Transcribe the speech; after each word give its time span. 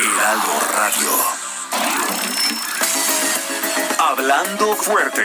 Heraldo 0.00 0.52
Radio. 0.74 1.10
Hablando 3.98 4.74
fuerte. 4.74 5.22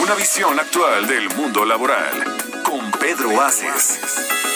Una 0.00 0.14
visión 0.14 0.60
actual 0.60 1.08
del 1.08 1.28
mundo 1.30 1.64
laboral. 1.64 2.62
Con 2.62 2.88
Pedro 2.92 3.40
Aces. 3.42 4.47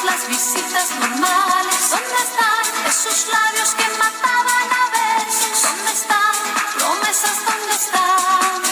Las 0.00 0.26
visitas 0.26 0.90
normales? 0.98 1.90
¿Dónde 1.90 2.16
están 2.24 2.64
esos 2.88 3.28
labios 3.28 3.74
que 3.76 3.86
mataban 3.98 4.68
a 4.80 4.84
besos? 4.96 5.62
¿Dónde 5.62 5.92
están 5.92 6.34
promesas? 6.78 7.36
¿Dónde 7.44 7.74
están? 7.74 8.62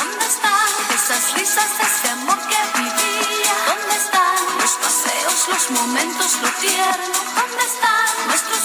¿Dónde 0.00 0.26
están 0.26 0.70
esas 0.94 1.34
risas, 1.34 1.70
ese 1.78 2.08
amor 2.08 2.38
que 2.48 2.60
vivía? 2.80 3.54
¿Dónde 3.68 3.96
están 3.96 4.40
los 4.58 4.72
paseos, 4.80 5.48
los 5.52 5.70
momentos, 5.78 6.38
lo 6.40 6.48
tierno? 6.64 7.18
¿Dónde 7.36 7.64
están 7.72 8.12
nuestros 8.28 8.55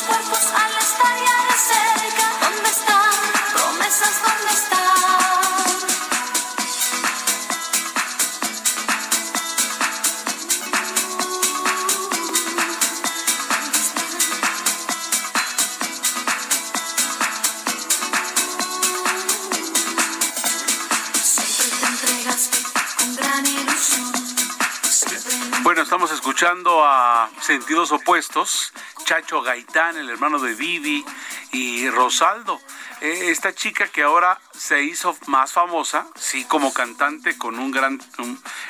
escuchando 26.42 26.84
a 26.84 27.30
Sentidos 27.39 27.92
Opuestos, 27.92 28.73
Chacho 29.06 29.44
Gaitán, 29.44 29.95
el 29.95 30.09
hermano 30.09 30.39
de 30.39 30.56
Vivi, 30.56 31.06
y 31.52 31.88
Rosaldo. 31.92 32.59
Eh, 33.00 33.30
esta 33.30 33.53
chica 33.53 33.88
que 33.89 34.02
ahora 34.02 34.42
se 34.52 34.81
hizo 34.81 35.16
más 35.28 35.53
famosa, 35.53 36.08
sí, 36.16 36.44
como 36.45 36.73
cantante, 36.73 37.38
con 37.38 37.59
un 37.59 37.70
gran... 37.70 38.02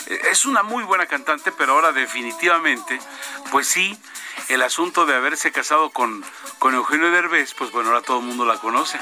eh, 0.07 0.21
es 0.29 0.43
una 0.43 0.63
muy 0.63 0.83
buena 0.83 1.05
cantante, 1.05 1.53
pero 1.53 1.71
ahora 1.71 1.93
definitivamente, 1.93 2.99
pues 3.51 3.67
sí, 3.67 3.97
el 4.49 4.63
asunto 4.63 5.05
de 5.05 5.15
haberse 5.15 5.53
casado 5.53 5.91
con, 5.91 6.25
con 6.59 6.75
Eugenio 6.75 7.09
Derbez, 7.09 7.53
pues 7.53 7.71
bueno, 7.71 7.91
ahora 7.91 8.01
todo 8.01 8.19
el 8.19 8.25
mundo 8.25 8.43
la 8.43 8.57
conoce. 8.57 8.99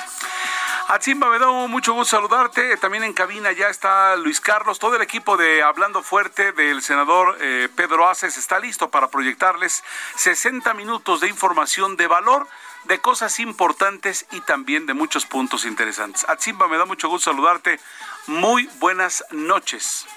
Atzimba, 0.92 1.30
me 1.30 1.38
da 1.38 1.46
mucho 1.68 1.94
gusto 1.94 2.18
saludarte. 2.18 2.76
También 2.78 3.04
en 3.04 3.14
cabina 3.14 3.52
ya 3.52 3.68
está 3.68 4.16
Luis 4.16 4.42
Carlos. 4.42 4.80
Todo 4.80 4.96
el 4.96 5.04
equipo 5.04 5.38
de 5.38 5.62
Hablando 5.62 6.02
Fuerte 6.02 6.52
del 6.52 6.82
senador 6.82 7.38
eh, 7.40 7.70
Pedro 7.76 8.10
Aces 8.10 8.38
está 8.38 8.58
listo 8.58 8.90
para 8.90 9.08
proyectarles 9.10 9.84
60 10.16 10.74
minutos 10.74 11.22
de 11.22 11.28
información 11.28 11.96
de 11.96 12.08
valor, 12.08 12.48
de 12.86 13.00
cosas 13.00 13.40
importantes 13.40 14.26
y 14.32 14.42
también 14.42 14.88
de 14.88 14.96
muchos 14.96 15.28
puntos 15.28 15.64
interesantes. 15.66 16.26
Atzimba, 16.28 16.68
me 16.68 16.80
da 16.80 16.86
mucho 16.86 17.08
gusto 17.08 17.30
saludarte. 17.30 17.80
Muy 18.26 18.66
buenas 18.80 19.24
noches. 19.30 20.08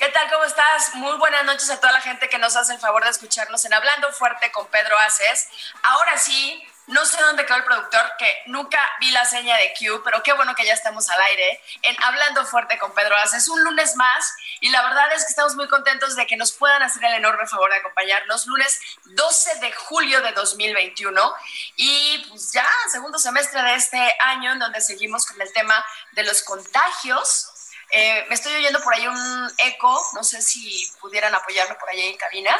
¿Qué 0.00 0.08
tal? 0.08 0.28
¿Cómo 0.32 0.42
estás? 0.46 0.96
Muy 0.96 1.16
buenas 1.16 1.44
noches 1.44 1.70
a 1.70 1.78
toda 1.78 1.92
la 1.92 2.00
gente 2.00 2.28
que 2.28 2.38
nos 2.38 2.56
hace 2.56 2.72
el 2.72 2.80
favor 2.80 3.04
de 3.04 3.10
escucharnos 3.10 3.64
en 3.64 3.72
Hablando 3.72 4.12
Fuerte 4.14 4.50
con 4.50 4.66
Pedro 4.66 4.98
Aces. 4.98 5.46
Ahora 5.84 6.18
sí, 6.18 6.60
no 6.86 7.04
sé 7.04 7.20
dónde 7.20 7.44
quedó 7.44 7.56
el 7.56 7.64
productor, 7.64 8.12
que 8.18 8.42
nunca 8.46 8.78
vi 9.00 9.10
la 9.10 9.24
seña 9.24 9.56
de 9.56 9.74
Q, 9.78 10.02
pero 10.04 10.22
qué 10.22 10.32
bueno 10.32 10.54
que 10.54 10.64
ya 10.64 10.72
estamos 10.72 11.08
al 11.08 11.20
aire 11.20 11.60
en 11.82 11.96
Hablando 12.02 12.46
Fuerte 12.46 12.78
con 12.78 12.94
Pedro 12.94 13.16
Aces. 13.16 13.48
Un 13.48 13.64
lunes 13.64 13.96
más 13.96 14.34
y 14.60 14.68
la 14.70 14.82
verdad 14.82 15.12
es 15.12 15.24
que 15.24 15.30
estamos 15.30 15.56
muy 15.56 15.68
contentos 15.68 16.14
de 16.14 16.26
que 16.26 16.36
nos 16.36 16.52
puedan 16.52 16.82
hacer 16.82 17.04
el 17.04 17.14
enorme 17.14 17.46
favor 17.46 17.70
de 17.70 17.76
acompañarnos. 17.76 18.46
Lunes 18.46 18.80
12 19.04 19.56
de 19.60 19.72
julio 19.72 20.20
de 20.22 20.32
2021 20.32 21.34
y 21.76 22.24
pues 22.28 22.52
ya 22.52 22.66
segundo 22.90 23.18
semestre 23.18 23.62
de 23.62 23.74
este 23.74 24.16
año 24.20 24.52
en 24.52 24.60
donde 24.60 24.80
seguimos 24.80 25.26
con 25.26 25.40
el 25.40 25.52
tema 25.52 25.84
de 26.12 26.22
los 26.22 26.42
contagios. 26.42 27.52
Eh, 27.90 28.26
me 28.28 28.34
estoy 28.34 28.54
oyendo 28.54 28.80
por 28.82 28.94
ahí 28.94 29.06
un 29.06 29.52
eco, 29.58 30.08
no 30.14 30.24
sé 30.24 30.42
si 30.42 30.90
pudieran 31.00 31.34
apoyarme 31.34 31.74
por 31.76 31.88
ahí 31.88 32.00
en 32.00 32.16
cabina. 32.16 32.56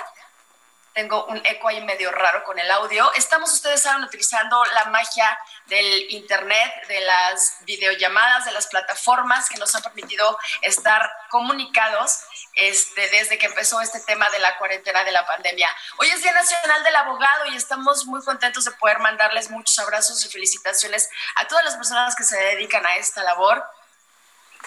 Tengo 0.96 1.26
un 1.26 1.36
eco 1.44 1.68
ahí 1.68 1.84
medio 1.84 2.10
raro 2.10 2.42
con 2.44 2.58
el 2.58 2.70
audio. 2.70 3.12
Estamos, 3.16 3.52
ustedes 3.52 3.82
saben, 3.82 4.02
utilizando 4.02 4.64
la 4.72 4.86
magia 4.86 5.38
del 5.66 6.10
Internet, 6.10 6.72
de 6.88 7.02
las 7.02 7.58
videollamadas, 7.66 8.46
de 8.46 8.52
las 8.52 8.66
plataformas 8.68 9.46
que 9.50 9.58
nos 9.58 9.74
han 9.74 9.82
permitido 9.82 10.38
estar 10.62 11.06
comunicados 11.28 12.20
este, 12.54 13.10
desde 13.10 13.36
que 13.36 13.44
empezó 13.44 13.78
este 13.82 14.00
tema 14.00 14.30
de 14.30 14.38
la 14.38 14.56
cuarentena 14.56 15.04
de 15.04 15.12
la 15.12 15.26
pandemia. 15.26 15.68
Hoy 15.98 16.08
es 16.08 16.22
Día 16.22 16.32
Nacional 16.32 16.82
del 16.82 16.96
Abogado 16.96 17.44
y 17.52 17.56
estamos 17.56 18.06
muy 18.06 18.24
contentos 18.24 18.64
de 18.64 18.70
poder 18.70 18.98
mandarles 19.00 19.50
muchos 19.50 19.78
abrazos 19.78 20.24
y 20.24 20.30
felicitaciones 20.30 21.10
a 21.34 21.46
todas 21.46 21.62
las 21.66 21.76
personas 21.76 22.16
que 22.16 22.24
se 22.24 22.38
dedican 22.38 22.86
a 22.86 22.96
esta 22.96 23.22
labor 23.22 23.62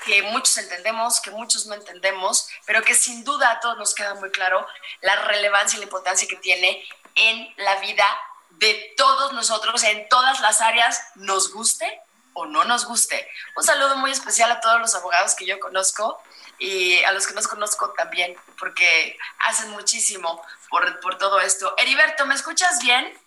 que 0.06 0.22
muchos 0.24 0.58
entendemos, 0.58 1.22
que 1.22 1.32
muchos 1.32 1.66
no 1.66 1.76
entendemos, 1.76 2.50
pero 2.66 2.82
que 2.84 2.96
sin 2.96 3.24
duda 3.24 3.52
a 3.52 3.60
todos 3.60 3.78
nos 3.78 3.94
queda 3.94 4.16
muy 4.16 4.32
claro 4.32 4.66
la 5.02 5.16
relevancia 5.24 5.78
y 5.78 5.80
la 5.80 5.86
importancia 5.86 6.28
que 6.28 6.38
tiene 6.38 6.84
en 7.16 7.54
la 7.58 7.76
vida 7.78 8.06
de 8.52 8.94
todos 8.98 9.34
nosotros, 9.34 9.84
en 9.84 10.08
todas 10.10 10.40
las 10.42 10.62
áreas, 10.62 11.02
nos 11.16 11.54
guste 11.54 12.02
o 12.34 12.46
no 12.46 12.64
nos 12.66 12.86
guste. 12.86 13.28
Un 13.56 13.64
saludo 13.64 13.98
muy 13.98 14.12
especial 14.12 14.52
a 14.52 14.62
todos 14.62 14.80
los 14.80 14.96
abogados 14.96 15.36
que 15.36 15.46
yo 15.46 15.60
conozco 15.60 16.22
y 16.58 17.02
a 17.04 17.12
los 17.12 17.26
que 17.26 17.34
no 17.34 17.42
conozco 17.42 17.92
también, 17.92 18.36
porque 18.58 19.18
hacen 19.40 19.70
muchísimo 19.72 20.42
por, 20.70 21.00
por 21.00 21.18
todo 21.18 21.40
esto. 21.40 21.74
Heriberto, 21.78 22.26
¿me 22.26 22.36
escuchas 22.36 22.80
bien? 22.80 23.18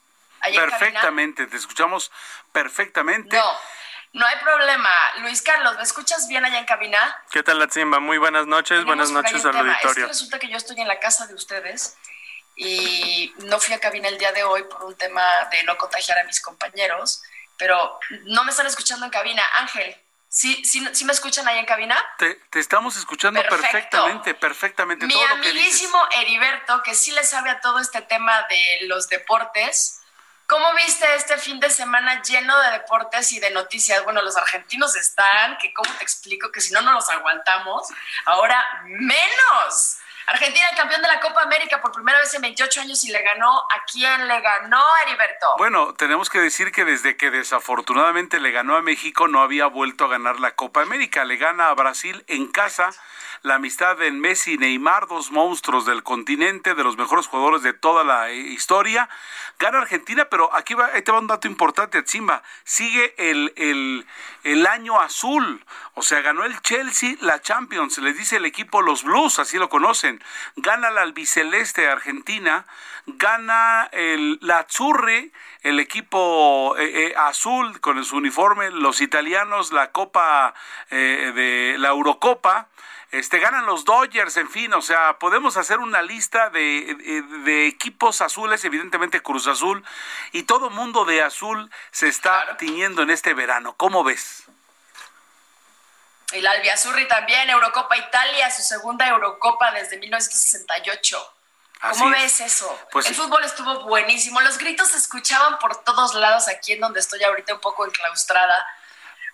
Perfectamente, 0.43 1.47
te 1.47 1.57
escuchamos 1.57 2.11
perfectamente. 2.53 3.37
No, 3.37 3.53
no 4.13 4.27
hay 4.27 4.37
problema. 4.41 4.91
Luis 5.19 5.43
Carlos, 5.43 5.77
¿me 5.77 5.83
escuchas 5.83 6.29
bien 6.29 6.45
allá 6.45 6.59
en 6.59 6.67
cabina? 6.67 7.17
¿Qué 7.31 7.43
tal, 7.43 7.59
Latzimba? 7.59 7.99
Muy 7.99 8.19
buenas 8.19 8.47
noches, 8.47 8.81
Tenemos 8.81 8.87
buenas 8.87 9.11
noches 9.11 9.45
al 9.45 9.57
auditorio. 9.57 9.91
Es 9.91 9.95
que 9.97 10.07
resulta 10.07 10.39
que 10.39 10.49
yo 10.49 10.57
estoy 10.57 10.81
en 10.81 10.89
la 10.89 11.01
casa 11.01 11.27
de 11.27 11.35
ustedes 11.35 11.97
y 12.57 13.33
no 13.45 13.59
fui 13.59 13.75
a 13.75 13.81
cabina 13.81 14.09
el 14.09 14.19
día 14.19 14.33
de 14.33 14.45
hoy 14.45 14.65
por 14.65 14.85
un 14.85 14.95
tema 14.97 15.25
de 15.51 15.63
no 15.65 15.77
contagiar 15.79 16.19
a 16.19 16.25
mis 16.25 16.41
compañeros, 16.43 17.23
pero 17.57 17.99
no 18.25 18.45
me 18.45 18.51
están 18.51 18.67
escuchando 18.67 19.07
en 19.07 19.11
cabina. 19.11 19.43
Ángel, 19.57 19.97
¿sí, 20.29 20.63
sí, 20.63 20.87
sí 20.93 21.05
me 21.07 21.13
escuchan 21.15 21.49
ahí 21.49 21.59
en 21.59 21.65
cabina? 21.65 21.97
Te, 22.19 22.35
te 22.51 22.61
estamos 22.61 22.97
escuchando 22.97 23.41
Perfecto. 23.41 23.63
perfectamente, 23.63 24.35
perfectamente. 24.35 25.07
Mi 25.07 25.15
todo 25.15 25.27
lo 25.29 25.37
que 25.37 25.53
dices. 25.53 25.53
amiguísimo 25.53 25.99
Heriberto, 26.17 26.83
que 26.83 26.95
sí 26.95 27.13
le 27.13 27.25
sabe 27.25 27.49
a 27.49 27.63
todo 27.63 27.79
este 27.79 28.03
tema 28.03 28.47
de 28.51 28.87
los 28.89 29.09
deportes. 29.09 30.02
¿Cómo 30.53 30.67
viste 30.75 31.07
este 31.15 31.39
fin 31.39 31.59
de 31.61 31.71
semana 31.71 32.21
lleno 32.21 32.61
de 32.61 32.73
deportes 32.73 33.33
y 33.33 33.41
de 33.41 33.51
noticias? 33.53 34.05
Bueno, 34.05 34.21
los 34.21 34.37
argentinos 34.37 34.95
están, 34.97 35.57
que 35.57 35.73
cómo 35.73 35.91
te 35.97 36.05
explico 36.05 36.53
que 36.53 36.61
si 36.61 36.75
no, 36.75 36.83
no 36.83 36.93
los 36.93 37.09
aguantamos. 37.09 37.89
Ahora 38.27 38.63
menos. 38.85 39.97
Argentina, 40.27 40.67
campeón 40.77 41.01
de 41.01 41.09
la 41.09 41.21
Copa 41.21 41.41
América 41.41 41.81
por 41.81 41.93
primera 41.93 42.19
vez 42.19 42.35
en 42.35 42.43
28 42.43 42.83
años 42.83 43.03
y 43.05 43.11
le 43.11 43.23
ganó 43.23 43.51
a 43.51 43.83
quién 43.91 44.29
le 44.29 44.41
ganó, 44.43 44.85
Heriberto. 45.07 45.55
Bueno, 45.57 45.95
tenemos 45.95 46.29
que 46.29 46.39
decir 46.39 46.71
que 46.71 46.85
desde 46.85 47.17
que 47.17 47.31
desafortunadamente 47.31 48.39
le 48.39 48.51
ganó 48.51 48.77
a 48.77 48.83
México 48.83 49.29
no 49.29 49.41
había 49.41 49.69
vuelto 49.69 50.05
a 50.05 50.09
ganar 50.09 50.39
la 50.39 50.55
Copa 50.55 50.83
América. 50.83 51.25
Le 51.25 51.39
gana 51.39 51.69
a 51.69 51.75
Brasil 51.75 52.25
en 52.29 52.53
casa 52.53 52.91
la 53.43 53.57
amistad 53.57 53.97
de 53.97 54.11
Messi 54.13 54.55
y 54.55 54.59
Neymar, 54.59 55.09
dos 55.09 55.33
monstruos 55.33 55.85
del 55.85 56.05
continente, 56.05 56.75
de 56.75 56.85
los 56.85 56.97
mejores 56.97 57.27
jugadores 57.27 57.63
de 57.63 57.73
toda 57.73 58.05
la 58.05 58.31
eh, 58.31 58.37
historia. 58.37 59.09
Gana 59.59 59.79
Argentina, 59.79 60.27
pero 60.27 60.55
aquí 60.55 60.75
va, 60.75 60.91
te 60.93 61.11
va 61.11 61.19
un 61.19 61.27
dato 61.27 61.49
importante, 61.49 61.99
Atzimba. 61.99 62.43
Sigue 62.63 63.15
el, 63.19 63.53
el, 63.57 64.07
el 64.45 64.67
año 64.67 65.01
azul. 65.01 65.65
O 65.95 66.03
sea, 66.03 66.21
ganó 66.21 66.45
el 66.45 66.61
Chelsea 66.61 67.17
la 67.21 67.41
Champions, 67.43 67.99
les 67.99 68.17
dice 68.17 68.37
el 68.37 68.45
equipo 68.45 68.81
los 68.81 69.03
Blues, 69.03 69.41
así 69.41 69.59
lo 69.59 69.69
conocen. 69.69 70.23
Gana 70.57 70.91
la 70.91 71.03
albiceleste 71.03 71.89
Argentina, 71.89 72.65
gana 73.07 73.89
el, 73.91 74.39
la 74.41 74.61
Azzurri, 74.61 75.33
el 75.63 75.81
equipo 75.81 76.77
eh, 76.79 77.09
eh, 77.09 77.15
azul 77.17 77.81
con 77.81 78.03
su 78.05 78.17
uniforme, 78.17 78.71
los 78.71 79.01
italianos 79.01 79.73
la 79.73 79.91
Copa 79.91 80.55
de 80.91 81.77
la 81.79 81.89
Eurocopa 81.89 82.69
este, 83.13 83.39
ganan 83.39 83.67
los 83.67 83.85
Dodgers, 83.85 84.39
en 84.39 84.49
fin, 84.49 84.73
o 84.73 84.81
sea, 84.81 85.19
podemos 85.19 85.59
hacer 85.59 85.79
una 85.79 86.01
lista 86.01 86.49
de, 86.49 87.69
equipos 87.69 88.23
azules, 88.23 88.65
evidentemente 88.65 89.21
Cruz 89.21 89.47
Azul, 89.47 89.85
y 90.33 90.45
todo 90.45 90.71
mundo 90.71 91.05
de 91.05 91.23
azul 91.23 91.71
se 91.91 92.09
está 92.09 92.57
tiñendo 92.57 93.03
en 93.03 93.11
este 93.11 93.35
verano. 93.35 93.75
¿Cómo 93.77 94.03
ves? 94.03 94.45
El 96.33 96.47
Albiazurri 96.47 97.07
también, 97.07 97.51
Eurocopa 97.51 97.99
Italia, 97.99 98.51
su 98.51 98.63
segunda 98.63 99.07
Eurocopa 99.07 99.71
desde 99.73 99.99
1968. 99.99 101.35
¿Cómo 101.91 102.11
ves 102.11 102.41
eso? 102.41 102.81
Pues 102.91 103.07
el 103.09 103.15
fútbol 103.15 103.45
estuvo 103.45 103.85
buenísimo. 103.85 104.41
Los 104.41 104.57
gritos 104.57 104.89
se 104.89 104.97
escuchaban 104.97 105.59
por 105.59 105.85
todos 105.85 106.15
lados 106.15 106.49
aquí 106.49 106.73
en 106.73 106.81
donde 106.81 107.01
estoy 107.01 107.23
ahorita 107.23 107.53
un 107.53 107.61
poco 107.61 107.85
enclaustrada 107.85 108.55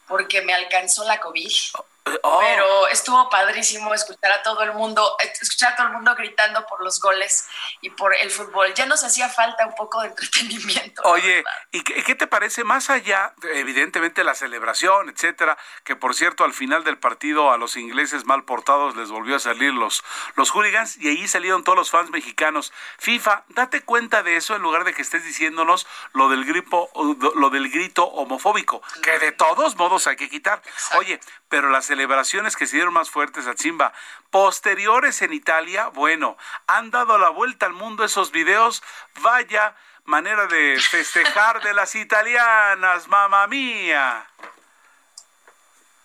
porque 0.09 0.43
me 0.43 0.55
alcanzó 0.55 1.05
la 1.05 1.21
COVID. 1.21 1.53
Oh. 2.23 2.41
Pero 2.41 2.89
estuvo 2.89 3.29
padrísimo 3.31 3.93
escuchar 3.95 4.33
a 4.33 4.43
todo 4.43 4.63
el 4.63 4.73
mundo, 4.73 5.17
escuchar 5.41 5.73
a 5.73 5.77
todo 5.77 5.87
el 5.89 5.93
mundo 5.95 6.15
gritando 6.15 6.65
por 6.67 6.83
los 6.83 7.01
goles 7.01 7.47
y 7.81 7.91
por 7.91 8.15
el 8.15 8.31
fútbol. 8.31 8.73
Ya 8.75 8.87
nos 8.87 9.05
hacía 9.05 9.29
falta 9.29 9.67
un 9.67 9.75
poco 9.75 10.01
de 10.03 10.09
entretenimiento. 10.09 11.03
Oye, 11.05 11.45
¿y 11.73 11.83
qué, 11.83 12.15
te 12.15 12.27
parece 12.27 12.65
más 12.65 12.91
allá, 12.91 13.35
evidentemente 13.55 14.25
la 14.25 14.35
celebración, 14.35 15.09
etcétera, 15.11 15.57
que 15.85 15.97
por 15.97 16.15
cierto 16.15 16.45
al 16.45 16.53
final 16.53 16.85
del 16.85 16.99
partido 16.99 17.53
a 17.53 17.59
los 17.59 17.77
ingleses 17.77 18.25
mal 18.25 18.45
portados 18.45 18.97
les 18.97 19.11
volvió 19.11 19.37
a 19.37 19.41
salir 19.41 19.73
los 19.73 20.03
los 20.35 20.51
hooligans 20.51 20.97
y 20.97 21.09
ahí 21.09 21.29
salieron 21.29 21.65
todos 21.65 21.77
los 21.77 21.91
fans 21.91 22.11
mexicanos. 22.11 22.73
FIFA, 22.99 23.45
date 23.49 23.83
cuenta 23.83 24.23
de 24.23 24.37
eso 24.37 24.57
en 24.57 24.63
lugar 24.63 24.85
de 24.85 24.95
que 24.95 25.03
estés 25.03 25.25
diciéndonos 25.25 25.87
lo 26.13 26.29
del 26.29 26.45
grito, 26.45 26.91
lo 27.37 27.51
del 27.51 27.71
grito 27.71 28.05
homofóbico, 28.05 28.83
que 29.03 29.19
de 29.19 29.33
todos 29.33 29.77
modos 29.77 30.07
hay 30.07 30.17
que 30.17 30.29
quitar. 30.29 30.63
Oye, 30.97 31.21
pero 31.49 31.71
las 31.71 31.91
celebraciones 31.99 32.55
que 32.55 32.69
se 32.69 32.77
dieron 32.77 32.95
más 32.95 33.11
fuertes 33.11 33.49
a 33.49 33.57
Chimba, 33.57 33.93
posteriores 34.31 35.21
en 35.23 35.33
Italia, 35.33 35.89
bueno, 35.89 36.39
han 36.69 36.93
dado 36.93 37.19
la 37.19 37.31
vuelta 37.31 37.67
al 37.67 37.73
mundo 37.73 38.05
esos 38.05 38.31
videos, 38.31 38.85
vaya 39.21 39.75
manera 40.05 40.47
de 40.47 40.79
festejar 40.81 41.61
de 41.61 41.75
las 41.75 41.97
italianas, 41.97 43.09
mamá 43.09 43.49
mía. 43.49 44.25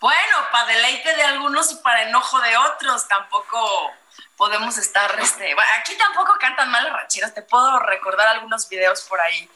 Bueno, 0.00 0.36
para 0.50 0.66
deleite 0.66 1.14
de 1.14 1.22
algunos 1.22 1.70
y 1.70 1.76
para 1.76 2.02
enojo 2.02 2.40
de 2.40 2.56
otros, 2.56 3.06
tampoco 3.06 3.92
podemos 4.36 4.76
estar, 4.76 5.16
este, 5.20 5.54
aquí 5.78 5.96
tampoco 5.96 6.34
cantan 6.40 6.72
mal 6.72 6.82
las 6.82 6.92
rancheras, 6.92 7.34
te 7.34 7.42
puedo 7.42 7.78
recordar 7.78 8.26
algunos 8.26 8.68
videos 8.68 9.02
por 9.02 9.20
ahí 9.20 9.48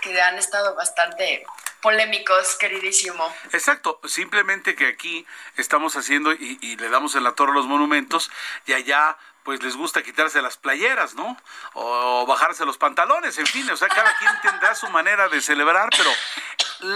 que 0.00 0.18
han 0.18 0.38
estado 0.38 0.74
bastante 0.74 1.44
polémicos, 1.84 2.56
queridísimo. 2.56 3.30
Exacto, 3.52 4.00
simplemente 4.06 4.74
que 4.74 4.86
aquí 4.86 5.26
estamos 5.58 5.96
haciendo 5.96 6.32
y, 6.32 6.76
le 6.76 6.88
damos 6.88 7.14
en 7.14 7.22
la 7.22 7.32
torre 7.32 7.52
a 7.52 7.54
los 7.54 7.66
monumentos 7.66 8.30
y 8.64 8.72
allá 8.72 9.18
pues 9.42 9.62
les 9.62 9.76
gusta 9.76 10.02
quitarse 10.02 10.40
las 10.40 10.56
playeras, 10.56 11.14
¿no? 11.14 11.36
O 11.74 12.24
bajarse 12.24 12.64
los 12.64 12.78
pantalones, 12.78 13.36
en 13.36 13.46
fin, 13.46 13.70
o 13.70 13.76
sea, 13.76 13.88
cada 13.88 14.16
quien 14.16 14.32
tendrá 14.40 14.74
su 14.74 14.88
manera 14.88 15.28
de 15.28 15.42
celebrar, 15.42 15.90
pero 15.90 16.10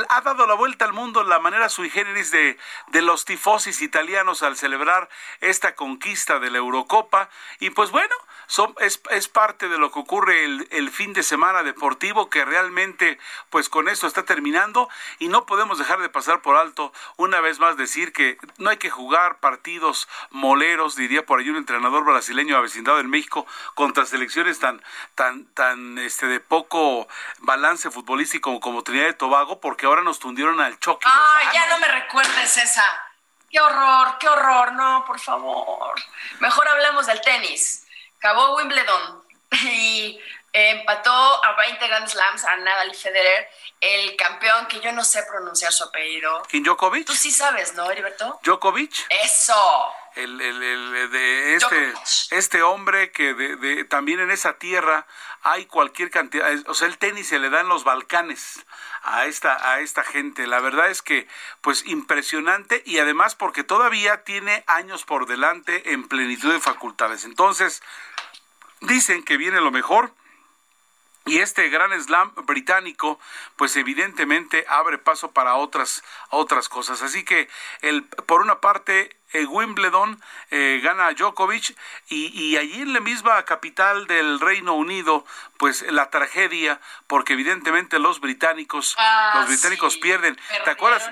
ha 0.08 0.22
dado 0.22 0.46
la 0.46 0.54
vuelta 0.54 0.86
al 0.86 0.94
mundo 0.94 1.22
la 1.22 1.38
manera 1.38 1.68
sui 1.68 1.90
generis 1.90 2.30
de, 2.30 2.56
de 2.86 3.02
los 3.02 3.26
tifosis 3.26 3.82
italianos 3.82 4.42
al 4.42 4.56
celebrar 4.56 5.10
esta 5.40 5.74
conquista 5.74 6.38
de 6.38 6.50
la 6.50 6.56
Eurocopa. 6.56 7.28
Y 7.60 7.68
pues 7.68 7.90
bueno, 7.90 8.14
son, 8.48 8.74
es, 8.80 9.00
es, 9.10 9.28
parte 9.28 9.68
de 9.68 9.76
lo 9.76 9.92
que 9.92 9.98
ocurre 9.98 10.44
el, 10.44 10.66
el, 10.70 10.90
fin 10.90 11.12
de 11.12 11.22
semana 11.22 11.62
deportivo 11.62 12.30
que 12.30 12.46
realmente 12.46 13.18
pues 13.50 13.68
con 13.68 13.88
esto 13.88 14.06
está 14.06 14.24
terminando 14.24 14.88
y 15.18 15.28
no 15.28 15.44
podemos 15.44 15.78
dejar 15.78 16.00
de 16.00 16.08
pasar 16.08 16.40
por 16.40 16.56
alto 16.56 16.92
una 17.16 17.40
vez 17.40 17.58
más 17.58 17.76
decir 17.76 18.12
que 18.12 18.38
no 18.56 18.70
hay 18.70 18.78
que 18.78 18.88
jugar 18.88 19.38
partidos 19.38 20.08
moleros, 20.30 20.96
diría 20.96 21.26
por 21.26 21.40
ahí 21.40 21.50
un 21.50 21.56
entrenador 21.56 22.04
brasileño 22.04 22.56
avecindado 22.56 23.00
en 23.00 23.10
México 23.10 23.46
contra 23.74 24.06
selecciones 24.06 24.58
tan 24.58 24.82
tan 25.14 25.44
tan 25.52 25.98
este 25.98 26.26
de 26.26 26.40
poco 26.40 27.06
balance 27.40 27.90
futbolístico 27.90 28.58
como 28.60 28.82
Trinidad 28.82 29.10
y 29.10 29.14
Tobago 29.14 29.60
porque 29.60 29.84
ahora 29.84 30.02
nos 30.02 30.18
tundieron 30.18 30.60
al 30.60 30.78
choque. 30.80 31.06
Ay, 31.06 31.48
ya 31.52 31.68
no 31.68 31.78
me 31.80 31.88
recuerdes 31.88 32.56
esa. 32.56 32.84
Qué 33.50 33.60
horror, 33.60 34.16
qué 34.18 34.28
horror, 34.28 34.72
no, 34.72 35.04
por 35.06 35.18
favor. 35.20 35.94
Mejor 36.40 36.68
hablemos 36.68 37.06
del 37.06 37.20
tenis. 37.20 37.87
Acabó 38.18 38.56
Wimbledon. 38.56 39.22
Y 39.64 40.18
empató 40.52 41.12
a 41.44 41.54
20 41.56 41.86
Grand 41.86 42.08
Slams 42.08 42.44
a 42.44 42.56
Nadal 42.56 42.90
y 42.90 42.94
Federer, 42.94 43.48
el 43.80 44.16
campeón 44.16 44.66
que 44.66 44.80
yo 44.80 44.92
no 44.92 45.04
sé 45.04 45.22
pronunciar 45.24 45.72
su 45.72 45.84
apellido. 45.84 46.42
¿Quién 46.48 46.62
Djokovic? 46.64 47.06
Tú 47.06 47.14
sí 47.14 47.30
sabes, 47.30 47.74
¿no, 47.74 47.90
Heriberto? 47.90 48.40
Djokovic. 48.42 49.06
Eso. 49.24 49.94
El, 50.14 50.40
el, 50.40 50.62
el, 50.62 51.10
de 51.12 51.54
este, 51.54 51.94
este 52.30 52.62
hombre 52.62 53.12
que 53.12 53.34
de, 53.34 53.84
también 53.84 54.18
en 54.18 54.32
esa 54.32 54.58
tierra 54.58 55.06
hay 55.42 55.66
cualquier 55.66 56.10
cantidad, 56.10 56.50
o 56.66 56.74
sea, 56.74 56.88
el 56.88 56.98
tenis 56.98 57.28
se 57.28 57.38
le 57.38 57.50
da 57.50 57.60
en 57.60 57.68
los 57.68 57.84
Balcanes 57.84 58.66
a 59.02 59.26
esta, 59.26 59.72
a 59.72 59.80
esta 59.80 60.02
gente. 60.02 60.48
La 60.48 60.58
verdad 60.58 60.90
es 60.90 61.02
que, 61.02 61.28
pues, 61.60 61.86
impresionante 61.86 62.82
y 62.84 62.98
además 62.98 63.36
porque 63.36 63.62
todavía 63.62 64.24
tiene 64.24 64.64
años 64.66 65.04
por 65.04 65.26
delante 65.26 65.92
en 65.92 66.08
plenitud 66.08 66.52
de 66.52 66.58
facultades. 66.58 67.24
Entonces, 67.24 67.80
dicen 68.80 69.22
que 69.22 69.36
viene 69.36 69.60
lo 69.60 69.70
mejor. 69.70 70.12
Y 71.28 71.38
este 71.38 71.68
gran 71.68 71.90
slam 72.00 72.32
británico, 72.46 73.20
pues 73.56 73.76
evidentemente 73.76 74.64
abre 74.68 74.98
paso 74.98 75.30
para 75.32 75.56
otras, 75.56 76.02
otras 76.30 76.68
cosas. 76.68 77.02
Así 77.02 77.24
que, 77.24 77.48
el, 77.82 78.04
por 78.04 78.40
una 78.40 78.60
parte, 78.60 79.16
eh, 79.32 79.44
Wimbledon 79.44 80.22
eh, 80.50 80.80
gana 80.82 81.08
a 81.08 81.12
Djokovic 81.12 81.76
y, 82.08 82.56
allí 82.56 82.82
en 82.82 82.92
la 82.92 83.00
misma 83.00 83.44
capital 83.44 84.06
del 84.06 84.40
Reino 84.40 84.74
Unido, 84.74 85.24
pues 85.58 85.82
la 85.82 86.10
tragedia, 86.10 86.80
porque 87.06 87.34
evidentemente 87.34 87.98
los 87.98 88.20
británicos, 88.20 88.94
ah, 88.98 89.34
los 89.36 89.48
británicos 89.48 89.96
pierden. 89.98 90.38
¿Te 90.64 90.70
acuerdas? 90.70 91.10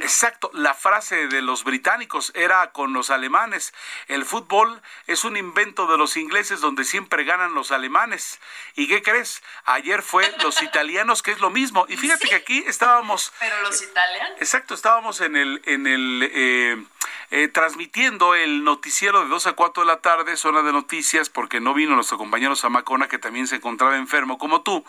Exacto, 0.00 0.50
la 0.54 0.74
frase 0.74 1.28
de 1.28 1.42
los 1.42 1.64
británicos 1.64 2.32
era 2.34 2.72
con 2.72 2.92
los 2.92 3.10
alemanes. 3.10 3.74
El 4.08 4.24
fútbol 4.24 4.80
es 5.06 5.24
un 5.24 5.36
invento 5.36 5.86
de 5.86 5.98
los 5.98 6.16
ingleses 6.16 6.60
donde 6.60 6.84
siempre 6.84 7.24
ganan 7.24 7.54
los 7.54 7.72
alemanes. 7.72 8.40
¿Y 8.74 8.88
qué 8.88 9.02
crees? 9.02 9.42
Ayer 9.64 10.02
fue 10.02 10.32
los 10.42 10.62
italianos, 10.62 11.22
que 11.22 11.32
es 11.32 11.40
lo 11.40 11.50
mismo. 11.50 11.86
Y 11.88 11.96
fíjate 11.96 12.28
que 12.28 12.34
aquí 12.36 12.64
estábamos. 12.66 13.32
Pero 13.40 13.60
los 13.62 13.82
italianos. 13.82 14.38
Exacto, 14.40 14.74
estábamos 14.74 15.20
en 15.20 15.36
el, 15.36 15.62
en 15.66 15.86
el 15.86 16.30
eh, 16.32 16.84
eh, 17.34 17.48
transmitiendo 17.48 18.34
el 18.34 18.62
noticiero 18.62 19.22
de 19.22 19.28
2 19.28 19.46
a 19.46 19.52
4 19.54 19.84
de 19.84 19.86
la 19.86 20.02
tarde, 20.02 20.36
zona 20.36 20.62
de 20.62 20.70
noticias, 20.70 21.30
porque 21.30 21.60
no 21.60 21.72
vino 21.72 21.94
nuestro 21.94 22.18
compañero 22.18 22.54
Zamacona, 22.54 23.08
que 23.08 23.18
también 23.18 23.46
se 23.46 23.56
encontraba 23.56 23.96
enfermo 23.96 24.36
como 24.36 24.60
tú. 24.60 24.84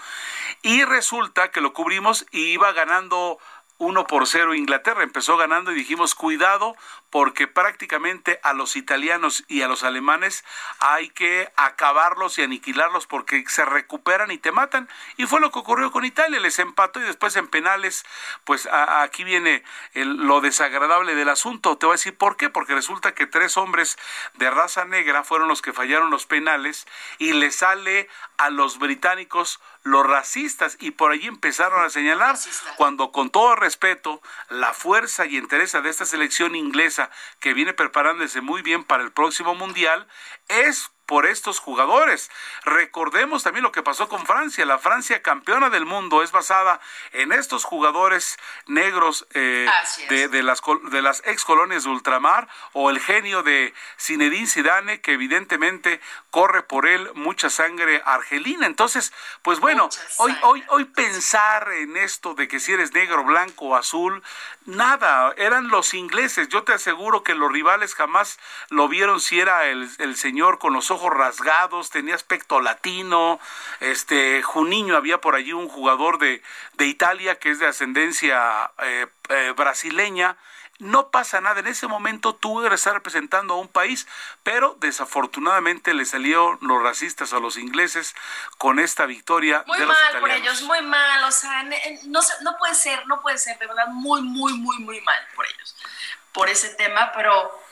Y 0.61 0.83
resulta 0.83 1.51
que 1.51 1.61
lo 1.61 1.71
cubrimos 1.71 2.25
y 2.31 2.47
iba 2.47 2.73
ganando 2.73 3.39
1 3.77 4.07
por 4.07 4.27
0 4.27 4.55
Inglaterra. 4.55 5.03
Empezó 5.03 5.37
ganando 5.37 5.71
y 5.71 5.75
dijimos, 5.75 6.15
cuidado, 6.15 6.75
porque 7.13 7.45
prácticamente 7.45 8.39
a 8.41 8.53
los 8.53 8.75
italianos 8.75 9.43
y 9.47 9.61
a 9.61 9.67
los 9.67 9.83
alemanes 9.83 10.43
hay 10.79 11.09
que 11.09 11.47
acabarlos 11.57 12.39
y 12.39 12.41
aniquilarlos 12.41 13.05
porque 13.05 13.43
se 13.47 13.65
recuperan 13.65 14.31
y 14.31 14.39
te 14.39 14.51
matan. 14.51 14.89
Y 15.15 15.27
fue 15.27 15.39
lo 15.39 15.51
que 15.51 15.59
ocurrió 15.59 15.91
con 15.91 16.05
Italia, 16.05 16.39
les 16.39 16.57
empató 16.57 16.99
y 16.99 17.03
después 17.03 17.35
en 17.35 17.47
penales, 17.49 18.03
pues 18.45 18.67
aquí 18.71 19.23
viene 19.23 19.63
lo 19.93 20.41
desagradable 20.41 21.13
del 21.13 21.29
asunto. 21.29 21.77
Te 21.77 21.85
voy 21.85 21.93
a 21.93 21.97
decir 21.97 22.17
por 22.17 22.35
qué, 22.35 22.49
porque 22.49 22.73
resulta 22.73 23.13
que 23.13 23.27
tres 23.27 23.57
hombres 23.57 23.95
de 24.33 24.49
raza 24.49 24.85
negra 24.85 25.23
fueron 25.23 25.47
los 25.47 25.61
que 25.61 25.71
fallaron 25.71 26.09
los 26.09 26.25
penales 26.25 26.87
y 27.19 27.33
le 27.33 27.51
sale 27.51 28.09
a 28.37 28.49
los 28.49 28.79
británicos 28.79 29.61
los 29.83 30.07
racistas 30.07 30.77
y 30.79 30.91
por 30.91 31.11
allí 31.11 31.27
empezaron 31.27 31.83
a 31.83 31.89
señalar 31.89 32.37
cuando 32.77 33.11
con 33.11 33.29
todo 33.29 33.55
respeto 33.55 34.21
la 34.49 34.73
fuerza 34.73 35.25
y 35.25 35.37
interés 35.37 35.73
de 35.73 35.89
esta 35.89 36.05
selección 36.05 36.55
inglesa 36.55 37.02
que 37.39 37.53
viene 37.53 37.73
preparándose 37.73 38.41
muy 38.41 38.61
bien 38.61 38.83
para 38.83 39.03
el 39.03 39.11
próximo 39.11 39.55
mundial, 39.55 40.07
es 40.47 40.91
por 41.13 41.27
estos 41.27 41.59
jugadores. 41.59 42.31
Recordemos 42.65 43.43
también 43.43 43.61
lo 43.61 43.71
que 43.71 43.83
pasó 43.83 44.09
con 44.09 44.25
Francia. 44.25 44.65
La 44.65 44.79
Francia 44.79 45.21
campeona 45.21 45.69
del 45.69 45.85
mundo 45.85 46.23
es 46.23 46.31
basada 46.31 46.81
en 47.11 47.31
estos 47.31 47.65
jugadores 47.65 48.39
negros 48.65 49.27
eh, 49.35 49.69
de, 50.09 50.41
las, 50.41 50.59
de 50.89 51.01
las 51.03 51.21
ex 51.27 51.45
colonias 51.45 51.83
de 51.83 51.91
ultramar 51.91 52.47
o 52.71 52.89
el 52.89 52.99
genio 52.99 53.43
de 53.43 53.75
Zinedine 53.99 54.47
Zidane 54.47 55.01
que 55.01 55.13
evidentemente 55.13 56.01
corre 56.31 56.63
por 56.63 56.87
él 56.87 57.07
mucha 57.13 57.51
sangre 57.51 58.01
argelina. 58.03 58.65
Entonces, 58.65 59.13
pues 59.43 59.59
bueno, 59.59 59.89
hoy, 60.17 60.35
hoy, 60.41 60.63
hoy 60.69 60.85
pensar 60.85 61.71
en 61.73 61.95
esto 61.95 62.33
de 62.33 62.47
que 62.47 62.59
si 62.59 62.73
eres 62.73 62.91
negro, 62.91 63.23
blanco 63.23 63.65
o 63.65 63.75
azul, 63.75 64.23
nada, 64.65 65.31
eran 65.37 65.67
los 65.67 65.93
ingleses. 65.93 66.49
Yo 66.49 66.63
te 66.63 66.73
aseguro 66.73 67.21
que 67.21 67.35
los 67.35 67.51
rivales 67.51 67.93
jamás 67.93 68.39
lo 68.69 68.87
vieron 68.87 69.19
si 69.19 69.39
era 69.39 69.67
el, 69.67 69.87
el 69.99 70.15
señor 70.15 70.57
con 70.57 70.73
los 70.73 70.89
ojos 70.89 71.02
rasgados, 71.09 71.89
tenía 71.89 72.15
aspecto 72.15 72.61
latino, 72.61 73.39
este, 73.79 74.41
Juniño 74.43 74.95
había 74.95 75.19
por 75.19 75.35
allí 75.35 75.53
un 75.53 75.69
jugador 75.69 76.19
de, 76.19 76.41
de 76.73 76.85
Italia 76.85 77.39
que 77.39 77.51
es 77.51 77.59
de 77.59 77.67
ascendencia 77.67 78.71
eh, 78.79 79.07
eh, 79.29 79.53
brasileña, 79.55 80.37
no 80.79 81.09
pasa 81.09 81.39
nada. 81.41 81.59
En 81.59 81.67
ese 81.67 81.87
momento 81.87 82.35
tú 82.35 82.63
eres 82.63 82.85
representando 82.85 83.53
a 83.53 83.57
un 83.57 83.67
país, 83.67 84.07
pero 84.43 84.75
desafortunadamente 84.79 85.93
le 85.93 86.05
salieron 86.05 86.57
los 86.61 86.81
racistas 86.81 87.33
a 87.33 87.39
los 87.39 87.57
ingleses 87.57 88.15
con 88.57 88.79
esta 88.79 89.05
victoria. 89.05 89.63
Muy 89.67 89.79
mal 89.79 90.19
por 90.19 90.31
ellos, 90.31 90.61
muy 90.63 90.81
mal. 90.81 91.23
O 91.23 91.31
sea, 91.31 91.63
no, 92.05 92.19
no 92.41 92.57
puede 92.57 92.75
ser, 92.75 93.05
no 93.07 93.21
puede 93.21 93.37
ser, 93.37 93.57
de 93.59 93.67
verdad, 93.67 93.87
muy, 93.87 94.21
muy, 94.21 94.53
muy, 94.53 94.77
muy 94.79 95.01
mal 95.01 95.19
por 95.35 95.45
ellos, 95.45 95.75
por 96.31 96.49
ese 96.49 96.69
tema, 96.69 97.11
pero. 97.15 97.62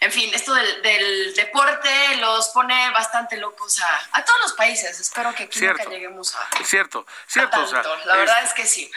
En 0.00 0.12
fin, 0.12 0.32
esto 0.34 0.54
del, 0.54 1.34
deporte 1.34 2.16
los 2.16 2.48
pone 2.50 2.90
bastante 2.90 3.36
locos 3.36 3.80
a, 4.12 4.24
todos 4.24 4.40
los 4.42 4.52
países. 4.54 4.98
Espero 5.00 5.34
que 5.34 5.44
aquí 5.44 5.60
nunca 5.60 5.84
lleguemos 5.84 6.34
a. 6.34 6.64
Cierto, 6.64 7.06
cierto. 7.26 7.96
la 8.04 8.16
verdad 8.16 8.42
es 8.44 8.52
que 8.52 8.66
sí. 8.66 8.90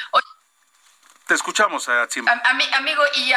Te 1.29 1.35
escuchamos, 1.35 1.87
eh, 1.87 1.91
Chima. 2.07 2.41
amigo, 2.73 3.03
y 3.13 3.31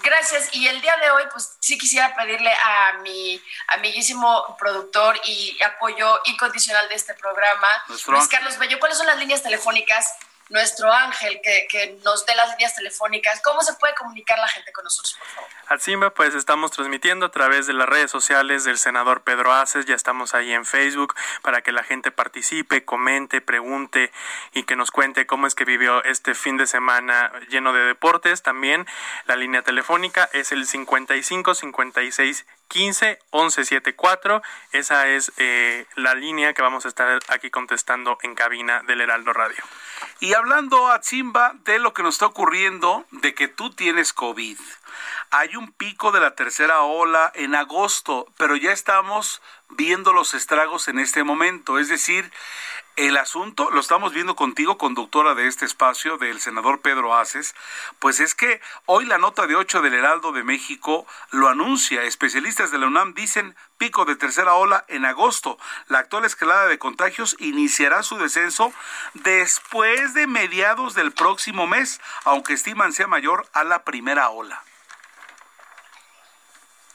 gracias. 0.00 0.50
Y 0.52 0.68
el 0.68 0.80
día 0.80 0.96
de 0.98 1.10
hoy, 1.10 1.24
pues 1.32 1.56
sí 1.58 1.76
quisiera 1.76 2.14
pedirle 2.14 2.52
a 2.52 2.92
mi 3.02 3.42
amiguísimo 3.66 4.56
productor 4.60 5.18
y 5.24 5.60
apoyo 5.60 6.20
incondicional 6.26 6.88
de 6.88 6.94
este 6.94 7.14
programa, 7.14 7.66
Luis 8.06 8.28
Carlos 8.28 8.58
Bello, 8.58 8.78
¿cuáles 8.78 8.96
son 8.96 9.08
las 9.08 9.18
líneas 9.18 9.42
telefónicas 9.42 10.06
nuestro 10.52 10.92
ángel 10.92 11.40
que, 11.42 11.66
que, 11.68 11.98
nos 12.04 12.24
dé 12.26 12.34
las 12.36 12.50
líneas 12.50 12.74
telefónicas. 12.74 13.40
¿Cómo 13.42 13.62
se 13.62 13.72
puede 13.74 13.94
comunicar 13.94 14.38
la 14.38 14.48
gente 14.48 14.72
con 14.72 14.84
nosotros, 14.84 15.16
por 15.18 15.28
favor? 15.28 15.80
Simba, 15.80 16.10
pues 16.10 16.34
estamos 16.34 16.70
transmitiendo 16.70 17.26
a 17.26 17.30
través 17.30 17.66
de 17.66 17.72
las 17.72 17.88
redes 17.88 18.10
sociales 18.10 18.64
del 18.64 18.78
senador 18.78 19.22
Pedro 19.22 19.52
Aces, 19.52 19.86
ya 19.86 19.94
estamos 19.94 20.34
ahí 20.34 20.52
en 20.52 20.66
Facebook 20.66 21.14
para 21.40 21.62
que 21.62 21.72
la 21.72 21.82
gente 21.82 22.10
participe, 22.10 22.84
comente, 22.84 23.40
pregunte 23.40 24.12
y 24.52 24.64
que 24.64 24.76
nos 24.76 24.90
cuente 24.90 25.26
cómo 25.26 25.46
es 25.46 25.54
que 25.54 25.64
vivió 25.64 26.04
este 26.04 26.34
fin 26.34 26.58
de 26.58 26.66
semana 26.66 27.32
lleno 27.48 27.72
de 27.72 27.80
deportes. 27.84 28.42
También 28.42 28.86
la 29.24 29.36
línea 29.36 29.62
telefónica 29.62 30.28
es 30.32 30.52
el 30.52 30.66
55 30.66 31.54
56 31.54 32.46
15 32.72 33.18
11 33.30 33.64
74. 33.66 34.42
Esa 34.72 35.06
es 35.08 35.30
eh, 35.36 35.84
la 35.94 36.14
línea 36.14 36.54
que 36.54 36.62
vamos 36.62 36.86
a 36.86 36.88
estar 36.88 37.18
aquí 37.28 37.50
contestando 37.50 38.16
en 38.22 38.34
cabina 38.34 38.82
del 38.86 39.02
Heraldo 39.02 39.34
Radio. 39.34 39.62
Y 40.20 40.32
hablando 40.32 40.88
a 40.88 41.02
Simba 41.02 41.52
de 41.64 41.78
lo 41.78 41.92
que 41.92 42.02
nos 42.02 42.14
está 42.14 42.26
ocurriendo, 42.26 43.04
de 43.10 43.34
que 43.34 43.46
tú 43.46 43.74
tienes 43.74 44.14
COVID. 44.14 44.58
Hay 45.30 45.54
un 45.56 45.72
pico 45.72 46.12
de 46.12 46.20
la 46.20 46.34
tercera 46.34 46.80
ola 46.80 47.30
en 47.34 47.54
agosto, 47.54 48.26
pero 48.38 48.56
ya 48.56 48.72
estamos 48.72 49.42
viendo 49.68 50.14
los 50.14 50.32
estragos 50.32 50.88
en 50.88 50.98
este 50.98 51.24
momento. 51.24 51.78
Es 51.78 51.88
decir, 51.88 52.32
el 52.96 53.16
asunto, 53.16 53.70
lo 53.70 53.80
estamos 53.80 54.12
viendo 54.12 54.36
contigo, 54.36 54.76
conductora 54.76 55.34
de 55.34 55.46
este 55.46 55.64
espacio, 55.64 56.18
del 56.18 56.40
senador 56.40 56.82
Pedro 56.82 57.14
Aces, 57.14 57.54
pues 57.98 58.20
es 58.20 58.34
que 58.34 58.60
hoy 58.86 59.06
la 59.06 59.18
nota 59.18 59.46
de 59.46 59.56
8 59.56 59.80
del 59.80 59.94
Heraldo 59.94 60.32
de 60.32 60.44
México 60.44 61.06
lo 61.30 61.48
anuncia. 61.48 62.02
Especialistas 62.02 62.70
de 62.70 62.78
la 62.78 62.86
UNAM 62.86 63.14
dicen 63.14 63.56
pico 63.78 64.04
de 64.04 64.16
tercera 64.16 64.54
ola 64.54 64.84
en 64.88 65.06
agosto. 65.06 65.58
La 65.88 66.00
actual 66.00 66.24
escalada 66.26 66.66
de 66.66 66.78
contagios 66.78 67.34
iniciará 67.38 68.02
su 68.02 68.18
descenso 68.18 68.72
después 69.14 70.12
de 70.14 70.26
mediados 70.26 70.94
del 70.94 71.12
próximo 71.12 71.66
mes, 71.66 72.00
aunque 72.24 72.52
estiman 72.52 72.92
sea 72.92 73.06
mayor 73.06 73.48
a 73.52 73.64
la 73.64 73.84
primera 73.84 74.28
ola 74.28 74.62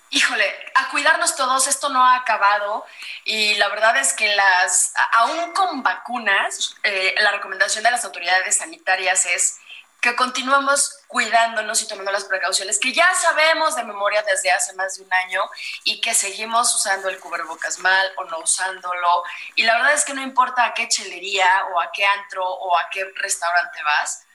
híjole, 0.09 0.71
a 0.75 0.89
cuidarnos 0.89 1.35
todos, 1.35 1.67
esto 1.67 1.89
no 1.89 2.03
ha 2.03 2.15
acabado 2.15 2.85
y 3.25 3.55
la 3.55 3.67
verdad 3.69 3.97
es 3.97 4.13
que 4.13 4.35
las, 4.35 4.93
aún 5.13 5.53
con 5.53 5.83
vacunas, 5.83 6.75
eh, 6.83 7.15
la 7.19 7.31
recomendación 7.31 7.83
de 7.83 7.91
las 7.91 8.05
autoridades 8.05 8.57
sanitarias 8.57 9.25
es 9.25 9.57
que 10.01 10.15
continuemos 10.15 10.99
cuidándonos 11.07 11.81
y 11.81 11.87
tomando 11.87 12.11
las 12.11 12.25
precauciones 12.25 12.79
que 12.79 12.93
ya 12.93 13.07
sabemos 13.15 13.75
de 13.75 13.83
memoria 13.83 14.21
desde 14.23 14.51
hace 14.51 14.73
más 14.73 14.95
de 14.95 15.03
un 15.03 15.11
año 15.11 15.41
y 15.83 16.01
que 16.01 16.13
seguimos 16.13 16.73
usando 16.75 17.09
el 17.09 17.19
cubrebocas 17.19 17.79
mal 17.79 18.11
o 18.17 18.25
no 18.25 18.39
usándolo. 18.39 19.23
Y 19.55 19.63
la 19.63 19.75
verdad 19.77 19.93
es 19.93 20.05
que 20.05 20.13
no 20.13 20.21
importa 20.21 20.65
a 20.65 20.73
qué 20.73 20.87
chelería 20.87 21.49
o 21.73 21.81
a 21.81 21.91
qué 21.91 22.05
antro 22.05 22.47
o 22.47 22.77
a 22.77 22.89
qué 22.91 23.05
restaurante 23.15 23.81
vas, 23.83 24.26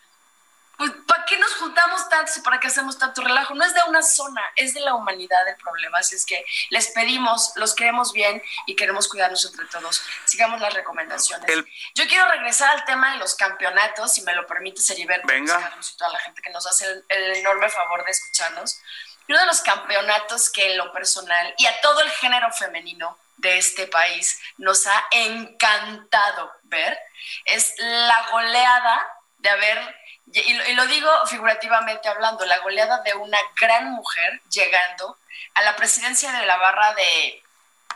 pues, 0.77 0.91
¿para 1.07 1.25
qué 1.27 1.39
nos 1.39 1.55
juntamos 1.55 2.09
tanto 2.09 2.33
y 2.37 2.41
para 2.41 2.59
qué 2.59 2.69
hacemos 2.69 2.99
tanto 2.99 3.23
relajo? 3.23 3.55
No 3.55 3.65
es 3.65 3.75
de 3.75 3.81
una 3.89 4.03
zona, 4.03 4.43
es 4.57 4.75
de 4.75 4.81
la 4.81 4.95
humanidad 4.95 5.47
el 5.49 5.57
problema. 5.57 5.99
Así 5.99 6.15
es 6.15 6.27
que 6.27 6.45
les 6.71 6.89
pedimos, 6.89 7.53
los 7.57 7.75
queremos 7.75 8.13
bien 8.13 8.43
y 8.67 8.75
queremos 8.75 9.09
cuidarnos 9.09 9.45
entre 9.45 9.67
todos. 9.67 10.03
Sigamos 10.25 10.61
las 10.61 10.75
recomendaciones. 10.75 11.51
Yo 11.95 12.07
quiero 12.09 12.29
regresar 12.31 12.71
al 12.71 12.85
tema 12.85 13.13
de 13.13 13.19
los 13.19 13.35
campeonatos, 13.35 14.13
si 14.13 14.23
me 14.23 14.35
lo 14.35 14.47
permite, 14.47 14.81
Seriberto, 14.81 15.27
Venga. 15.27 15.73
y 15.81 15.97
toda 15.97 16.11
la 16.11 16.21
gente 16.21 16.43
que 16.43 16.51
nos 16.51 16.67
hace 16.67 16.87
el, 17.09 17.37
enorme 17.37 17.69
favor 17.69 18.05
de 18.05 18.11
escucharnos. 18.11 18.81
Uno 19.29 19.39
de 19.39 19.47
los 19.47 19.61
campeonatos 19.61 20.51
que 20.51 20.73
en 20.73 20.79
lo 20.79 20.93
personal 20.93 21.55
y 21.59 21.67
a 21.67 21.81
todo 21.81 22.01
el 22.01 22.11
género 22.11 22.51
femenino 22.53 23.19
de 23.37 23.59
este 23.59 23.87
país 23.87 24.41
nos 24.59 24.87
ha 24.87 25.07
encantado 25.11 26.53
ver 26.65 26.99
es 27.45 27.75
la 27.79 28.29
goleada 28.31 29.09
de 29.39 29.51
haber 29.51 30.02
y 30.33 30.73
lo, 30.75 30.87
digo 30.87 31.11
figurativamente 31.27 32.09
hablando, 32.09 32.45
la 32.47 32.59
goleada 32.61 33.03
de 33.03 33.15
una 33.15 33.39
gran 33.61 33.91
mujer 33.91 34.41
llegando 34.51 35.19
a 35.55 35.63
la 35.63 35.77
presidencia 35.77 36.33
de 36.33 36.47
la 36.47 36.57
barra 36.57 36.95
de 36.95 37.43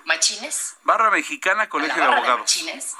Machines. 0.04 0.76
Barra 0.82 1.10
Mexicana, 1.10 1.68
Colegio 1.68 1.96
de 1.96 2.12
Abogados. 2.12 2.40
Machines. 2.40 2.94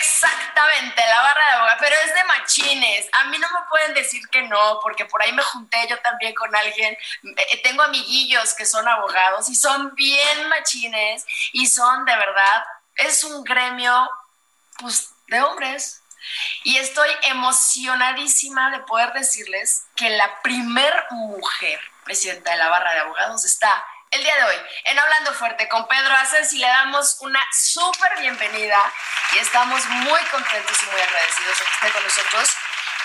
Exactamente, 0.00 1.02
la 1.06 1.20
barra 1.20 1.44
de 1.44 1.52
abogados, 1.52 1.80
pero 1.80 1.96
es 1.96 2.14
de 2.14 2.24
machines. 2.24 3.08
A 3.12 3.24
mí 3.24 3.36
no 3.38 3.46
me 3.50 3.66
pueden 3.68 3.92
decir 3.92 4.26
que 4.28 4.42
no, 4.42 4.80
porque 4.82 5.04
por 5.04 5.22
ahí 5.22 5.32
me 5.32 5.42
junté 5.42 5.86
yo 5.88 5.98
también 5.98 6.34
con 6.34 6.54
alguien. 6.56 6.96
Eh, 7.24 7.62
tengo 7.62 7.82
amiguillos 7.82 8.54
que 8.54 8.64
son 8.64 8.88
abogados 8.88 9.50
y 9.50 9.54
son 9.54 9.94
bien 9.94 10.48
machines 10.48 11.26
y 11.52 11.66
son 11.66 12.06
de 12.06 12.16
verdad, 12.16 12.64
es 12.96 13.22
un 13.24 13.44
gremio 13.44 14.10
pues 14.78 15.10
de 15.26 15.42
hombres, 15.42 16.02
y 16.64 16.76
estoy 16.78 17.08
emocionadísima 17.22 18.70
de 18.70 18.80
poder 18.80 19.12
decirles 19.12 19.84
que 19.94 20.10
la 20.10 20.42
primer 20.42 20.92
mujer 21.10 21.80
presidenta 22.04 22.52
de 22.52 22.58
la 22.58 22.68
barra 22.68 22.92
de 22.92 23.00
abogados 23.00 23.44
está 23.44 23.84
el 24.12 24.22
día 24.22 24.36
de 24.36 24.44
hoy 24.44 24.56
en 24.84 24.98
Hablando 24.98 25.34
Fuerte 25.34 25.68
con 25.68 25.86
Pedro 25.88 26.14
Aces 26.14 26.52
y 26.52 26.58
le 26.58 26.66
damos 26.68 27.16
una 27.20 27.40
súper 27.52 28.18
bienvenida 28.20 28.78
y 29.34 29.38
estamos 29.38 29.84
muy 29.86 30.20
contentos 30.30 30.76
y 30.82 30.90
muy 30.90 31.00
agradecidos 31.00 31.58
de 31.58 31.64
que 31.64 31.72
esté 31.72 31.90
con 31.90 32.02
nosotros 32.04 32.48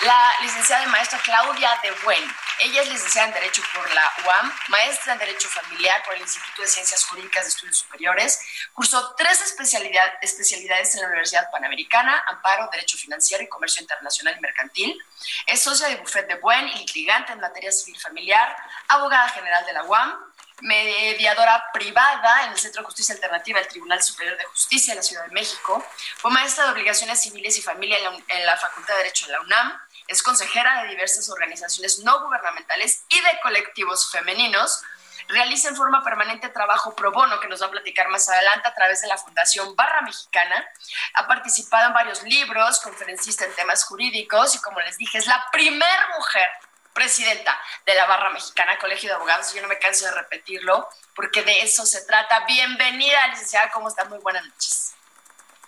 la 0.04 0.34
licenciada 0.40 0.84
y 0.84 0.88
maestra 0.88 1.18
Claudia 1.22 1.78
de 1.82 1.92
Buen. 2.02 2.22
Ella 2.58 2.82
es 2.82 2.88
licenciada 2.88 3.28
en 3.28 3.34
Derecho 3.34 3.62
por 3.74 3.88
la 3.94 4.12
UAM, 4.24 4.52
maestra 4.68 5.12
en 5.12 5.18
Derecho 5.18 5.48
Familiar 5.48 6.02
por 6.04 6.14
el 6.14 6.22
Instituto 6.22 6.62
de 6.62 6.68
Ciencias 6.68 7.04
Jurídicas 7.04 7.44
de 7.44 7.48
Estudios 7.50 7.78
Superiores. 7.78 8.40
Cursó 8.72 9.14
tres 9.16 9.40
especialidades 9.40 10.94
en 10.94 11.02
la 11.02 11.06
Universidad 11.06 11.50
Panamericana, 11.50 12.24
Amparo, 12.26 12.68
Derecho 12.72 12.96
Financiero 12.96 13.44
y 13.44 13.48
Comercio 13.48 13.80
Internacional 13.82 14.36
y 14.36 14.40
Mercantil. 14.40 14.98
Es 15.46 15.62
socia 15.62 15.88
de 15.88 15.96
Buffet 15.96 16.26
de 16.26 16.34
Buen 16.36 16.66
y 16.68 16.78
litigante 16.78 17.32
en 17.32 17.40
materia 17.40 17.70
civil 17.70 17.98
familiar, 18.00 18.56
abogada 18.88 19.28
general 19.28 19.64
de 19.66 19.72
la 19.72 19.84
UAM, 19.84 20.32
mediadora 20.62 21.64
privada 21.72 22.46
en 22.46 22.52
el 22.52 22.58
Centro 22.58 22.82
de 22.82 22.86
Justicia 22.86 23.14
Alternativa 23.14 23.60
del 23.60 23.68
Tribunal 23.68 24.02
Superior 24.02 24.36
de 24.36 24.44
Justicia 24.44 24.94
de 24.94 24.96
la 24.96 25.02
Ciudad 25.02 25.24
de 25.26 25.32
México. 25.32 25.84
Fue 26.16 26.30
maestra 26.30 26.64
de 26.64 26.72
Obligaciones 26.72 27.20
Civiles 27.20 27.56
y 27.58 27.62
Familia 27.62 27.98
en 28.28 28.46
la 28.46 28.56
Facultad 28.56 28.94
de 28.94 29.02
Derecho 29.04 29.26
de 29.26 29.32
la 29.32 29.40
UNAM 29.40 29.80
es 30.08 30.22
consejera 30.22 30.82
de 30.82 30.90
diversas 30.90 31.28
organizaciones 31.30 32.00
no 32.00 32.24
gubernamentales 32.24 33.04
y 33.08 33.20
de 33.20 33.40
colectivos 33.42 34.10
femeninos. 34.10 34.82
Realiza 35.28 35.68
en 35.68 35.76
forma 35.76 36.02
permanente 36.02 36.48
trabajo 36.48 36.94
pro 36.94 37.12
bono, 37.12 37.38
que 37.40 37.48
nos 37.48 37.62
va 37.62 37.66
a 37.66 37.70
platicar 37.70 38.08
más 38.08 38.28
adelante 38.28 38.68
a 38.68 38.74
través 38.74 39.00
de 39.00 39.08
la 39.08 39.16
Fundación 39.16 39.76
Barra 39.76 40.02
Mexicana. 40.02 40.66
Ha 41.14 41.26
participado 41.28 41.88
en 41.88 41.94
varios 41.94 42.22
libros, 42.24 42.80
conferencista 42.80 43.44
en 43.44 43.54
temas 43.54 43.84
jurídicos 43.84 44.54
y, 44.54 44.60
como 44.60 44.80
les 44.80 44.98
dije, 44.98 45.18
es 45.18 45.26
la 45.26 45.46
primer 45.52 46.08
mujer 46.16 46.48
presidenta 46.92 47.58
de 47.86 47.94
la 47.94 48.06
Barra 48.06 48.30
Mexicana 48.30 48.78
Colegio 48.78 49.08
de 49.08 49.14
Abogados. 49.14 49.54
Yo 49.54 49.62
no 49.62 49.68
me 49.68 49.78
canso 49.78 50.04
de 50.06 50.12
repetirlo 50.12 50.88
porque 51.14 51.42
de 51.42 51.60
eso 51.60 51.86
se 51.86 52.04
trata. 52.04 52.40
Bienvenida, 52.46 53.28
licenciada, 53.28 53.70
¿cómo 53.70 53.88
está? 53.88 54.04
Muy 54.06 54.18
buenas 54.18 54.44
noches. 54.44 54.94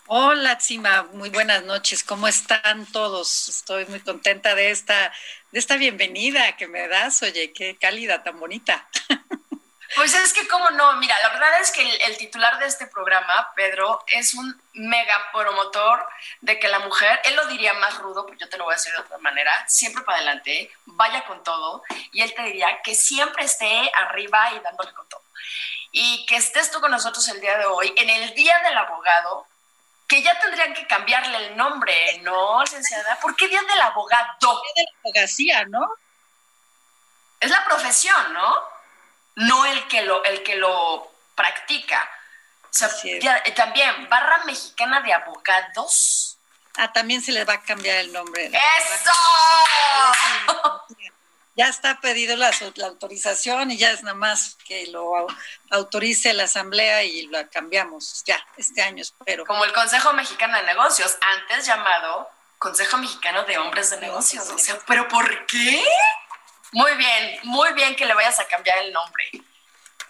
Hola, 0.07 0.59
Tsima, 0.59 1.05
muy 1.15 1.31
buenas 1.31 1.65
noches. 1.65 2.05
¿Cómo 2.05 2.29
están 2.29 2.85
todos? 2.93 3.49
Estoy 3.49 3.87
muy 3.87 4.01
contenta 4.01 4.55
de 4.55 4.71
esta, 4.71 5.11
de 5.51 5.59
esta 5.59 5.77
bienvenida 5.77 6.59
que 6.59 6.69
me 6.69 6.87
das. 6.89 7.23
Oye, 7.23 7.55
qué 7.55 7.79
cálida, 7.79 8.23
tan 8.23 8.39
bonita. 8.39 8.87
Pues 9.97 10.13
es 10.13 10.33
que, 10.33 10.49
cómo 10.49 10.71
no, 10.73 10.95
mira, 10.97 11.15
la 11.23 11.29
verdad 11.29 11.61
es 11.61 11.71
que 11.71 11.83
el, 11.83 12.17
titular 12.17 12.59
de 12.59 12.67
este 12.67 12.89
programa, 12.89 13.53
Pedro, 13.55 14.03
es 14.09 14.35
un 14.35 14.61
mega 14.73 15.15
promotor 15.33 16.05
de 16.41 16.59
que 16.59 16.67
la 16.67 16.81
mujer, 16.81 17.21
él 17.23 17.37
lo 17.37 17.47
diría 17.47 17.75
más 17.75 17.99
rudo, 17.99 18.27
pero 18.27 18.37
yo 18.37 18.49
te 18.49 18.59
lo 18.59 18.65
voy 18.65 18.73
a 18.73 18.77
decir 18.77 18.93
de 18.93 18.99
otra 18.99 19.19
manera, 19.19 19.53
siempre 19.69 20.03
para 20.03 20.19
adelante, 20.19 20.73
vaya 20.87 21.25
con 21.27 21.45
todo, 21.45 21.85
y 22.11 22.23
él 22.23 22.35
te 22.35 22.43
diría 22.43 22.83
que 22.83 22.97
siempre 22.97 23.45
esté 23.45 23.93
arriba 23.95 24.53
y 24.55 24.61
dándole 24.61 24.93
con 24.95 25.09
todo. 25.09 25.23
Y 25.93 26.27
que 26.27 26.37
estés 26.37 26.73
tú 26.73 26.81
con 26.81 26.91
nosotros 26.91 27.29
el 27.29 27.41
día 27.41 27.57
de 27.57 27.67
hoy, 27.67 27.93
en 27.97 28.11
el 28.11 28.35
Día 28.35 28.59
del 28.65 28.77
Abogado, 28.77 29.47
que 30.15 30.23
ya 30.23 30.39
tendrían 30.39 30.73
que 30.73 30.87
cambiarle 30.87 31.49
el 31.49 31.57
nombre, 31.57 32.21
¿no, 32.23 32.63
licenciada? 32.63 33.19
¿Por 33.19 33.35
qué 33.35 33.49
Día 33.49 33.61
del 33.63 33.81
Abogado? 33.81 34.39
Día 34.39 34.73
de 34.77 34.85
la 34.85 34.99
abogacía, 35.01 35.65
¿no? 35.65 35.91
Es 37.41 37.51
la 37.51 37.65
profesión, 37.65 38.33
¿no? 38.33 38.55
no 39.35 39.67
el 39.67 39.89
que 39.89 40.03
lo, 40.03 40.23
el 40.23 40.45
que 40.45 40.55
lo 40.55 41.11
practica. 41.35 42.09
también, 43.57 44.09
Barra 44.09 44.45
Mexicana 44.45 45.01
de 45.01 45.15
Abogados. 45.15 46.39
Ah, 46.77 46.93
también 46.93 47.21
se 47.21 47.33
les 47.33 47.49
va 47.49 47.55
a 47.55 47.63
cambiar 47.63 47.97
el 47.97 48.13
nombre. 48.13 48.47
¡Eso! 48.47 49.11
Ya 51.57 51.69
está 51.69 52.01
pedido 52.01 52.37
la, 52.37 52.51
autorización 52.85 53.71
y 53.71 53.77
ya 53.77 53.93
es 53.93 54.03
nada 54.03 54.17
más 54.17 54.57
que 54.67 54.89
lo 54.89 55.27
autorice 55.71 56.33
la 56.33 56.45
asamblea 56.45 57.05
y 57.05 57.27
lo 57.27 57.39
cambiamos 57.51 58.25
ya 58.27 58.45
este 58.57 58.83
año, 58.83 59.03
espero. 59.03 59.47
Como 59.47 59.65
el 59.65 59.73
Consejo 59.73 60.13
Mexicano 60.13 60.57
de 60.57 60.65
Negocios, 60.65 61.17
antes 61.21 61.67
llamado 61.67 62.29
Consejo 62.59 62.97
Mexicano 62.97 63.45
de 63.45 63.59
Hombres 63.59 63.91
de 63.91 64.01
Negocios. 64.01 64.49
O 64.49 64.59
sea, 64.59 64.79
¿pero 64.87 65.07
por 65.07 65.47
qué? 65.47 65.85
Muy 66.73 66.93
bien, 66.97 67.39
muy 67.45 67.73
bien 67.75 67.95
que 67.95 68.05
le 68.05 68.15
vayas 68.15 68.41
a 68.41 68.47
cambiar 68.47 68.79
el 68.79 68.93
nombre. 68.93 69.31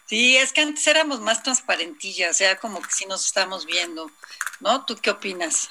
Sí, 0.06 0.36
es 0.36 0.52
que 0.52 0.62
antes 0.62 0.86
éramos 0.86 1.20
más 1.20 1.42
transparentillas, 1.42 2.30
o 2.30 2.34
sea, 2.34 2.58
como 2.58 2.80
que 2.80 2.90
sí 2.90 3.04
nos 3.06 3.24
estamos 3.24 3.66
viendo, 3.66 4.10
¿no? 4.60 4.84
¿Tú 4.86 4.96
qué 4.96 5.10
opinas? 5.10 5.68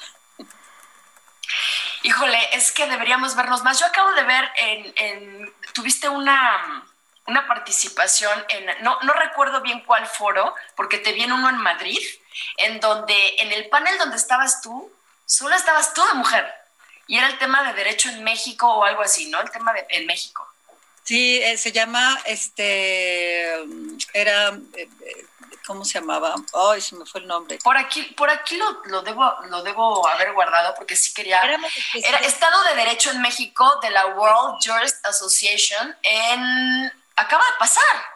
Híjole, 2.02 2.38
es 2.52 2.70
que 2.70 2.86
deberíamos 2.86 3.34
vernos 3.34 3.62
más. 3.62 3.80
Yo 3.80 3.86
acabo 3.86 4.12
de 4.12 4.24
ver 4.24 4.50
en, 4.56 5.54
tuviste 5.74 6.08
una, 6.08 6.86
una 7.26 7.46
participación 7.46 8.44
en, 8.48 8.82
no, 8.82 8.98
no 9.02 9.12
recuerdo 9.12 9.60
bien 9.60 9.80
cuál 9.80 10.06
foro, 10.06 10.54
porque 10.74 10.98
te 10.98 11.12
vi 11.12 11.24
en 11.24 11.32
uno 11.32 11.50
en 11.50 11.58
Madrid, 11.58 12.00
en 12.56 12.80
donde, 12.80 13.36
en 13.38 13.52
el 13.52 13.68
panel 13.68 13.98
donde 13.98 14.16
estabas 14.16 14.62
tú, 14.62 14.90
solo 15.26 15.54
estabas 15.54 15.92
tú 15.92 16.02
de 16.06 16.14
mujer. 16.14 16.50
Y 17.06 17.18
era 17.18 17.26
el 17.26 17.38
tema 17.38 17.62
de 17.64 17.74
derecho 17.74 18.08
en 18.08 18.24
México 18.24 18.66
o 18.66 18.84
algo 18.84 19.02
así, 19.02 19.28
¿no? 19.28 19.38
El 19.40 19.50
tema 19.50 19.74
de 19.74 19.84
en 19.90 20.06
México. 20.06 20.48
Sí, 21.02 21.38
eh, 21.42 21.58
se 21.58 21.70
llama, 21.70 22.18
este, 22.24 23.52
era, 24.14 24.48
eh, 24.48 24.88
eh, 25.04 25.26
¿cómo 25.66 25.84
se 25.84 26.00
llamaba? 26.00 26.34
Ay, 26.70 26.80
se 26.80 26.96
me 26.96 27.06
fue 27.06 27.20
el 27.20 27.26
nombre. 27.26 27.58
Por 27.62 27.76
aquí, 27.76 28.02
por 28.16 28.30
aquí 28.30 28.56
lo, 28.56 28.82
lo, 28.84 29.02
debo, 29.02 29.24
lo 29.48 29.62
debo 29.62 30.06
haber 30.08 30.32
guardado 30.32 30.74
porque 30.74 30.96
sí 30.96 31.12
quería. 31.12 31.40
Era 31.94 32.18
Estado 32.18 32.62
de 32.64 32.74
Derecho 32.76 33.10
en 33.10 33.20
México 33.20 33.78
de 33.82 33.90
la 33.90 34.06
World 34.06 34.58
Jurist 34.64 35.04
Association 35.06 35.96
en. 36.02 36.92
Acaba 37.16 37.44
de 37.44 37.58
pasar. 37.58 38.14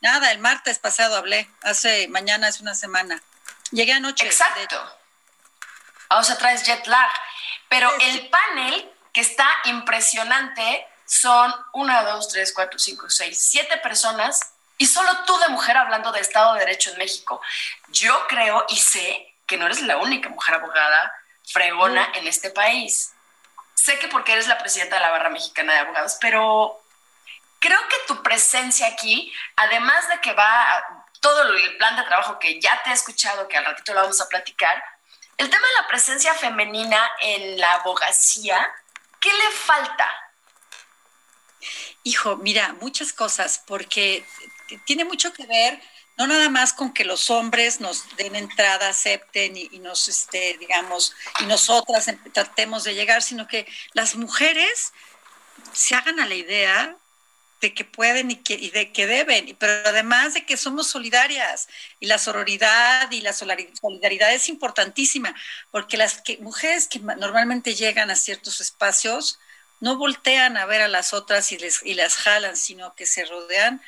Nada, 0.00 0.32
el 0.32 0.38
martes 0.38 0.78
pasado 0.78 1.16
hablé, 1.16 1.48
hace, 1.62 2.08
mañana 2.08 2.48
es 2.48 2.60
una 2.60 2.74
semana. 2.74 3.22
Llegué 3.70 3.92
anoche. 3.92 4.24
Exacto. 4.24 4.80
O 6.10 6.22
sea, 6.22 6.36
traes 6.36 6.64
jet 6.64 6.86
lag. 6.86 7.10
Pero 7.68 7.90
el 8.00 8.28
panel, 8.28 8.92
que 9.12 9.20
está 9.20 9.48
impresionante, 9.64 10.86
son 11.06 11.54
una, 11.72 12.02
dos, 12.02 12.28
tres, 12.28 12.52
cuatro, 12.54 12.78
cinco, 12.78 13.08
seis, 13.10 13.38
siete 13.38 13.76
personas 13.78 14.53
y 14.78 14.86
solo 14.86 15.10
tú 15.26 15.38
de 15.38 15.48
mujer 15.48 15.76
hablando 15.76 16.12
de 16.12 16.20
Estado 16.20 16.54
de 16.54 16.60
Derecho 16.60 16.90
en 16.90 16.98
México. 16.98 17.40
Yo 17.88 18.26
creo 18.26 18.64
y 18.68 18.76
sé 18.76 19.34
que 19.46 19.56
no 19.56 19.66
eres 19.66 19.82
la 19.82 19.98
única 19.98 20.28
mujer 20.28 20.56
abogada 20.56 21.12
fregona 21.46 22.10
en 22.14 22.26
este 22.26 22.50
país. 22.50 23.12
Sé 23.74 23.98
que 23.98 24.08
porque 24.08 24.32
eres 24.32 24.48
la 24.48 24.58
presidenta 24.58 24.96
de 24.96 25.02
la 25.02 25.10
Barra 25.10 25.28
Mexicana 25.28 25.74
de 25.74 25.80
Abogados, 25.80 26.16
pero 26.20 26.80
creo 27.58 27.80
que 27.88 27.96
tu 28.06 28.22
presencia 28.22 28.86
aquí, 28.86 29.32
además 29.56 30.08
de 30.08 30.20
que 30.20 30.32
va 30.32 30.84
todo 31.20 31.42
el 31.42 31.76
plan 31.76 31.96
de 31.96 32.02
trabajo 32.04 32.38
que 32.38 32.60
ya 32.60 32.82
te 32.82 32.90
he 32.90 32.92
escuchado, 32.92 33.48
que 33.48 33.56
al 33.56 33.64
ratito 33.64 33.94
lo 33.94 34.02
vamos 34.02 34.20
a 34.20 34.28
platicar, 34.28 34.82
el 35.36 35.50
tema 35.50 35.66
de 35.66 35.82
la 35.82 35.88
presencia 35.88 36.34
femenina 36.34 37.10
en 37.20 37.58
la 37.58 37.72
abogacía, 37.74 38.70
¿qué 39.20 39.32
le 39.32 39.50
falta? 39.50 40.08
Hijo, 42.04 42.36
mira, 42.36 42.74
muchas 42.74 43.12
cosas, 43.12 43.62
porque 43.66 44.26
tiene 44.84 45.04
mucho 45.04 45.32
que 45.32 45.46
ver 45.46 45.80
no 46.16 46.26
nada 46.26 46.48
más 46.48 46.72
con 46.72 46.92
que 46.92 47.04
los 47.04 47.30
hombres 47.30 47.80
nos 47.80 48.16
den 48.16 48.36
entrada, 48.36 48.88
acepten 48.88 49.56
y, 49.56 49.78
nos, 49.80 50.08
este, 50.08 50.56
digamos, 50.58 51.12
y 51.40 51.46
nosotras 51.46 52.06
tratemos 52.32 52.84
de 52.84 52.94
llegar, 52.94 53.22
sino 53.22 53.48
que 53.48 53.66
las 53.92 54.14
mujeres 54.14 54.92
se 55.72 55.94
hagan 55.94 56.20
a 56.20 56.26
la 56.26 56.34
idea 56.34 56.96
de 57.60 57.74
que 57.74 57.84
pueden 57.84 58.30
y, 58.30 58.36
que, 58.36 58.54
y 58.54 58.70
de 58.70 58.92
que 58.92 59.06
deben, 59.06 59.56
pero 59.58 59.88
además 59.88 60.34
de 60.34 60.44
que 60.44 60.56
somos 60.56 60.88
solidarias 60.88 61.66
y 61.98 62.06
la 62.06 62.18
sororidad 62.18 63.10
y 63.10 63.20
la 63.20 63.32
solidaridad 63.32 64.32
es 64.32 64.48
importantísima, 64.48 65.34
porque 65.70 65.96
las 65.96 66.20
que, 66.20 66.36
mujeres 66.38 66.86
que 66.86 67.00
normalmente 67.00 67.74
llegan 67.74 68.10
a 68.10 68.16
ciertos 68.16 68.60
espacios, 68.60 69.40
no 69.80 69.96
voltean 69.96 70.56
a 70.56 70.66
ver 70.66 70.82
a 70.82 70.88
las 70.88 71.12
otras 71.12 71.50
y, 71.52 71.58
les, 71.58 71.82
y 71.84 71.94
las 71.94 72.16
jalan, 72.16 72.56
sino 72.56 72.94
que 72.94 73.06
se 73.06 73.24
rodean 73.24 73.82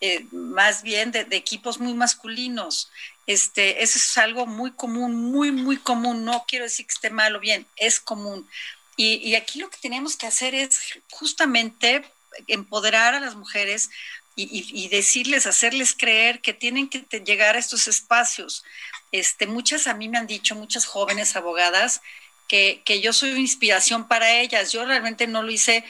eh, 0.00 0.26
más 0.32 0.82
bien 0.82 1.10
de, 1.12 1.26
equipos 1.30 1.80
muy 1.80 1.94
masculinos. 1.94 2.90
Este, 3.26 3.82
eso 3.82 3.98
es 3.98 4.18
algo 4.18 4.46
muy 4.46 4.72
común, 4.72 5.14
muy, 5.14 5.50
muy 5.50 5.76
común. 5.76 6.24
No 6.24 6.44
quiero 6.46 6.64
decir 6.64 6.86
que 6.86 6.94
esté 6.94 7.10
mal 7.10 7.36
o 7.36 7.40
bien, 7.40 7.66
es 7.76 8.00
común. 8.00 8.48
Y, 8.96 9.36
aquí 9.36 9.60
lo 9.60 9.70
que 9.70 9.78
tenemos 9.80 10.16
que 10.16 10.26
hacer 10.26 10.56
es 10.56 10.80
justamente 11.10 12.04
empoderar 12.48 13.14
a 13.14 13.20
las 13.20 13.36
mujeres 13.36 13.90
y, 14.34 14.88
decirles, 14.88 15.46
hacerles 15.46 15.94
creer 15.94 16.40
que 16.40 16.52
tienen 16.52 16.88
que 16.88 17.04
llegar 17.20 17.56
a 17.56 17.58
estos 17.58 17.88
espacios. 17.88 18.64
Este, 19.10 19.46
muchas 19.46 19.86
a 19.86 19.94
mí 19.94 20.08
me 20.08 20.18
han 20.18 20.26
dicho, 20.26 20.54
muchas 20.54 20.84
jóvenes 20.86 21.34
abogadas, 21.36 22.00
que, 22.48 23.00
yo 23.02 23.12
soy 23.12 23.30
inspiración 23.32 24.08
para 24.08 24.40
ellas. 24.40 24.72
Yo 24.72 24.84
realmente 24.84 25.26
no 25.26 25.42
lo 25.42 25.50
hice 25.50 25.84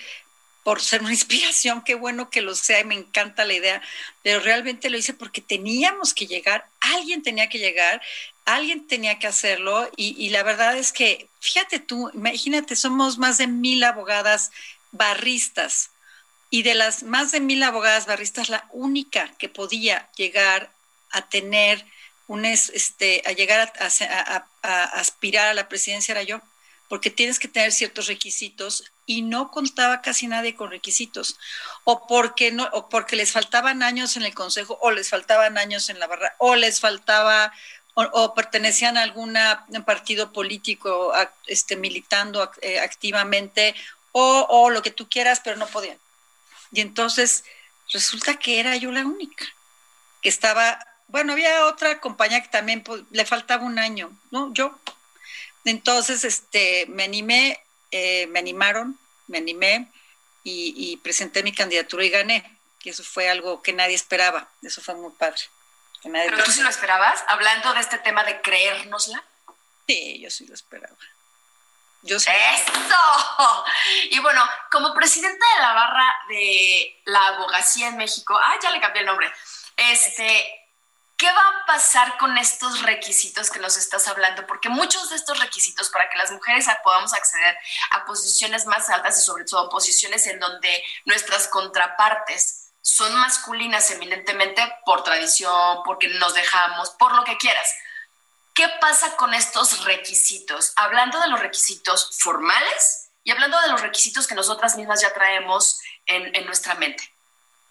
por 0.68 0.83
ser 0.83 1.00
una 1.00 1.12
inspiración, 1.18 1.83
qué 1.83 1.94
bueno 1.94 2.28
que 2.28 2.42
lo 2.42 2.54
sea 2.54 2.81
y 2.81 2.85
me 2.85 2.94
encanta 2.94 3.46
la 3.46 3.54
idea, 3.54 3.81
pero 4.22 4.38
realmente 4.40 4.90
lo 4.90 4.98
hice 4.98 5.14
porque 5.14 5.40
teníamos 5.40 6.12
que 6.12 6.26
llegar, 6.26 6.66
alguien 6.81 7.22
tenía 7.22 7.48
que 7.48 7.59
llegar, 7.59 8.02
alguien 8.44 8.87
tenía 8.87 9.18
que 9.18 9.26
hacerlo 9.26 9.90
y, 9.96 10.28
la 10.28 10.42
verdad 10.42 10.76
es 10.76 10.92
que, 10.92 11.31
fíjate 11.40 11.78
tú, 11.78 12.11
imagínate, 12.12 12.76
somos 12.76 13.16
más 13.16 13.38
de 13.38 13.46
mil 13.46 13.83
abogadas 13.83 14.50
barristas 14.92 15.88
y 16.50 16.64
de 16.64 16.74
las 16.74 17.02
más 17.02 17.33
de 17.33 17.40
mil 17.40 17.62
abogadas 17.62 18.04
barristas, 18.04 18.50
la 18.50 18.68
única 18.70 19.33
que 19.38 19.48
podía 19.48 20.11
llegar 20.16 20.70
a 21.12 21.31
tener 21.31 21.83
un, 22.26 22.44
este, 22.44 23.22
a 23.24 23.33
llegar 23.33 23.72
a, 23.81 24.46
aspirar 25.00 25.48
a 25.48 25.54
la 25.54 25.66
presidencia 25.66 26.12
era 26.12 26.24
yo, 26.24 26.42
porque 26.88 27.11
tienes 27.11 27.38
que 27.38 27.48
tener 27.48 27.72
ciertos 27.72 28.07
requisitos 28.07 28.85
y 29.07 29.22
no 29.22 29.51
contaba 29.51 30.01
casi 30.01 30.27
nadie 30.27 30.55
con 30.55 30.70
requisitos, 30.70 31.38
o 31.85 32.07
porque, 32.07 32.51
no, 32.53 32.68
o 32.72 32.88
porque 32.88 33.16
les 33.16 33.33
faltaban 33.33 33.83
años 33.83 34.16
en 34.16 34.22
el 34.22 34.35
consejo, 34.35 34.79
o 34.81 34.90
les 34.90 35.11
faltaban 35.11 35.59
años 35.59 35.88
en 35.88 36.01
la 36.01 36.07
barra, 36.07 36.35
o 36.38 36.57
les 36.57 36.81
faltaba, 36.81 37.53
o, 37.94 38.35
pertenecían 38.35 38.96
a 38.96 39.03
algún 39.03 39.37
partido 39.85 40.33
político 40.33 41.12
este, 41.46 41.77
militando 41.77 42.51
eh, 42.62 42.79
activamente, 42.79 43.74
o, 44.12 44.46
o 44.48 44.70
lo 44.70 44.83
que 44.83 44.90
tú 44.90 45.09
quieras, 45.09 45.40
pero 45.42 45.57
no 45.57 45.66
podían. 45.66 45.98
Y 46.70 46.81
entonces 46.81 47.44
resulta 47.92 48.38
que 48.38 48.61
era 48.61 48.77
yo 48.77 48.92
la 48.92 49.05
única 49.05 49.44
que 50.22 50.29
estaba 50.29 50.79
bueno, 51.09 51.33
había 51.33 51.64
otra 51.66 52.01
compañía 52.01 52.42
que 52.42 52.48
también 52.48 52.83
pues, 52.83 53.03
le 53.11 53.24
faltaba 53.24 53.64
un 53.64 53.79
año, 53.79 54.12
¿no? 54.31 54.53
Yo. 54.53 54.79
Entonces, 55.68 56.24
este, 56.24 56.87
me 56.88 57.04
animé, 57.04 57.62
eh, 57.90 58.26
me 58.28 58.38
animaron, 58.38 58.98
me 59.26 59.38
animé 59.38 59.90
y, 60.42 60.96
presenté 60.98 61.42
mi 61.42 61.52
candidatura 61.52 62.04
y 62.04 62.11
gané. 62.11 62.59
Que 62.81 62.90
eso 62.90 63.04
fue 63.04 63.28
algo 63.28 63.62
que 63.62 63.72
nadie 63.72 63.94
esperaba. 63.94 64.48
Eso 64.62 64.81
fue 64.81 64.94
muy 64.94 65.12
padre. 65.12 65.42
¿Pero 66.02 66.44
tú 66.44 66.52
sí 66.52 66.62
lo 66.62 66.70
esperabas? 66.70 67.22
Hablando 67.28 67.74
de 67.74 67.81
este 67.81 67.98
tema 67.98 68.24
de 68.24 68.40
creérnosla. 68.40 69.22
Sí, 69.87 70.20
yo 70.20 70.31
sí 70.31 70.46
lo 70.46 70.54
esperaba. 70.54 70.96
Yo 72.02 72.20
sé. 72.20 72.31
¡Eso! 72.31 73.64
Y 74.11 74.18
bueno, 74.20 74.42
como 74.70 74.94
presidenta 74.94 75.44
de 75.57 75.62
la 75.62 75.74
barra 75.74 76.14
de 76.28 77.02
la 77.07 77.26
abogacía 77.26 77.88
en 77.88 77.96
México, 77.96 78.38
ah, 78.40 78.54
ya 78.62 78.70
le 78.70 78.81
cambié 78.81 79.00
el 79.00 79.07
nombre. 79.07 79.31
Este, 79.76 80.67
¿Qué 81.18 81.26
va 81.26 81.48
a 81.48 81.66
pasar 81.66 82.16
con 82.16 82.38
estos 82.38 82.83
requisitos 82.83 83.50
que 83.50 83.59
nos 83.59 83.76
estás 83.76 84.07
hablando? 84.07 84.46
Porque 84.46 84.68
muchos 84.68 85.11
de 85.11 85.16
estos 85.16 85.40
requisitos 85.40 85.88
para 85.88 86.09
que 86.09 86.16
las 86.16 86.31
mujeres 86.31 86.66
podamos 86.85 87.12
acceder 87.12 87.59
a 87.90 88.04
posiciones 88.04 88.66
más 88.66 88.88
altas 88.88 89.18
y 89.18 89.24
sobre 89.24 89.44
todo 89.44 89.68
posiciones 89.68 90.28
en 90.28 90.38
donde 90.38 90.81
nuestras 91.07 91.48
contrapartes 91.48 92.70
son 92.83 93.12
masculinas 93.16 93.90
eminentemente 93.90 94.62
por 94.87 95.02
tradición, 95.02 95.83
porque 95.85 96.07
nos 96.07 96.35
dejamos, 96.35 96.90
por 96.90 97.12
lo 97.16 97.24
que 97.24 97.37
quieras. 97.37 97.68
¿Qué 98.54 98.68
pasa 98.81 99.16
con 99.16 99.35
estos 99.35 99.85
requisitos? 99.85 100.72
Hablando 100.76 101.18
de 101.18 101.26
los 101.26 101.40
requisitos 101.40 102.16
formales 102.20 103.11
y 103.24 103.33
hablando 103.33 103.61
de 103.61 103.68
los 103.70 103.81
requisitos 103.81 104.28
que 104.28 104.37
nosotras 104.37 104.76
mismas 104.76 105.02
ya 105.02 105.12
traemos 105.12 105.81
en, 106.07 106.33
en 106.37 106.46
nuestra 106.46 106.76
mente. 106.76 107.12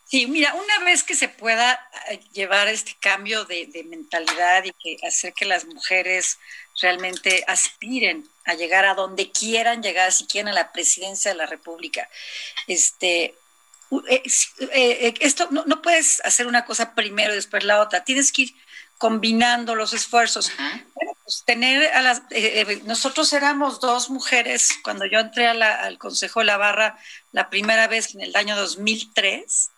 Sí, 0.10 0.26
mira, 0.26 0.54
una 0.54 0.86
vez 0.86 1.04
que 1.04 1.16
se 1.16 1.28
pueda 1.28 1.86
eh, 2.10 2.22
llevar 2.32 2.70
este 2.70 2.96
cambio 2.98 3.44
de, 3.44 3.86
mentalidad 3.90 4.64
y 4.64 4.72
que 4.72 5.06
hacer 5.06 5.34
que 5.34 5.44
las 5.44 5.66
mujeres 5.66 6.40
realmente 6.82 7.44
aspiren 7.46 8.26
a 8.46 8.54
llegar 8.54 8.86
a 8.86 8.94
donde 8.94 9.32
quieran 9.32 9.84
llegar, 9.84 10.14
si 10.14 10.26
quieren 10.26 10.48
a 10.48 10.54
la 10.54 10.72
presidencia 10.72 11.32
de 11.32 11.38
la 11.38 11.46
República, 11.46 12.10
este, 12.68 13.36
eh, 14.10 14.24
eh, 14.72 15.14
esto 15.20 15.50
no, 15.52 15.66
no, 15.66 15.82
puedes 15.82 16.22
hacer 16.24 16.48
una 16.48 16.64
cosa 16.64 16.96
primero 16.96 17.34
y 17.34 17.36
después 17.36 17.66
la 17.66 17.82
otra, 17.82 18.06
tienes 18.06 18.32
que 18.32 18.44
ir 18.44 18.56
combinando 18.98 19.76
los 19.76 19.92
esfuerzos. 19.92 20.54
Bueno, 20.96 21.18
pues 21.22 21.44
tener 21.46 21.86
a 21.92 22.02
las, 22.02 22.22
nosotros 22.86 23.34
éramos 23.34 23.82
dos 23.82 24.10
mujeres 24.10 24.70
cuando 24.86 25.06
yo 25.06 25.20
entré 25.20 25.48
al 25.48 25.98
Consejo 25.98 26.40
de 26.40 26.46
la 26.46 26.56
Barra 26.56 26.98
la 27.34 27.50
primera 27.50 27.88
vez 27.88 28.16
en 28.16 28.22
el 28.22 28.34
año 28.38 28.56
2003 28.56 29.72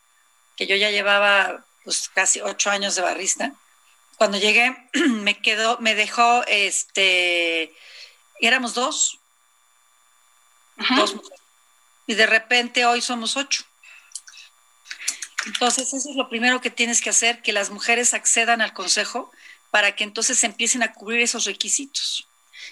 que 0.60 0.68
yo 0.68 0.76
ya 0.76 0.92
llevaba 0.92 1.64
pues 1.86 2.10
casi 2.14 2.42
ocho 2.42 2.70
años 2.70 2.94
de 2.96 3.02
barrista. 3.02 3.54
Cuando 4.18 4.38
llegué, 4.38 4.76
me 4.94 5.42
quedó, 5.42 5.78
me 5.80 5.96
dejó, 5.96 6.44
este, 6.48 7.74
éramos 8.42 8.74
dos, 8.74 9.20
dos 10.98 11.16
mujeres. 11.16 11.40
Y 12.08 12.16
de 12.16 12.26
repente 12.26 12.86
hoy 12.86 13.02
somos 13.02 13.38
ocho. 13.38 13.64
Entonces, 15.46 15.94
eso 15.94 16.10
es 16.10 16.18
lo 16.18 16.28
primero 16.28 16.60
que 16.60 16.70
tienes 16.70 17.00
que 17.00 17.12
hacer, 17.12 17.42
que 17.42 17.54
las 17.54 17.70
mujeres 17.70 18.14
accedan 18.14 18.60
al 18.62 18.74
consejo 18.74 19.32
para 19.72 19.96
que 19.96 20.04
entonces 20.04 20.44
empiecen 20.44 20.84
a 20.84 20.92
cubrir 20.92 21.22
esos 21.22 21.46
requisitos. 21.46 22.28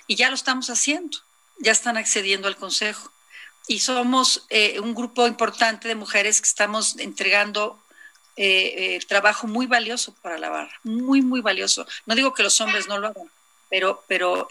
Y 0.07 0.17
ya 0.17 0.27
lo 0.27 0.35
estamos 0.35 0.69
haciendo, 0.69 1.19
ya 1.59 1.71
están 1.71 1.95
accediendo 1.95 2.49
al 2.49 2.57
consejo 2.57 3.13
y 3.67 3.79
somos 3.79 4.45
eh, 4.49 4.79
un 4.79 4.95
grupo 4.95 5.27
importante 5.27 5.87
de 5.87 5.95
mujeres 5.95 6.41
que 6.41 6.47
estamos 6.47 6.97
entregando 6.99 7.79
eh, 8.37 8.95
eh, 8.95 8.99
trabajo 9.07 9.45
muy 9.45 9.65
valioso 9.65 10.13
para 10.21 10.37
la 10.37 10.49
barra, 10.49 10.79
muy, 10.83 11.21
muy 11.21 11.41
valioso. 11.41 11.85
No 12.05 12.15
digo 12.15 12.33
que 12.33 12.43
los 12.43 12.59
hombres 12.61 12.87
no 12.87 12.97
lo 12.97 13.07
hagan, 13.07 13.29
pero, 13.69 14.03
pero 14.07 14.47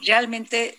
realmente 0.00 0.78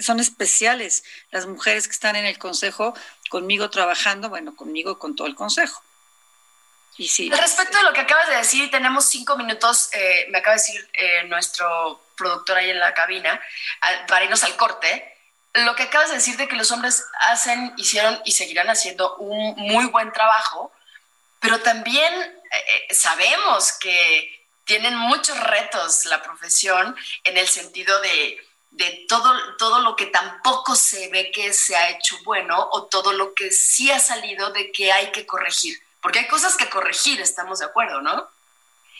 son 0.00 0.20
especiales 0.20 1.04
las 1.30 1.46
mujeres 1.46 1.86
que 1.86 1.92
están 1.92 2.16
en 2.16 2.26
el 2.26 2.38
consejo 2.38 2.94
conmigo 3.30 3.70
trabajando, 3.70 4.28
bueno, 4.28 4.54
conmigo 4.54 4.92
y 4.92 4.96
con 4.96 5.16
todo 5.16 5.26
el 5.26 5.34
consejo. 5.34 5.82
Y 6.98 7.08
sí, 7.08 7.30
Respecto 7.30 7.78
a 7.78 7.82
lo 7.82 7.92
que 7.92 8.00
acabas 8.00 8.28
de 8.28 8.36
decir, 8.36 8.70
tenemos 8.70 9.04
cinco 9.06 9.36
minutos, 9.36 9.90
me 10.30 10.38
acaba 10.38 10.56
de 10.56 10.62
decir 10.62 10.88
nuestro 11.28 12.02
productor 12.16 12.58
ahí 12.58 12.70
en 12.70 12.80
la 12.80 12.94
cabina, 12.94 13.40
para 14.06 14.24
irnos 14.24 14.42
al 14.44 14.56
corte 14.56 15.15
lo 15.64 15.74
que 15.74 15.84
acabas 15.84 16.10
de 16.10 16.16
decir 16.16 16.36
de 16.36 16.48
que 16.48 16.56
los 16.56 16.70
hombres 16.70 17.04
hacen, 17.20 17.72
hicieron 17.76 18.20
y 18.24 18.32
seguirán 18.32 18.68
haciendo 18.68 19.16
un 19.16 19.54
muy 19.56 19.86
buen 19.86 20.12
trabajo, 20.12 20.72
pero 21.40 21.60
también 21.60 22.12
eh, 22.14 22.86
eh, 22.90 22.94
sabemos 22.94 23.72
que 23.72 24.46
tienen 24.64 24.96
muchos 24.96 25.38
retos 25.40 26.04
la 26.06 26.22
profesión 26.22 26.96
en 27.24 27.36
el 27.36 27.46
sentido 27.46 28.00
de, 28.00 28.44
de 28.72 29.06
todo, 29.08 29.56
todo 29.56 29.80
lo 29.80 29.96
que 29.96 30.06
tampoco 30.06 30.74
se 30.74 31.08
ve 31.08 31.30
que 31.30 31.52
se 31.52 31.76
ha 31.76 31.90
hecho 31.90 32.16
bueno 32.24 32.68
o 32.72 32.84
todo 32.84 33.12
lo 33.12 33.32
que 33.34 33.50
sí 33.52 33.90
ha 33.90 34.00
salido 34.00 34.50
de 34.50 34.72
que 34.72 34.92
hay 34.92 35.12
que 35.12 35.24
corregir. 35.24 35.80
Porque 36.02 36.20
hay 36.20 36.28
cosas 36.28 36.56
que 36.56 36.68
corregir, 36.68 37.20
estamos 37.20 37.60
de 37.60 37.66
acuerdo, 37.66 38.00
¿no? 38.02 38.28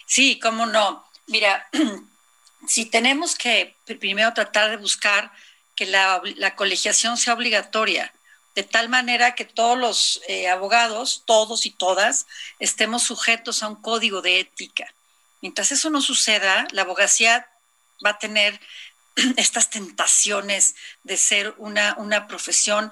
Sí, 0.06 0.38
cómo 0.38 0.66
no. 0.66 1.04
Mira, 1.26 1.68
si 2.66 2.86
tenemos 2.86 3.34
que 3.36 3.76
primero 3.98 4.32
tratar 4.32 4.70
de 4.70 4.76
buscar 4.76 5.30
que 5.76 5.86
la, 5.86 6.20
colegiación 6.56 7.16
sea 7.18 7.34
obligatoria, 7.34 8.12
de 8.54 8.62
tal 8.62 8.88
manera 8.88 9.34
que 9.34 9.44
todos 9.44 9.78
los 9.78 10.20
eh, 10.26 10.48
abogados, 10.48 11.22
todos 11.26 11.66
y 11.66 11.70
todas, 11.70 12.26
estemos 12.58 13.02
sujetos 13.02 13.62
a 13.62 13.68
un 13.68 13.76
código 13.76 14.22
de 14.22 14.40
ética. 14.40 14.92
Mientras 15.42 15.70
eso 15.70 15.90
no 15.90 16.00
suceda, 16.00 16.66
la 16.72 16.82
abogacía 16.82 17.46
va 18.04 18.10
a 18.10 18.18
tener 18.18 18.58
estas 19.36 19.68
tentaciones 19.68 20.74
de 21.04 21.18
ser 21.18 21.54
una, 21.58 21.94
una 21.98 22.26
profesión 22.26 22.90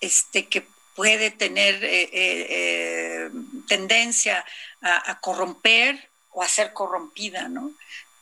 este, 0.00 0.46
que 0.46 0.66
puede 0.94 1.30
tener 1.30 1.84
eh, 1.84 2.10
eh, 2.12 3.30
tendencia 3.66 4.44
a, 4.82 5.20
corromper 5.20 6.10
o 6.30 6.42
a 6.42 6.48
ser 6.48 6.72
corrompida, 6.72 7.48
¿no? 7.48 7.72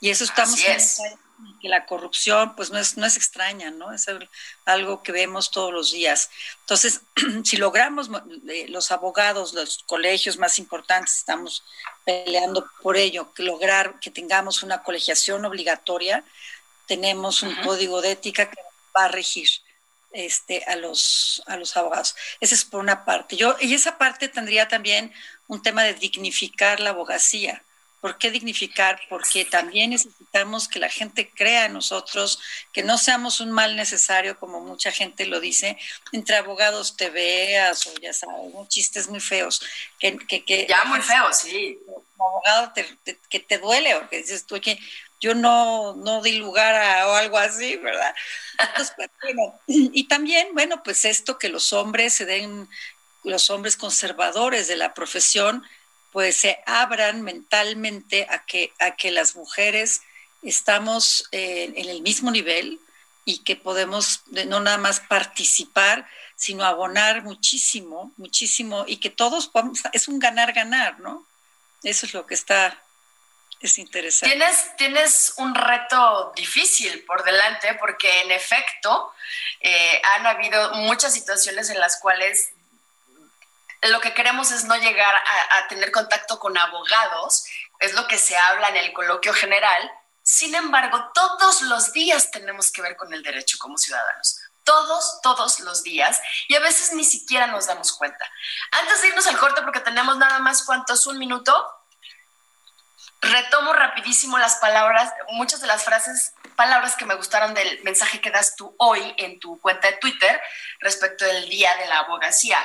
Y 0.00 0.10
eso 0.10 0.24
estamos 0.24 0.60
que 1.60 1.68
la 1.68 1.86
corrupción 1.86 2.54
pues 2.56 2.70
no 2.70 2.78
es, 2.78 2.96
no 2.96 3.06
es 3.06 3.16
extraña, 3.16 3.70
¿no? 3.70 3.92
Es 3.92 4.06
algo 4.64 5.02
que 5.02 5.12
vemos 5.12 5.50
todos 5.50 5.72
los 5.72 5.92
días. 5.92 6.30
Entonces, 6.60 7.00
si 7.44 7.56
logramos 7.56 8.10
eh, 8.48 8.66
los 8.68 8.90
abogados, 8.90 9.54
los 9.54 9.82
colegios 9.84 10.36
más 10.38 10.58
importantes, 10.58 11.16
estamos 11.16 11.64
peleando 12.04 12.68
por 12.82 12.96
ello, 12.96 13.32
que 13.34 13.42
lograr 13.42 13.98
que 14.00 14.10
tengamos 14.10 14.62
una 14.62 14.82
colegiación 14.82 15.44
obligatoria, 15.44 16.24
tenemos 16.86 17.42
un 17.42 17.54
código 17.56 18.00
de 18.00 18.12
ética 18.12 18.50
que 18.50 18.60
va 18.96 19.04
a 19.04 19.08
regir 19.08 19.48
este, 20.12 20.64
a, 20.64 20.76
los, 20.76 21.42
a 21.46 21.56
los 21.56 21.76
abogados. 21.76 22.16
Esa 22.40 22.54
es 22.54 22.64
por 22.64 22.80
una 22.80 23.04
parte. 23.04 23.36
Yo, 23.36 23.56
y 23.60 23.74
esa 23.74 23.98
parte 23.98 24.28
tendría 24.28 24.68
también 24.68 25.12
un 25.46 25.62
tema 25.62 25.82
de 25.82 25.94
dignificar 25.94 26.80
la 26.80 26.90
abogacía 26.90 27.62
¿Por 28.00 28.18
qué 28.18 28.30
dignificar? 28.30 29.00
Porque 29.08 29.44
también 29.44 29.90
necesitamos 29.90 30.68
que 30.68 30.78
la 30.78 30.88
gente 30.88 31.30
crea 31.30 31.66
en 31.66 31.72
nosotros, 31.72 32.40
que 32.72 32.82
no 32.82 32.96
seamos 32.96 33.40
un 33.40 33.50
mal 33.50 33.74
necesario, 33.74 34.38
como 34.38 34.60
mucha 34.60 34.92
gente 34.92 35.26
lo 35.26 35.40
dice, 35.40 35.76
entre 36.12 36.36
abogados 36.36 36.96
te 36.96 37.10
veas 37.10 37.86
o 37.86 37.94
ya 38.00 38.12
sabes, 38.12 38.52
chistes 38.68 39.08
muy 39.08 39.20
feos. 39.20 39.60
Que, 39.98 40.16
que, 40.16 40.66
ya 40.68 40.84
muy 40.84 41.00
feos, 41.00 41.38
sí. 41.38 41.78
Como 41.86 42.28
abogado 42.28 42.72
que 43.28 43.40
te 43.40 43.58
duele, 43.58 43.94
o 43.94 44.08
que 44.08 44.18
dices 44.18 44.46
tú 44.46 44.60
que 44.60 44.78
yo 45.20 45.34
no, 45.34 45.94
no 45.96 46.22
di 46.22 46.38
lugar 46.38 46.74
a 46.74 47.08
o 47.08 47.14
algo 47.14 47.38
así, 47.38 47.76
¿verdad? 47.76 48.14
Entonces, 48.58 48.94
pues, 48.96 49.10
bueno, 49.22 49.60
y 49.66 50.06
también, 50.08 50.48
bueno, 50.52 50.82
pues 50.82 51.04
esto 51.04 51.38
que 51.38 51.48
los 51.48 51.72
hombres 51.72 52.14
se 52.14 52.24
den, 52.24 52.68
los 53.24 53.50
hombres 53.50 53.76
conservadores 53.76 54.68
de 54.68 54.76
la 54.76 54.94
profesión, 54.94 55.64
pues 56.12 56.36
se 56.36 56.58
abran 56.66 57.22
mentalmente 57.22 58.26
a 58.30 58.44
que, 58.44 58.72
a 58.78 58.96
que 58.96 59.10
las 59.10 59.36
mujeres 59.36 60.00
estamos 60.42 61.28
en 61.32 61.88
el 61.88 62.02
mismo 62.02 62.30
nivel 62.30 62.80
y 63.24 63.44
que 63.44 63.56
podemos 63.56 64.22
no 64.26 64.60
nada 64.60 64.78
más 64.78 65.00
participar, 65.00 66.08
sino 66.34 66.64
abonar 66.64 67.24
muchísimo, 67.24 68.12
muchísimo, 68.16 68.84
y 68.86 68.98
que 68.98 69.10
todos 69.10 69.50
es 69.92 70.08
un 70.08 70.18
ganar-ganar, 70.18 70.98
¿no? 71.00 71.26
Eso 71.82 72.06
es 72.06 72.14
lo 72.14 72.26
que 72.26 72.34
está, 72.34 72.80
es 73.60 73.76
interesante. 73.78 74.34
Tienes, 74.34 74.76
tienes 74.76 75.34
un 75.36 75.54
reto 75.54 76.32
difícil 76.36 77.04
por 77.04 77.22
delante, 77.24 77.74
porque 77.74 78.22
en 78.22 78.30
efecto 78.30 79.12
eh, 79.60 80.00
han 80.16 80.26
habido 80.26 80.74
muchas 80.76 81.12
situaciones 81.12 81.68
en 81.68 81.80
las 81.80 82.00
cuales 82.00 82.52
lo 83.82 84.00
que 84.00 84.14
queremos 84.14 84.50
es 84.50 84.64
no 84.64 84.76
llegar 84.76 85.14
a, 85.50 85.68
tener 85.68 85.92
contacto 85.92 86.38
con 86.38 86.56
abogados, 86.56 87.44
es 87.80 87.94
lo 87.94 88.06
que 88.08 88.18
se 88.18 88.36
habla 88.36 88.68
en 88.68 88.76
el 88.76 88.92
coloquio 88.92 89.32
general. 89.32 89.90
Sin 90.22 90.54
embargo, 90.54 91.10
todos 91.14 91.62
los 91.62 91.92
días 91.92 92.30
tenemos 92.30 92.72
que 92.72 92.82
ver 92.82 92.96
con 92.96 93.12
el 93.14 93.22
derecho 93.22 93.56
como 93.58 93.78
ciudadanos. 93.78 94.40
Todos, 94.64 95.20
todos 95.22 95.60
los 95.60 95.82
días. 95.82 96.20
Y 96.48 96.56
a 96.56 96.60
veces 96.60 96.92
ni 96.92 97.04
siquiera 97.04 97.46
nos 97.46 97.66
damos 97.66 97.92
cuenta. 97.92 98.30
Antes 98.72 99.00
de 99.00 99.08
irnos 99.08 99.26
al 99.26 99.38
corte, 99.38 99.62
porque 99.62 99.80
tenemos 99.80 100.18
nada 100.18 100.40
más 100.40 100.64
cuántos, 100.64 101.06
un 101.06 101.18
minuto, 101.18 101.54
retomo 103.20 103.72
rapidísimo 103.72 104.38
las 104.38 104.56
palabras, 104.56 105.12
muchas 105.30 105.60
de 105.60 105.68
las 105.68 105.84
frases, 105.84 106.34
palabras 106.56 106.96
que 106.96 107.06
me 107.06 107.14
gustaron 107.14 107.54
del 107.54 107.82
mensaje 107.84 108.20
que 108.20 108.30
das 108.30 108.56
tú 108.56 108.74
hoy 108.78 109.14
en 109.16 109.38
tu 109.40 109.58
cuenta 109.60 109.88
de 109.88 109.96
Twitter 109.96 110.40
respecto 110.80 111.24
del 111.24 111.48
Día 111.48 111.74
de 111.76 111.86
la 111.86 112.00
Abogacía 112.00 112.58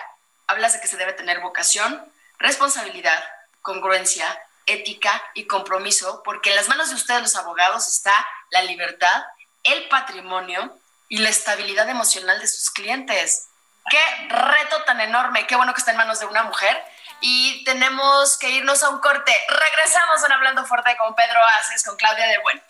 hablas 0.47 0.73
de 0.73 0.81
que 0.81 0.87
se 0.87 0.97
debe 0.97 1.13
tener 1.13 1.39
vocación, 1.39 2.03
responsabilidad, 2.39 3.23
congruencia, 3.61 4.27
ética 4.65 5.21
y 5.33 5.45
compromiso, 5.45 6.21
porque 6.23 6.51
en 6.51 6.55
las 6.55 6.67
manos 6.67 6.89
de 6.89 6.95
ustedes 6.95 7.21
los 7.21 7.35
abogados 7.35 7.87
está 7.87 8.13
la 8.49 8.61
libertad, 8.61 9.23
el 9.63 9.87
patrimonio 9.89 10.77
y 11.09 11.17
la 11.17 11.29
estabilidad 11.29 11.89
emocional 11.89 12.39
de 12.39 12.47
sus 12.47 12.69
clientes. 12.69 13.47
Qué 13.89 14.27
reto 14.29 14.83
tan 14.83 15.01
enorme, 15.01 15.45
qué 15.47 15.55
bueno 15.55 15.73
que 15.73 15.79
está 15.79 15.91
en 15.91 15.97
manos 15.97 16.19
de 16.19 16.25
una 16.25 16.43
mujer. 16.43 16.81
Y 17.21 17.63
tenemos 17.63 18.37
que 18.37 18.49
irnos 18.49 18.83
a 18.83 18.89
un 18.89 18.99
corte. 18.99 19.33
Regresamos 19.47 20.23
en 20.25 20.31
Hablando 20.31 20.65
Fuerte 20.65 20.95
con 20.97 21.15
Pedro 21.15 21.39
Aces, 21.59 21.83
con 21.83 21.95
Claudia 21.95 22.27
de 22.27 22.37
Bueno. 22.39 22.61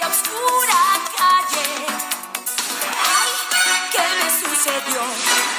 oscura 0.00 0.74
calle. 1.16 1.86
¿qué 3.92 4.02
me 4.24 4.30
sucedió 4.30 5.55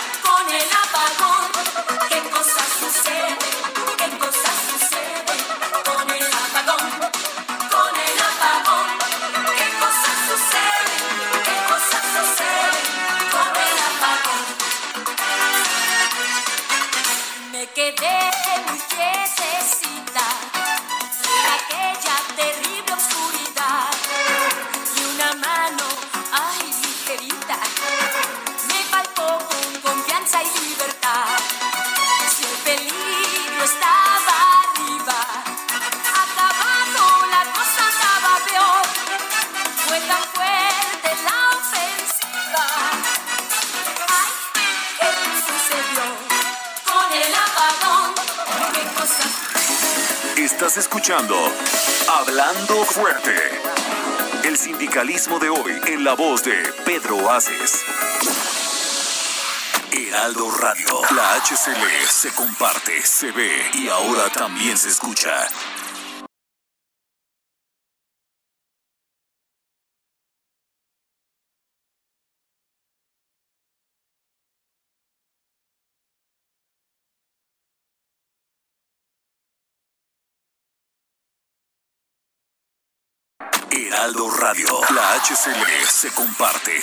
con 0.48 0.56
el 0.56 0.62
apagón? 0.62 1.52
¿Qué 2.10 2.30
cosas 2.30 2.68
suceden? 2.80 3.77
Escuchando 50.98 51.36
Hablando 52.12 52.84
Fuerte. 52.86 53.36
El 54.44 54.58
sindicalismo 54.58 55.38
de 55.38 55.48
hoy 55.48 55.80
en 55.86 56.04
la 56.04 56.16
voz 56.16 56.44
de 56.44 56.56
Pedro 56.86 57.30
Aces. 57.30 57.84
Heraldo 59.92 60.50
Radio. 60.50 61.02
La 61.16 61.36
HCL 61.36 62.08
se 62.10 62.34
comparte, 62.34 63.00
se 63.06 63.32
ve 63.32 63.70
y 63.76 63.90
ahora 63.90 64.28
también 64.30 64.76
se 64.76 64.90
escucha. 64.90 65.48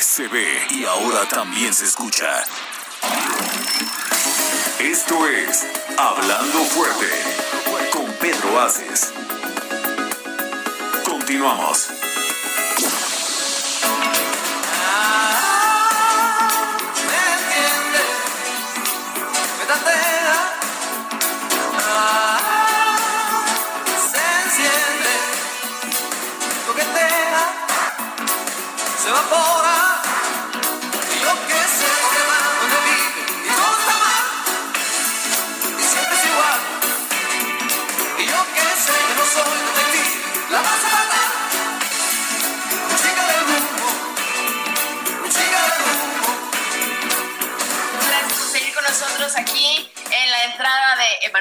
Se 0.04 0.28
ve 0.28 0.66
y 0.70 0.84
ahora 0.84 1.26
también 1.28 1.72
se 1.72 1.86
escucha. 1.86 2.44
Esto 4.78 5.26
es 5.26 5.66
Hablando 5.96 6.58
Fuerte 6.66 7.08
con 7.90 8.12
Pedro 8.20 8.60
Aces. 8.60 9.12
Continuamos. 11.04 11.88
ah, 14.86 15.56
coquetea, 26.66 27.42
se 29.02 29.08
evapora, 29.08 29.63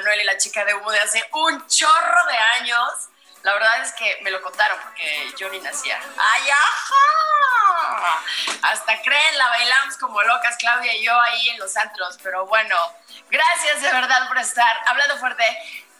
Emanuel 0.04 0.22
y 0.22 0.26
la 0.26 0.38
chica 0.38 0.66
de 0.66 0.74
humo 0.74 0.92
de 0.92 1.00
hace 1.00 1.24
un 1.32 1.66
chorro 1.68 2.26
de 2.28 2.38
años. 2.60 2.92
La 3.42 3.54
verdad 3.54 3.82
es 3.82 3.92
que 3.94 4.20
me 4.22 4.32
lo 4.32 4.42
contaron 4.42 4.78
porque 4.82 5.34
yo 5.38 5.50
ni 5.50 5.60
nacía. 5.60 6.00
¡Ay, 6.18 6.50
ajá! 6.50 8.22
Hasta 8.64 9.02
creen, 9.02 9.38
la 9.38 9.48
bailamos 9.48 9.98
como 9.98 10.22
locas, 10.24 10.56
Claudia 10.58 10.94
y 10.96 11.04
yo 11.04 11.20
ahí 11.20 11.50
en 11.50 11.60
los 11.60 11.76
antros. 11.78 12.18
Pero 12.22 12.46
bueno, 12.48 12.76
gracias 13.30 13.82
de 13.82 13.92
verdad 13.92 14.28
por 14.28 14.38
estar 14.38 14.78
hablando 14.88 15.18
fuerte 15.18 15.46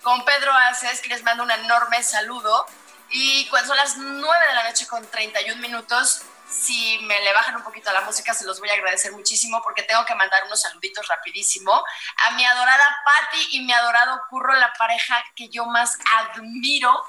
con 0.02 0.24
Pedro 0.26 0.54
Aces, 0.54 1.02
que 1.02 1.10
les 1.10 1.24
mando 1.24 1.44
un 1.44 1.52
enorme 1.52 2.04
saludo. 2.04 2.66
Y 3.10 3.48
cuando 3.50 3.70
son 3.70 3.78
las 3.78 3.98
9 3.98 4.48
de 4.48 4.54
la 4.54 4.64
noche 4.64 4.88
con 4.88 5.06
31 5.10 5.62
minutos, 5.62 6.24
si 6.54 7.00
me 7.00 7.20
le 7.22 7.34
bajan 7.34 7.56
un 7.56 7.64
poquito 7.64 7.90
a 7.90 7.94
la 7.94 8.02
música, 8.02 8.34
se 8.34 8.46
los 8.46 8.60
voy 8.60 8.70
a 8.70 8.74
agradecer 8.74 9.12
muchísimo 9.12 9.62
porque 9.64 9.84
tengo 9.84 10.06
que 10.06 10.16
mandar 10.16 10.44
unos 10.46 10.62
saluditos 10.62 11.08
rapidísimo 11.08 11.84
a 12.18 12.32
mi 12.32 12.46
adorada 12.46 12.98
Patti 13.06 13.58
y 13.58 13.62
mi 13.62 13.74
adorado 13.74 14.22
Curro, 14.30 14.54
la 14.56 14.72
pareja 14.78 15.24
que 15.36 15.50
yo 15.50 15.66
más 15.66 15.98
admiro 16.20 17.04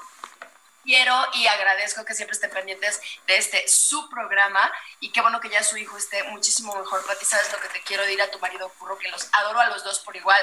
quiero 0.85 1.13
y 1.33 1.47
agradezco 1.47 2.05
que 2.05 2.13
siempre 2.13 2.35
estén 2.35 2.51
pendientes 2.51 3.01
de 3.27 3.37
este 3.37 3.67
su 3.67 4.09
programa 4.09 4.71
y 4.99 5.11
qué 5.11 5.21
bueno 5.21 5.41
que 5.41 5.49
ya 5.49 5.63
su 5.63 5.75
hijo 5.77 5.97
esté 5.97 6.23
muchísimo 6.25 6.73
mejor. 6.75 7.05
Pati, 7.05 7.25
sabes 7.25 7.51
lo 7.51 7.59
que 7.59 7.67
te 7.69 7.81
quiero 7.81 8.03
decir 8.03 8.21
a 8.21 8.31
tu 8.31 8.39
marido 8.39 8.69
Curro, 8.77 8.97
que 8.97 9.09
los 9.09 9.27
adoro 9.33 9.59
a 9.59 9.67
los 9.67 9.83
dos 9.83 9.99
por 9.99 10.15
igual. 10.15 10.41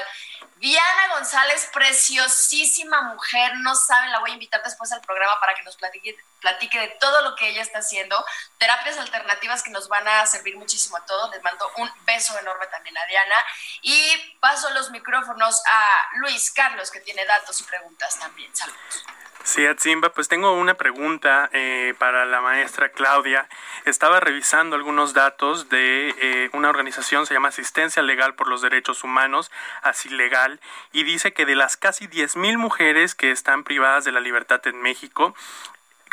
Diana 0.57 1.15
González, 1.15 1.69
preciosísima 1.73 3.01
mujer, 3.13 3.53
no 3.57 3.75
saben, 3.75 4.11
la 4.11 4.19
voy 4.19 4.31
a 4.31 4.33
invitar 4.33 4.61
después 4.63 4.91
al 4.91 5.01
programa 5.01 5.39
para 5.39 5.55
que 5.55 5.63
nos 5.63 5.75
platique, 5.75 6.17
platique 6.39 6.79
de 6.79 6.87
todo 6.99 7.21
lo 7.21 7.35
que 7.35 7.49
ella 7.49 7.61
está 7.61 7.79
haciendo, 7.79 8.23
terapias 8.57 8.97
alternativas 8.97 9.63
que 9.63 9.71
nos 9.71 9.87
van 9.87 10.07
a 10.07 10.25
servir 10.25 10.57
muchísimo 10.57 10.97
a 10.97 11.05
todos. 11.05 11.31
Les 11.31 11.41
mando 11.41 11.69
un 11.77 11.89
beso 12.05 12.37
enorme 12.37 12.67
también 12.67 12.97
a 12.97 13.05
Diana 13.05 13.35
y 13.81 14.37
paso 14.39 14.69
los 14.71 14.91
micrófonos 14.91 15.61
a 15.65 16.07
Luis 16.17 16.51
Carlos, 16.51 16.91
que 16.91 16.99
tiene 16.99 17.25
datos 17.25 17.59
y 17.61 17.63
preguntas 17.63 18.19
también. 18.19 18.55
Saludos. 18.55 19.03
Sí, 19.43 19.65
Atzimba, 19.67 20.09
pues 20.13 20.29
tengo 20.33 20.53
una 20.53 20.73
pregunta 20.73 21.47
eh, 21.53 21.93
para 21.99 22.25
la 22.25 22.41
maestra 22.41 22.89
Claudia. 22.89 23.47
Estaba 23.85 24.19
revisando 24.19 24.75
algunos 24.75 25.13
datos 25.13 25.69
de 25.69 26.09
eh, 26.19 26.49
una 26.53 26.71
organización, 26.71 27.27
se 27.27 27.35
llama 27.35 27.49
Asistencia 27.49 28.01
Legal 28.01 28.33
por 28.33 28.47
los 28.47 28.63
Derechos 28.63 29.03
Humanos, 29.03 29.51
así 29.83 30.09
legal, 30.09 30.59
y 30.91 31.03
dice 31.03 31.33
que 31.33 31.45
de 31.45 31.55
las 31.55 31.77
casi 31.77 32.07
10.000 32.07 32.57
mujeres 32.57 33.13
que 33.13 33.29
están 33.29 33.63
privadas 33.63 34.05
de 34.05 34.11
la 34.11 34.21
libertad 34.21 34.65
en 34.65 34.81
México, 34.81 35.35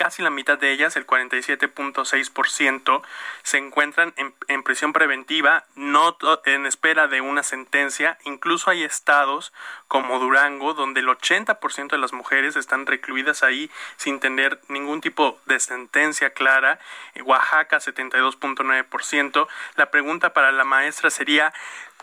casi 0.01 0.23
la 0.23 0.31
mitad 0.31 0.57
de 0.57 0.73
ellas, 0.73 0.97
el 0.97 1.07
47.6%, 1.07 3.03
se 3.43 3.59
encuentran 3.59 4.15
en, 4.17 4.33
en, 4.49 4.63
prisión 4.63 4.95
preventiva, 4.95 5.67
no 5.75 6.17
en 6.47 6.65
espera 6.65 7.07
de 7.07 7.21
una 7.21 7.43
sentencia. 7.43 8.17
Incluso 8.25 8.71
hay 8.71 8.83
estados 8.83 9.53
como 9.89 10.19
Durango, 10.19 10.73
donde 10.73 11.01
el 11.01 11.09
80% 11.09 11.91
de 11.91 11.99
las 11.99 12.15
mujeres 12.15 12.57
están 12.57 12.87
recluidas 12.87 13.43
ahí 13.43 13.71
sin 13.99 14.21
tener 14.21 14.59
ningún 14.69 15.03
tipo 15.03 15.39
de 15.45 15.61
sentencia 15.61 16.31
clara. 16.31 16.79
Oaxaca, 17.23 17.77
72.9%. 17.77 19.49
La 19.77 19.91
pregunta 19.91 20.33
para 20.33 20.51
la 20.51 20.65
maestra 20.65 21.11
sería, 21.11 21.53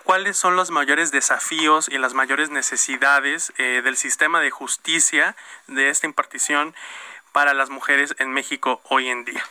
cuáles 0.03 0.37
son 0.37 0.55
los 0.55 0.69
mayores 0.69 1.11
desafíos 1.11 1.89
y 1.89 1.97
las 1.97 2.13
mayores 2.13 2.51
necesidades 2.51 3.51
eh, 3.57 3.81
del 3.83 3.97
sistema 3.97 4.39
de 4.39 4.51
justicia 4.51 5.35
de 5.65 5.89
esta 5.89 6.05
impartición 6.05 6.75
para 7.37 7.53
las 7.53 7.69
mujeres 7.69 8.15
en 8.17 8.31
México 8.31 8.81
hoy 8.85 9.09
en 9.09 9.23
día? 9.23 9.45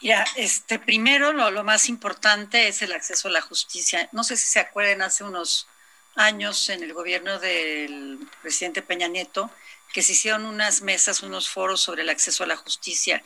Ya, 0.00 0.24
este, 0.36 0.78
primero 0.78 1.32
lo, 1.32 1.64
más 1.64 1.88
importante 1.88 2.68
es 2.68 2.80
el 2.80 2.92
acceso 2.92 3.26
a 3.26 3.32
la 3.32 3.40
justicia. 3.40 4.08
No 4.12 4.22
sé 4.22 4.36
si 4.36 4.46
se 4.46 4.60
acuerdan 4.60 5.02
hace 5.02 5.24
unos 5.24 5.66
años 6.14 6.68
en 6.68 6.84
el 6.84 6.92
gobierno 6.92 7.40
del 7.40 8.20
presidente 8.40 8.82
Peña 8.82 9.08
Nieto 9.08 9.50
que 9.92 10.02
se 10.02 10.12
hicieron 10.12 10.44
unas 10.44 10.82
mesas, 10.82 11.24
unos 11.24 11.48
foros 11.48 11.80
sobre 11.80 12.02
el 12.02 12.08
acceso 12.08 12.44
a 12.44 12.46
la 12.46 12.56
justicia 12.56 13.20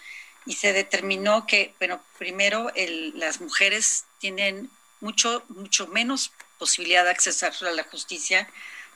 y 0.46 0.54
se 0.54 0.72
determinó 0.72 1.46
que, 1.46 1.74
bueno, 1.78 2.02
primero 2.16 2.72
las 3.12 3.42
mujeres 3.42 4.06
tienen 4.18 4.70
mucho, 5.00 5.44
mucho 5.48 5.86
menos 5.86 6.32
posibilidad 6.58 7.04
de 7.04 7.10
accesar 7.10 7.52
a 7.60 7.72
la 7.72 7.84
justicia 7.84 8.48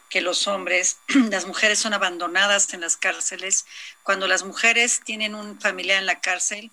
que 0.08 0.20
los 0.20 0.46
hombres. 0.46 0.98
Las 1.30 1.46
mujeres 1.46 1.78
son 1.78 1.94
abandonadas 1.94 2.72
en 2.74 2.80
las 2.80 2.96
cárceles. 2.96 3.66
Cuando 4.02 4.26
las 4.26 4.44
mujeres 4.44 5.00
tienen 5.04 5.34
un 5.34 5.60
familiar 5.60 5.98
en 5.98 6.06
la 6.06 6.20
cárcel, 6.20 6.70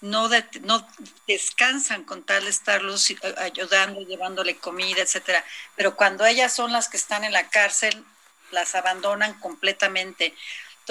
no, 0.00 0.30
no 0.62 0.88
descansan 1.26 2.04
con 2.04 2.22
tal 2.22 2.44
de 2.44 2.50
estarlos 2.50 3.12
ayudando, 3.38 4.00
llevándole 4.00 4.56
comida, 4.56 5.02
etcétera. 5.02 5.44
Pero 5.76 5.94
cuando 5.96 6.24
ellas 6.24 6.54
son 6.54 6.72
las 6.72 6.88
que 6.88 6.96
están 6.96 7.24
en 7.24 7.32
la 7.32 7.48
cárcel, 7.50 8.04
las 8.50 8.74
abandonan 8.74 9.38
completamente. 9.40 10.34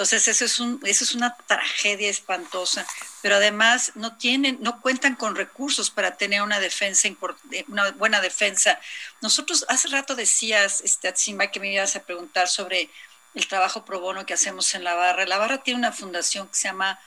Entonces, 0.00 0.28
eso 0.28 0.78
es, 0.82 1.14
una 1.14 1.36
tragedia 1.46 2.08
espantosa, 2.08 2.86
pero 3.20 3.36
además 3.36 3.92
no 3.96 4.16
tienen, 4.16 4.56
no 4.62 4.80
cuentan 4.80 5.14
con 5.14 5.36
recursos 5.36 5.90
para 5.90 6.16
tener 6.16 6.40
una 6.40 6.58
defensa, 6.58 7.06
una 7.68 7.90
buena 7.90 8.22
defensa. 8.22 8.80
Nosotros, 9.20 9.66
hace 9.68 9.88
rato 9.88 10.14
decías, 10.14 10.80
este, 10.80 11.12
que 11.52 11.60
me 11.60 11.74
ibas 11.74 11.96
a 11.96 12.02
preguntar 12.02 12.48
sobre 12.48 12.88
el 13.34 13.46
trabajo 13.46 13.84
pro 13.84 14.00
bono 14.00 14.24
que 14.24 14.32
hacemos 14.32 14.74
en 14.74 14.84
la 14.84 14.94
barra. 14.94 15.26
La 15.26 15.36
barra 15.36 15.62
tiene 15.62 15.80
una 15.80 15.92
fundación 15.92 16.48
que 16.48 16.54
se 16.54 16.68
llama 16.68 16.98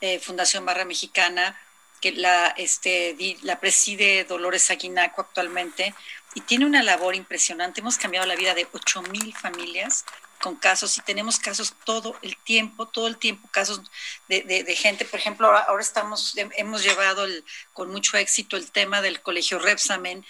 eh, 0.00 0.20
Fundación 0.20 0.64
Barra 0.64 0.84
Mexicana, 0.84 1.60
que 2.00 2.12
la, 2.12 2.54
este, 2.58 3.16
la 3.42 3.58
preside 3.58 4.22
Dolores 4.22 4.70
Aguinaco 4.70 5.20
actualmente, 5.20 5.96
y 6.36 6.42
tiene 6.42 6.64
una 6.64 6.84
labor 6.84 7.16
impresionante. 7.16 7.80
Hemos 7.80 7.98
cambiado 7.98 8.24
la 8.24 8.36
vida 8.36 8.54
de 8.54 8.68
8 8.72 9.02
mil 9.02 9.34
familias 9.34 10.04
con 10.40 10.56
casos 10.56 10.96
y 10.98 11.00
tenemos 11.02 11.38
casos 11.38 11.74
todo 11.84 12.16
el 12.22 12.36
tiempo, 12.36 12.86
todo 12.86 13.06
el 13.06 13.16
tiempo, 13.16 13.48
casos 13.50 13.82
de, 14.28 14.76
gente, 14.76 15.04
por 15.04 15.18
ejemplo, 15.18 15.48
ahora, 15.48 15.82
estamos, 15.82 16.34
hemos 16.36 16.82
llevado 16.82 17.24
el, 17.24 17.44
con 17.72 17.90
mucho 17.90 18.16
éxito 18.16 18.56
el 18.56 18.70
tema 18.70 19.02
del 19.02 19.20
colegio 19.22 19.58
Repsamen. 19.58 20.24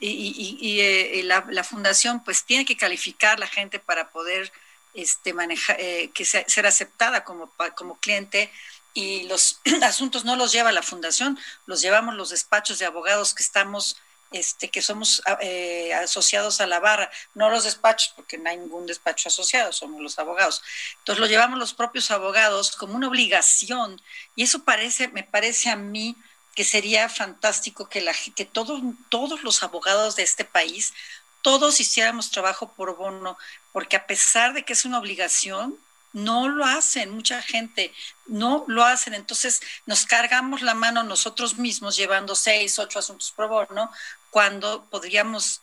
Y, 0.00 0.80
eh, 0.80 1.22
la, 1.24 1.64
fundación 1.64 2.24
pues 2.24 2.44
tiene 2.44 2.64
que 2.64 2.76
calificar 2.76 3.38
la 3.38 3.46
gente 3.46 3.78
para 3.78 4.10
poder 4.10 4.52
este, 4.94 5.32
manejar, 5.32 5.76
eh, 5.78 6.10
que 6.12 6.24
ser 6.24 6.66
aceptada 6.66 7.24
como, 7.24 7.52
como 7.76 7.98
cliente. 7.98 8.50
Y 8.94 9.24
los 9.24 9.60
asuntos 9.82 10.24
no 10.24 10.36
los 10.36 10.52
lleva 10.52 10.72
la 10.72 10.82
fundación, 10.82 11.38
los 11.66 11.80
llevamos 11.80 12.14
los 12.14 12.30
despachos 12.30 12.78
de 12.78 12.86
abogados 12.86 13.34
que 13.34 13.42
estamos 13.42 13.96
este, 14.30 14.68
que 14.70 14.82
somos 14.82 15.22
ah, 15.26 15.38
eh, 15.40 15.94
asociados 15.94 16.60
a 16.60 16.66
la 16.66 16.80
barra, 16.80 17.10
no 17.34 17.50
los 17.50 17.64
despachos, 17.64 18.12
porque 18.14 18.38
no 18.38 18.50
hay 18.50 18.58
ningún 18.58 18.86
despacho 18.86 19.28
asociado, 19.28 19.72
somos 19.72 20.00
los 20.00 20.18
abogados. 20.18 20.62
Entonces 20.98 21.20
lo 21.20 21.26
llevamos 21.26 21.58
los 21.58 21.74
propios 21.74 22.10
abogados 22.10 22.76
como 22.76 22.94
una 22.94 23.08
obligación 23.08 24.00
y 24.36 24.44
eso 24.44 24.64
parece, 24.64 25.08
me 25.08 25.22
parece 25.22 25.70
a 25.70 25.76
mí 25.76 26.16
que 26.54 26.64
sería 26.64 27.08
fantástico 27.08 27.88
que, 27.88 28.00
la, 28.00 28.12
que 28.34 28.44
todos, 28.44 28.82
todos 29.10 29.44
los 29.44 29.62
abogados 29.62 30.16
de 30.16 30.24
este 30.24 30.44
país, 30.44 30.92
todos 31.40 31.80
hiciéramos 31.80 32.30
trabajo 32.30 32.72
por 32.72 32.96
bono, 32.96 33.38
porque 33.72 33.96
a 33.96 34.06
pesar 34.06 34.54
de 34.54 34.64
que 34.64 34.72
es 34.72 34.84
una 34.84 34.98
obligación, 34.98 35.78
no 36.12 36.48
lo 36.48 36.64
hacen, 36.64 37.10
mucha 37.10 37.42
gente 37.42 37.92
no 38.26 38.64
lo 38.68 38.84
hacen. 38.84 39.14
Entonces 39.14 39.60
nos 39.86 40.06
cargamos 40.06 40.62
la 40.62 40.74
mano 40.74 41.02
nosotros 41.02 41.58
mismos 41.58 41.96
llevando 41.96 42.34
seis, 42.34 42.78
ocho 42.78 42.98
asuntos 42.98 43.32
pro 43.32 43.48
bono, 43.48 43.90
cuando 44.30 44.84
podríamos 44.90 45.62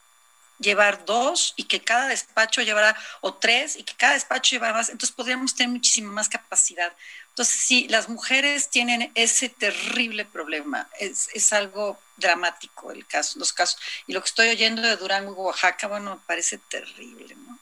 llevar 0.59 1.05
dos 1.05 1.53
y 1.57 1.65
que 1.65 1.81
cada 1.81 2.07
despacho 2.07 2.61
llevara, 2.61 2.95
o 3.21 3.33
tres 3.33 3.75
y 3.75 3.83
que 3.83 3.93
cada 3.95 4.13
despacho 4.13 4.55
llevara 4.55 4.73
más, 4.73 4.89
entonces 4.89 5.15
podríamos 5.15 5.55
tener 5.55 5.71
muchísima 5.71 6.11
más 6.11 6.29
capacidad. 6.29 6.93
Entonces, 7.29 7.55
sí, 7.55 7.87
las 7.89 8.07
mujeres 8.07 8.69
tienen 8.69 9.11
ese 9.15 9.49
terrible 9.49 10.25
problema, 10.25 10.89
es, 10.99 11.29
es 11.33 11.51
algo 11.51 11.99
dramático 12.17 12.91
el 12.91 13.05
caso, 13.05 13.37
los 13.39 13.51
casos. 13.51 13.77
Y 14.07 14.13
lo 14.13 14.21
que 14.21 14.27
estoy 14.27 14.49
oyendo 14.49 14.81
de 14.81 14.95
Durango, 14.95 15.33
Oaxaca, 15.33 15.87
bueno, 15.87 16.15
me 16.15 16.21
parece 16.25 16.57
terrible, 16.57 17.35
¿no? 17.35 17.59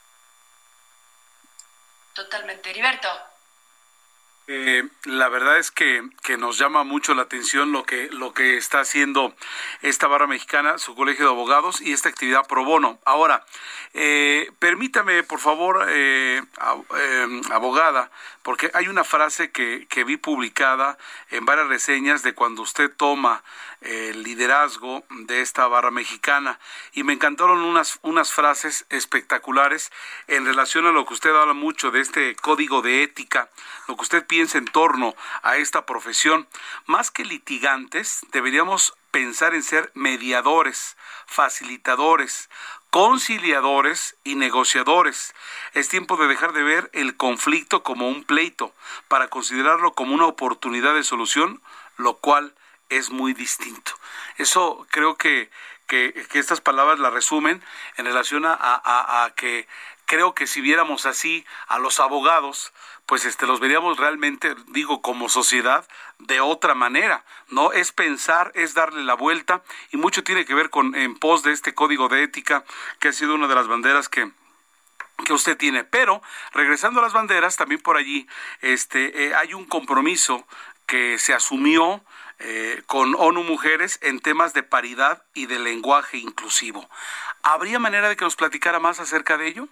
Totalmente. 2.13 2.69
Heriberto. 2.69 3.09
Eh, 4.47 4.83
la 5.05 5.29
verdad 5.29 5.57
es 5.57 5.71
que, 5.71 6.03
que, 6.21 6.37
nos 6.37 6.57
llama 6.57 6.83
mucho 6.83 7.13
la 7.13 7.21
atención 7.21 7.71
lo 7.71 7.85
que, 7.85 8.09
lo 8.09 8.33
que 8.33 8.57
está 8.57 8.81
haciendo 8.81 9.33
esta 9.81 10.07
barra 10.07 10.27
mexicana, 10.27 10.77
su 10.79 10.95
colegio 10.95 11.23
de 11.25 11.31
abogados 11.31 11.79
y 11.79 11.93
esta 11.93 12.09
actividad 12.09 12.45
pro 12.45 12.65
bono. 12.65 12.99
Ahora, 13.05 13.45
eh, 13.93 14.51
permítame, 14.59 15.23
por 15.23 15.39
favor, 15.39 15.85
eh, 15.89 16.41
abogada, 17.51 18.11
porque 18.41 18.69
hay 18.73 18.89
una 18.89 19.05
frase 19.05 19.49
que, 19.51 19.87
que 19.89 20.03
vi 20.03 20.17
publicada 20.17 20.97
en 21.31 21.45
varias 21.45 21.69
reseñas 21.69 22.21
de 22.21 22.33
cuando 22.33 22.63
usted 22.63 22.91
toma 22.93 23.45
el 23.83 24.23
liderazgo 24.23 25.03
de 25.09 25.41
esta 25.41 25.67
barra 25.67 25.91
mexicana 25.91 26.59
y 26.93 27.03
me 27.03 27.13
encantaron 27.13 27.61
unas, 27.61 27.99
unas 28.01 28.31
frases 28.31 28.85
espectaculares 28.89 29.91
en 30.27 30.45
relación 30.45 30.85
a 30.85 30.91
lo 30.91 31.05
que 31.05 31.13
usted 31.13 31.35
habla 31.35 31.53
mucho 31.53 31.91
de 31.91 32.01
este 32.01 32.35
código 32.35 32.81
de 32.81 33.03
ética, 33.03 33.49
lo 33.87 33.95
que 33.95 34.03
usted 34.03 34.25
piensa 34.25 34.57
en 34.57 34.65
torno 34.65 35.15
a 35.41 35.57
esta 35.57 35.85
profesión. 35.85 36.47
Más 36.85 37.11
que 37.11 37.25
litigantes, 37.25 38.25
deberíamos 38.31 38.93
pensar 39.11 39.53
en 39.53 39.63
ser 39.63 39.91
mediadores, 39.93 40.97
facilitadores, 41.27 42.49
conciliadores 42.89 44.17
y 44.23 44.35
negociadores. 44.35 45.35
Es 45.73 45.89
tiempo 45.89 46.17
de 46.17 46.27
dejar 46.27 46.53
de 46.53 46.63
ver 46.63 46.89
el 46.93 47.17
conflicto 47.17 47.83
como 47.83 48.07
un 48.07 48.23
pleito 48.23 48.73
para 49.07 49.29
considerarlo 49.29 49.93
como 49.93 50.13
una 50.13 50.25
oportunidad 50.25 50.93
de 50.93 51.03
solución, 51.03 51.61
lo 51.97 52.17
cual 52.17 52.55
es 52.97 53.09
muy 53.09 53.33
distinto. 53.33 53.91
Eso 54.37 54.85
creo 54.89 55.15
que, 55.15 55.49
que, 55.87 56.13
estas 56.33 56.61
palabras 56.61 56.99
la 56.99 57.09
resumen 57.09 57.61
en 57.97 58.05
relación 58.05 58.45
a, 58.45 58.57
a, 58.59 59.33
que 59.35 59.67
creo 60.05 60.33
que 60.33 60.47
si 60.47 60.61
viéramos 60.61 61.05
así 61.05 61.45
a 61.67 61.79
los 61.79 61.99
abogados, 61.99 62.73
pues 63.05 63.25
este 63.25 63.47
los 63.47 63.59
veríamos 63.59 63.97
realmente, 63.97 64.55
digo, 64.67 65.01
como 65.01 65.29
sociedad 65.29 65.87
de 66.19 66.39
otra 66.41 66.73
manera. 66.73 67.25
No 67.49 67.71
es 67.71 67.91
pensar, 67.91 68.51
es 68.55 68.73
darle 68.73 69.03
la 69.03 69.15
vuelta 69.15 69.61
y 69.91 69.97
mucho 69.97 70.23
tiene 70.23 70.45
que 70.45 70.55
ver 70.55 70.69
con 70.69 70.95
en 70.95 71.17
pos 71.17 71.43
de 71.43 71.51
este 71.51 71.73
código 71.73 72.07
de 72.09 72.23
ética 72.23 72.63
que 72.99 73.09
ha 73.09 73.13
sido 73.13 73.35
una 73.35 73.47
de 73.47 73.55
las 73.55 73.67
banderas 73.67 74.09
que 74.09 74.31
que 75.25 75.33
usted 75.33 75.57
tiene. 75.57 75.83
Pero 75.83 76.21
regresando 76.53 76.99
a 76.99 77.03
las 77.03 77.13
banderas, 77.13 77.55
también 77.55 77.81
por 77.81 77.97
allí 77.97 78.27
este, 78.61 79.25
eh, 79.25 79.35
hay 79.35 79.53
un 79.53 79.65
compromiso 79.65 80.45
que 80.85 81.17
se 81.17 81.33
asumió 81.33 82.03
eh, 82.39 82.81
con 82.87 83.15
ONU 83.15 83.43
Mujeres 83.43 83.99
en 84.01 84.19
temas 84.19 84.53
de 84.53 84.63
paridad 84.63 85.23
y 85.33 85.45
de 85.45 85.59
lenguaje 85.59 86.17
inclusivo. 86.17 86.89
¿Habría 87.41 87.79
manera 87.79 88.09
de 88.09 88.15
que 88.15 88.25
nos 88.25 88.35
platicara 88.35 88.79
más 88.79 88.99
acerca 88.99 89.37
de 89.37 89.47
ello? 89.47 89.67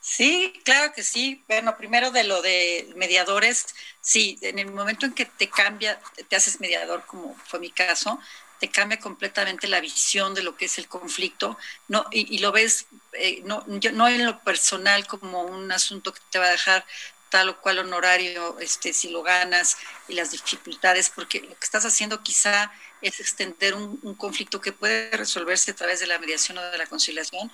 Sí, 0.00 0.52
claro 0.64 0.92
que 0.94 1.02
sí. 1.02 1.44
Bueno, 1.48 1.76
primero 1.76 2.10
de 2.10 2.24
lo 2.24 2.40
de 2.42 2.92
mediadores, 2.96 3.74
sí, 4.00 4.38
en 4.42 4.58
el 4.58 4.70
momento 4.70 5.06
en 5.06 5.12
que 5.12 5.26
te 5.26 5.48
cambia, 5.48 6.00
te 6.28 6.36
haces 6.36 6.60
mediador, 6.60 7.04
como 7.06 7.36
fue 7.46 7.60
mi 7.60 7.70
caso, 7.70 8.18
te 8.60 8.70
cambia 8.70 8.98
completamente 8.98 9.68
la 9.68 9.80
visión 9.80 10.34
de 10.34 10.42
lo 10.42 10.56
que 10.56 10.66
es 10.66 10.78
el 10.78 10.88
conflicto, 10.88 11.58
no, 11.88 12.06
y, 12.10 12.38
lo 12.38 12.52
ves 12.52 12.86
eh, 13.12 13.42
no, 13.44 13.64
no 13.66 14.08
en 14.08 14.24
lo 14.24 14.40
personal 14.40 15.06
como 15.06 15.42
un 15.42 15.70
asunto 15.72 16.12
que 16.12 16.20
te 16.30 16.38
va 16.38 16.46
a 16.46 16.52
dejar 16.52 16.86
tal 17.34 17.48
o 17.48 17.60
cual 17.60 17.80
honorario, 17.80 18.60
este, 18.60 18.92
si 18.92 19.08
lo 19.08 19.24
ganas 19.24 19.76
y 20.06 20.14
las 20.14 20.30
dificultades, 20.30 21.10
porque 21.10 21.40
lo 21.40 21.48
que 21.48 21.64
estás 21.64 21.84
haciendo 21.84 22.22
quizá 22.22 22.70
es 23.02 23.18
extender 23.18 23.74
un, 23.74 24.14
conflicto 24.14 24.60
que 24.60 24.70
puede 24.70 25.10
resolverse 25.10 25.72
a 25.72 25.74
través 25.74 25.98
de 25.98 26.06
la 26.06 26.20
mediación 26.20 26.58
o 26.58 26.62
de 26.62 26.78
la 26.78 26.86
conciliación 26.86 27.50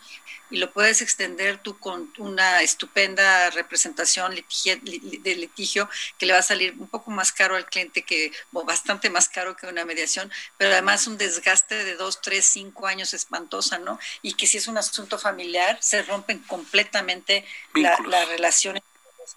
y 0.51 0.59
lo 0.59 0.71
puedes 0.71 1.01
extender 1.01 1.62
tú 1.62 1.79
con 1.79 2.12
una 2.19 2.61
estupenda 2.61 3.49
representación 3.51 4.35
de 4.35 5.35
litigio 5.37 5.88
que 6.19 6.27
le 6.27 6.35
va 6.35 6.40
a 6.40 6.43
salir 6.43 6.75
un 6.79 6.88
poco 6.88 7.11
más 7.11 7.33
caro 7.33 7.57
al 7.57 7.64
cliente 7.64 8.03
que, 8.03 8.33
o 8.53 8.64
bastante 8.64 9.09
más 9.09 9.31
caro 9.31 9.57
que 9.57 9.66
una 9.66 9.87
mediación, 9.87 10.31
pero 10.59 10.73
además 10.73 11.07
un 11.07 11.16
desgaste 11.16 11.85
de 11.85 11.97
dos, 11.97 12.21
tres, 12.21 12.45
cinco 12.45 12.87
años 12.87 13.14
espantosa, 13.14 13.79
¿no? 13.79 13.99
Y 14.21 14.35
que 14.35 14.47
si 14.47 14.59
es 14.59 14.69
un 14.69 14.77
asunto 14.77 15.19
familiar, 15.19 15.79
se 15.81 16.03
rompen 16.03 16.40
completamente 16.40 17.47
las 17.75 18.29
relaciones 18.29 18.83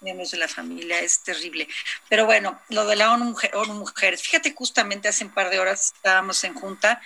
miembros 0.02 0.30
de 0.30 0.38
la 0.38 0.48
familia, 0.48 1.00
es 1.00 1.20
terrible. 1.20 1.68
Pero 2.08 2.26
bueno, 2.26 2.60
lo 2.68 2.86
de 2.86 2.96
la 2.96 3.12
ONU, 3.12 3.34
Mujeres, 3.74 4.22
fíjate, 4.22 4.54
justamente 4.54 5.08
hace 5.08 5.24
un 5.24 5.32
par 5.32 5.50
de 5.50 5.58
horas 5.58 5.92
estábamos 5.94 6.42
en 6.44 6.54
junta 6.54 7.00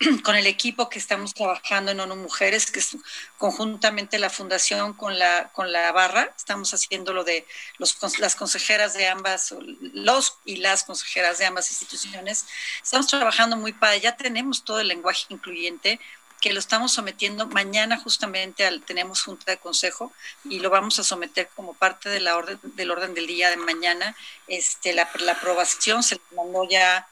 con 0.24 0.34
el 0.36 0.46
equipo 0.46 0.88
que 0.88 0.98
estamos 0.98 1.34
trabajando 1.34 1.90
en 1.90 2.00
ONU 2.00 2.16
Mujeres, 2.16 2.70
que 2.70 2.78
es 2.78 2.96
conjuntamente 3.38 4.18
la 4.18 4.30
fundación 4.30 4.94
con 4.94 5.18
la, 5.18 5.50
con 5.52 5.72
la 5.72 5.92
barra, 5.92 6.32
estamos 6.36 6.72
haciendo 6.72 7.12
lo 7.12 7.24
de 7.24 7.46
los, 7.78 7.96
las 8.18 8.34
consejeras 8.34 8.94
de 8.94 9.08
ambas, 9.08 9.54
los 9.92 10.38
y 10.44 10.56
las 10.56 10.84
consejeras 10.84 11.38
de 11.38 11.46
ambas 11.46 11.70
instituciones, 11.70 12.46
estamos 12.82 13.06
trabajando 13.08 13.56
muy 13.56 13.72
padre, 13.72 14.00
ya 14.00 14.16
tenemos 14.16 14.64
todo 14.64 14.80
el 14.80 14.88
lenguaje 14.88 15.26
incluyente, 15.28 16.00
que 16.40 16.52
lo 16.52 16.58
estamos 16.58 16.92
sometiendo 16.92 17.46
mañana 17.46 17.98
justamente 17.98 18.66
al 18.66 18.82
tenemos 18.82 19.22
junta 19.22 19.52
de 19.52 19.58
consejo 19.58 20.12
y 20.44 20.60
lo 20.60 20.70
vamos 20.70 20.98
a 20.98 21.04
someter 21.04 21.48
como 21.54 21.74
parte 21.74 22.08
de 22.08 22.20
la 22.20 22.36
orden 22.36 22.58
del 22.62 22.90
orden 22.90 23.14
del 23.14 23.26
día 23.26 23.50
de 23.50 23.56
mañana. 23.56 24.16
Este 24.48 24.92
la, 24.92 25.08
la 25.20 25.32
aprobación 25.32 26.02
se 26.02 26.18
mandó 26.34 26.68
ya 26.68 27.06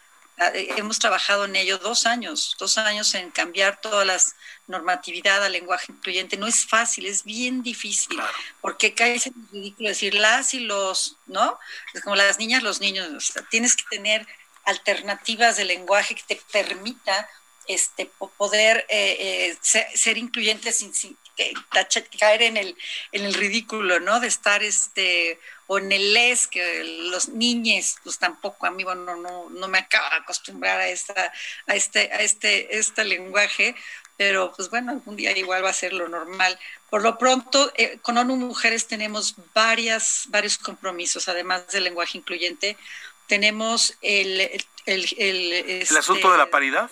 hemos 0.77 0.99
trabajado 0.99 1.47
en 1.47 1.57
ello 1.57 1.79
dos 1.79 2.07
años, 2.07 2.55
dos 2.59 2.79
años 2.79 3.14
en 3.14 3.31
cambiar 3.31 3.81
todas 3.81 4.07
las 4.07 4.37
normatividad 4.66 5.45
al 5.45 5.53
lenguaje 5.53 5.93
incluyente. 5.93 6.37
No 6.37 6.47
es 6.47 6.64
fácil, 6.66 7.07
es 7.07 7.24
bien 7.24 7.62
difícil, 7.62 8.20
porque 8.61 8.95
cae 8.95 9.20
en 9.24 9.49
ridículo 9.51 9.89
decir 9.89 10.14
las 10.14 10.55
y 10.55 10.61
los, 10.61 11.16
¿no? 11.26 11.59
Es 11.93 12.03
como 12.03 12.16
las 12.16 12.39
niñas, 12.39 12.62
los 12.62 12.81
niños. 12.81 13.33
tienes 13.51 13.74
que 13.74 13.85
tener 13.91 14.26
alternativas 14.64 15.57
de 15.57 15.64
lenguaje 15.64 16.14
que 16.14 16.22
te 16.22 16.41
permita 16.53 17.29
este, 17.69 18.11
poder 18.37 18.87
eh, 18.89 19.53
eh, 19.53 19.57
ser, 19.61 20.19
incluyente 20.19 20.73
sin, 20.73 20.93
caer 22.19 22.43
en 22.43 22.57
el, 22.57 22.77
en 23.12 23.25
el 23.25 23.35
ridículo, 23.35 24.01
¿no? 24.01 24.19
De 24.19 24.27
estar 24.27 24.62
este 24.62 25.39
o 25.69 25.79
en 25.79 25.93
el 25.93 26.14
les, 26.14 26.47
que 26.47 26.83
los 27.11 27.29
niños, 27.29 27.97
pues 28.03 28.19
tampoco 28.19 28.66
a 28.66 28.71
mí, 28.71 28.85
bueno, 28.85 29.16
no, 29.16 29.51
no 29.51 29.69
me 29.69 29.79
acabo 29.79 30.09
de 30.09 30.16
acostumbrar 30.16 30.81
a 30.81 30.89
esta, 30.89 31.31
a 31.66 31.77
este, 31.77 32.11
a 32.11 32.21
este, 32.23 32.79
este 32.79 33.05
lenguaje, 33.05 33.75
pero 34.16 34.51
pues 34.57 34.71
bueno, 34.71 34.93
algún 34.93 35.14
día 35.14 35.37
igual 35.37 35.62
va 35.62 35.69
a 35.69 35.75
ser 35.75 35.93
lo 35.93 36.09
normal. 36.09 36.59
Por 36.89 37.03
lo 37.03 37.19
pronto, 37.19 37.71
eh, 37.77 37.99
con 38.01 38.16
ONU 38.16 38.37
Mujeres 38.37 38.87
tenemos 38.87 39.37
varias, 39.53 40.25
varios 40.29 40.57
compromisos, 40.57 41.29
además 41.29 41.69
del 41.69 41.85
lenguaje 41.85 42.16
incluyente. 42.16 42.79
Tenemos 43.27 43.95
el... 44.01 44.41
¿El, 44.87 45.07
el, 45.19 45.53
¿El 45.53 45.97
asunto 45.99 46.33
de 46.33 46.39
la 46.39 46.45
este, 46.45 46.51
paridad? 46.51 46.91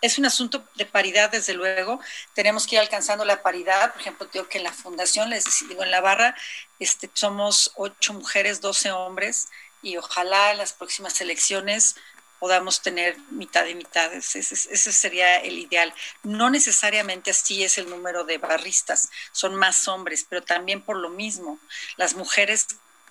Es 0.00 0.18
un 0.18 0.26
asunto 0.26 0.64
de 0.76 0.86
paridad, 0.86 1.30
desde 1.30 1.54
luego. 1.54 2.00
Tenemos 2.34 2.66
que 2.66 2.76
ir 2.76 2.80
alcanzando 2.80 3.24
la 3.24 3.42
paridad. 3.42 3.92
Por 3.92 4.00
ejemplo, 4.00 4.28
digo 4.32 4.48
que 4.48 4.58
en 4.58 4.64
la 4.64 4.72
fundación, 4.72 5.30
les 5.30 5.44
digo, 5.68 5.82
en 5.82 5.90
la 5.90 6.00
barra, 6.00 6.36
este, 6.78 7.10
somos 7.12 7.72
ocho 7.76 8.14
mujeres, 8.14 8.60
doce 8.60 8.92
hombres, 8.92 9.48
y 9.82 9.96
ojalá 9.96 10.52
en 10.52 10.58
las 10.58 10.72
próximas 10.72 11.20
elecciones 11.20 11.96
podamos 12.38 12.82
tener 12.82 13.18
mitad 13.30 13.66
y 13.66 13.74
mitad. 13.74 14.12
Ese, 14.14 14.38
ese, 14.38 14.92
sería 14.92 15.36
el 15.36 15.58
ideal. 15.58 15.92
No 16.22 16.50
necesariamente 16.50 17.32
así 17.32 17.64
es 17.64 17.78
el 17.78 17.90
número 17.90 18.24
de 18.24 18.38
barristas, 18.38 19.10
son 19.32 19.56
más 19.56 19.88
hombres, 19.88 20.24
pero 20.28 20.42
también 20.42 20.82
por 20.82 20.96
lo 20.96 21.10
mismo. 21.10 21.58
Las 21.96 22.14
mujeres 22.14 22.66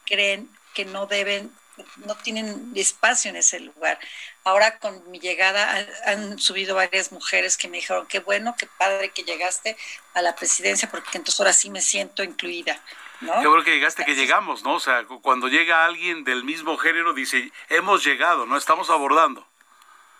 creen 0.06 0.50
que 0.74 0.86
no 0.86 1.06
deben 1.06 1.52
no 1.98 2.16
tienen 2.16 2.72
espacio 2.76 3.30
en 3.30 3.38
ese 3.38 3.60
lugar. 3.60 4.00
Ahora 4.48 4.80
con 4.80 5.12
mi 5.12 5.20
llegada 5.20 5.86
han, 6.06 6.40
subido 6.40 6.74
varias 6.74 7.12
mujeres 7.12 7.58
que 7.58 7.68
me 7.68 7.78
dijeron, 7.78 8.08
qué 8.08 8.22
bueno, 8.22 8.56
qué 8.58 8.66
padre 8.66 9.10
que 9.10 9.24
llegaste 9.24 9.76
a 10.14 10.22
la 10.22 10.38
presidencia, 10.38 10.90
porque 10.90 11.18
entonces 11.18 11.38
ahora 11.38 11.52
sí 11.52 11.70
me 11.70 11.82
siento 11.82 12.24
incluida. 12.24 12.82
¿no? 13.20 13.42
Qué 13.42 13.48
bueno 13.48 13.66
que 13.66 13.72
llegaste, 13.72 14.06
que 14.06 14.16
llegamos, 14.16 14.64
¿no? 14.64 14.76
O 14.76 14.80
sea, 14.80 15.04
cuando 15.22 15.50
llega 15.50 15.84
alguien 15.84 16.24
del 16.24 16.46
mismo 16.46 16.78
género, 16.78 17.14
dice, 17.14 17.52
hemos 17.68 18.06
llegado, 18.06 18.46
¿no? 18.46 18.56
Estamos 18.56 18.90
abordando. 18.90 19.46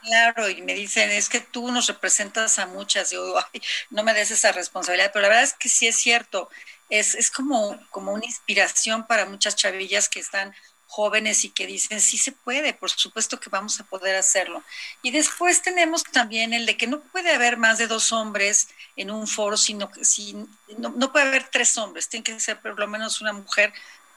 Claro, 0.02 0.50
y 0.50 0.62
me 0.62 0.74
dicen, 0.74 1.10
es 1.10 1.30
que 1.30 1.40
tú 1.40 1.72
nos 1.72 1.88
representas 1.88 2.60
a 2.60 2.68
muchas. 2.68 3.12
Yo 3.12 3.38
ay, 3.38 3.62
no 3.92 4.04
me 4.04 4.14
des 4.14 4.32
esa 4.32 4.52
responsabilidad, 4.52 5.12
pero 5.14 5.24
la 5.24 5.30
verdad 5.30 5.46
es 5.46 5.54
que 5.54 5.70
sí 5.70 5.88
es 5.88 5.96
cierto. 5.96 6.50
Es, 6.90 7.16
es 7.16 7.32
como, 7.32 7.80
como 7.92 8.12
una 8.12 8.26
inspiración 8.26 9.08
para 9.08 9.26
muchas 9.26 9.56
chavillas 9.56 10.10
que 10.10 10.20
están 10.20 10.54
jóvenes 10.88 11.44
y 11.44 11.50
que 11.50 11.68
dicen, 11.68 12.00
sí 12.02 12.18
se 12.18 12.32
puede, 12.32 12.74
por 12.74 12.90
supuesto 12.90 13.40
que 13.40 13.50
vamos 13.50 13.80
a 13.80 13.84
poder 13.84 14.16
hacerlo. 14.16 14.64
Y 15.02 15.12
después 15.12 15.62
tenemos 15.62 16.04
también 16.04 16.54
el 16.54 16.66
de 16.66 16.78
que 16.78 16.88
no 16.88 17.02
puede 17.02 17.32
haber 17.32 17.58
más 17.58 17.78
de 17.78 17.88
dos 17.88 18.12
hombres 18.12 18.70
en 18.96 19.12
un 19.12 19.28
foro, 19.28 19.58
sino 19.58 19.92
que 19.92 20.06
si, 20.06 20.36
no, 20.78 21.12
puede 21.12 21.28
haber 21.28 21.50
tres 21.50 21.78
hombres, 21.78 22.10
tiene 22.10 22.24
que 22.24 22.40
ser 22.40 22.60
por 22.62 22.80
lo 22.80 22.88
menos 22.88 23.22
una 23.22 23.34
mujer, 23.34 23.74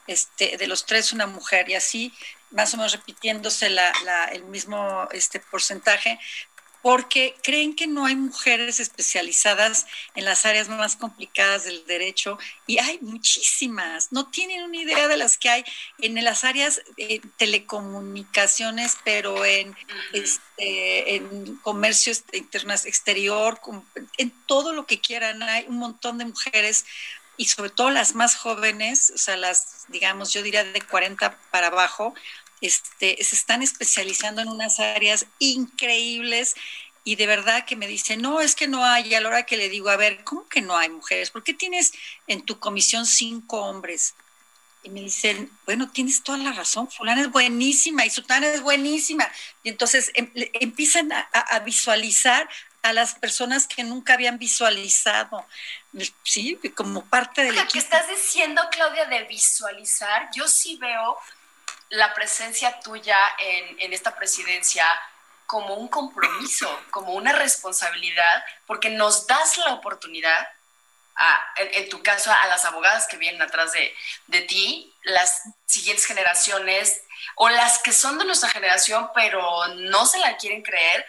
este, 0.06 0.56
de 0.56 0.66
los 0.66 0.86
tres 0.86 1.12
una 1.12 1.26
mujer, 1.26 1.68
y 1.68 1.74
así 1.74 2.12
más 2.50 2.74
o 2.74 2.76
menos 2.78 2.92
repitiéndose 2.92 3.70
la, 3.70 3.92
el 4.32 4.44
mismo 4.44 5.08
este, 5.12 5.38
porcentaje, 5.38 6.18
porque 6.82 7.34
creen 7.42 7.74
que 7.74 7.86
no 7.86 8.06
hay 8.06 8.16
mujeres 8.16 8.80
especializadas 8.80 9.86
en 10.14 10.24
las 10.24 10.46
áreas 10.46 10.68
más 10.68 10.96
complicadas 10.96 11.64
del 11.64 11.84
derecho 11.86 12.38
y 12.66 12.78
hay 12.78 12.98
muchísimas, 13.00 14.12
no 14.12 14.28
tienen 14.28 14.62
una 14.62 14.76
idea 14.76 15.08
de 15.08 15.16
las 15.16 15.36
que 15.36 15.50
hay 15.50 15.64
en 15.98 16.22
las 16.24 16.44
áreas 16.44 16.80
de 16.96 17.20
telecomunicaciones, 17.36 18.96
pero 19.04 19.44
en, 19.44 19.76
este, 20.12 21.16
en 21.16 21.56
comercio 21.56 22.12
exterior, 22.32 23.60
en 24.16 24.30
todo 24.46 24.72
lo 24.72 24.86
que 24.86 25.00
quieran, 25.00 25.42
hay 25.42 25.66
un 25.68 25.78
montón 25.78 26.18
de 26.18 26.26
mujeres 26.26 26.86
y 27.40 27.46
sobre 27.46 27.70
todo 27.70 27.90
las 27.90 28.14
más 28.14 28.36
jóvenes, 28.36 29.12
o 29.14 29.18
sea, 29.18 29.34
las, 29.38 29.86
digamos, 29.88 30.30
yo 30.30 30.42
diría 30.42 30.62
de 30.62 30.82
40 30.82 31.38
para 31.50 31.68
abajo, 31.68 32.14
este, 32.60 33.22
se 33.22 33.36
están 33.36 33.62
especializando 33.62 34.42
en 34.42 34.48
unas 34.48 34.80
áreas 34.80 35.26
increíbles 35.38 36.54
y 37.02 37.16
de 37.16 37.26
verdad 37.26 37.64
que 37.64 37.76
me 37.76 37.86
dicen, 37.86 38.20
no, 38.20 38.40
es 38.40 38.54
que 38.54 38.68
no 38.68 38.84
hay, 38.84 39.08
y 39.08 39.14
a 39.14 39.20
la 39.20 39.28
hora 39.28 39.46
que 39.46 39.56
le 39.56 39.68
digo, 39.68 39.88
a 39.88 39.96
ver, 39.96 40.22
¿cómo 40.22 40.46
que 40.46 40.60
no 40.60 40.76
hay 40.76 40.90
mujeres? 40.90 41.30
¿Por 41.30 41.42
qué 41.42 41.54
tienes 41.54 41.92
en 42.26 42.42
tu 42.42 42.58
comisión 42.58 43.06
cinco 43.06 43.62
hombres? 43.62 44.14
Y 44.82 44.90
me 44.90 45.00
dicen, 45.00 45.50
bueno, 45.66 45.90
tienes 45.90 46.22
toda 46.22 46.38
la 46.38 46.52
razón, 46.52 46.90
fulana 46.90 47.22
es 47.22 47.30
buenísima 47.30 48.04
y 48.04 48.10
sutana 48.10 48.48
es 48.48 48.62
buenísima. 48.62 49.30
Y 49.62 49.70
entonces 49.70 50.10
em, 50.14 50.30
empiezan 50.34 51.10
a, 51.12 51.58
visualizar 51.60 52.48
a 52.82 52.92
las 52.92 53.14
personas 53.14 53.66
que 53.66 53.82
nunca 53.82 54.14
habían 54.14 54.38
visualizado, 54.38 55.46
sí, 56.22 56.58
como 56.74 57.04
parte 57.04 57.42
del 57.42 57.56
Lo 57.56 57.68
que 57.68 57.78
estás 57.78 58.08
diciendo, 58.08 58.62
Claudia, 58.70 59.06
de 59.06 59.24
visualizar, 59.24 60.28
yo 60.34 60.48
sí 60.48 60.76
veo 60.76 61.18
la 61.90 62.14
presencia 62.14 62.80
tuya 62.80 63.18
en, 63.38 63.92
esta 63.92 64.14
presidencia 64.16 64.86
como 65.46 65.74
un 65.74 65.88
compromiso, 65.88 66.68
como 66.90 67.14
una 67.14 67.32
responsabilidad, 67.32 68.44
porque 68.66 68.90
nos 68.90 69.26
das 69.26 69.58
la 69.58 69.74
oportunidad, 69.74 70.48
en, 71.56 71.88
tu 71.88 72.02
caso, 72.02 72.32
a 72.32 72.46
las 72.46 72.64
abogadas 72.64 73.06
que 73.08 73.16
vienen 73.16 73.42
atrás 73.42 73.72
de, 73.72 73.94
de 74.28 74.42
ti, 74.42 74.94
las 75.02 75.42
siguientes 75.66 76.06
generaciones 76.06 77.02
o 77.34 77.48
las 77.48 77.78
que 77.80 77.92
son 77.92 78.18
de 78.18 78.24
nuestra 78.24 78.48
generación, 78.48 79.10
pero 79.14 79.68
no 79.74 80.06
se 80.06 80.18
la 80.18 80.36
quieren 80.36 80.62
creer, 80.62 81.06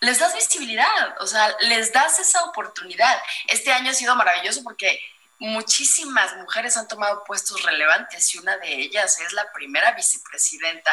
les 0.00 0.18
das 0.18 0.34
visibilidad, 0.34 1.16
o 1.20 1.26
sea, 1.28 1.56
les 1.60 1.92
das 1.92 2.18
esa 2.18 2.42
oportunidad. 2.44 3.22
Este 3.46 3.72
año 3.72 3.92
ha 3.92 3.94
sido 3.94 4.16
maravilloso 4.16 4.64
porque 4.64 5.00
muchísimas 5.38 6.36
mujeres 6.36 6.76
han 6.76 6.88
tomado 6.88 7.24
puestos 7.24 7.62
relevantes 7.62 8.34
y 8.34 8.38
una 8.38 8.56
de 8.58 8.72
ellas 8.74 9.18
es 9.20 9.32
la 9.32 9.50
primera 9.52 9.92
vicepresidenta 9.92 10.92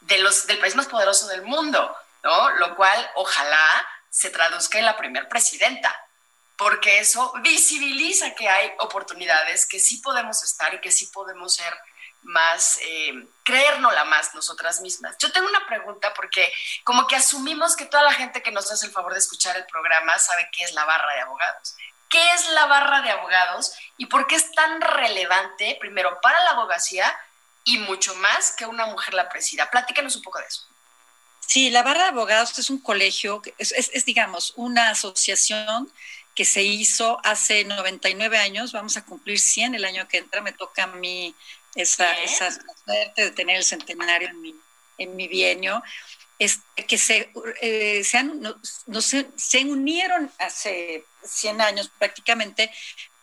de 0.00 0.18
los, 0.18 0.46
del 0.46 0.58
país 0.58 0.74
más 0.74 0.86
poderoso 0.86 1.28
del 1.28 1.42
mundo, 1.42 1.96
¿no? 2.22 2.50
Lo 2.50 2.76
cual 2.76 3.10
ojalá 3.14 3.86
se 4.10 4.30
traduzca 4.30 4.78
en 4.78 4.84
la 4.84 4.96
primera 4.96 5.28
presidenta, 5.28 5.94
porque 6.56 6.98
eso 6.98 7.32
visibiliza 7.42 8.34
que 8.34 8.48
hay 8.48 8.72
oportunidades, 8.80 9.66
que 9.66 9.78
sí 9.78 9.98
podemos 9.98 10.42
estar 10.42 10.74
y 10.74 10.80
que 10.80 10.90
sí 10.90 11.06
podemos 11.06 11.54
ser 11.54 11.72
más, 12.22 12.78
eh, 12.82 13.28
creérnosla 13.44 14.04
más 14.04 14.34
nosotras 14.34 14.80
mismas. 14.80 15.16
Yo 15.18 15.30
tengo 15.32 15.48
una 15.48 15.66
pregunta 15.66 16.12
porque 16.14 16.52
como 16.84 17.06
que 17.06 17.16
asumimos 17.16 17.76
que 17.76 17.86
toda 17.86 18.02
la 18.02 18.12
gente 18.12 18.42
que 18.42 18.50
nos 18.50 18.70
hace 18.70 18.86
el 18.86 18.92
favor 18.92 19.12
de 19.12 19.20
escuchar 19.20 19.56
el 19.56 19.66
programa 19.66 20.18
sabe 20.18 20.48
qué 20.52 20.64
es 20.64 20.72
la 20.72 20.84
barra 20.84 21.14
de 21.14 21.20
abogados. 21.20 21.76
¿Qué 22.08 22.30
es 22.32 22.48
la 22.50 22.66
barra 22.66 23.02
de 23.02 23.10
abogados 23.10 23.72
y 23.96 24.06
por 24.06 24.26
qué 24.26 24.36
es 24.36 24.52
tan 24.52 24.80
relevante, 24.80 25.76
primero, 25.80 26.20
para 26.22 26.42
la 26.44 26.50
abogacía 26.50 27.14
y 27.64 27.78
mucho 27.78 28.14
más 28.16 28.52
que 28.52 28.66
una 28.66 28.86
mujer 28.86 29.14
la 29.14 29.28
presida? 29.28 29.70
Platícanos 29.70 30.16
un 30.16 30.22
poco 30.22 30.38
de 30.38 30.46
eso. 30.46 30.66
Sí, 31.40 31.70
la 31.70 31.82
barra 31.82 32.04
de 32.04 32.08
abogados 32.10 32.58
es 32.58 32.70
un 32.70 32.80
colegio, 32.80 33.42
es, 33.58 33.72
es, 33.72 34.04
digamos, 34.04 34.52
una 34.56 34.90
asociación 34.90 35.90
que 36.34 36.44
se 36.44 36.62
hizo 36.62 37.20
hace 37.24 37.64
99 37.64 38.38
años, 38.38 38.72
vamos 38.72 38.96
a 38.96 39.04
cumplir 39.04 39.40
100 39.40 39.74
el 39.74 39.84
año 39.84 40.06
que 40.08 40.18
entra, 40.18 40.40
me 40.40 40.52
toca 40.52 40.84
a 40.84 40.86
mí 40.86 41.34
esa, 41.74 42.12
esa 42.20 42.50
suerte 42.50 43.24
de 43.24 43.30
tener 43.30 43.56
el 43.56 43.64
centenario 43.64 44.28
en 44.28 44.40
mi, 44.40 44.54
en 44.98 45.16
mi 45.16 45.26
bienio 45.26 45.82
que 46.86 46.98
se, 46.98 47.32
eh, 47.60 48.04
se, 48.04 48.22
no, 48.22 48.56
se, 49.00 49.64
unieron 49.64 50.30
hace 50.38 51.04
100 51.28 51.60
años 51.60 51.90
prácticamente 51.98 52.70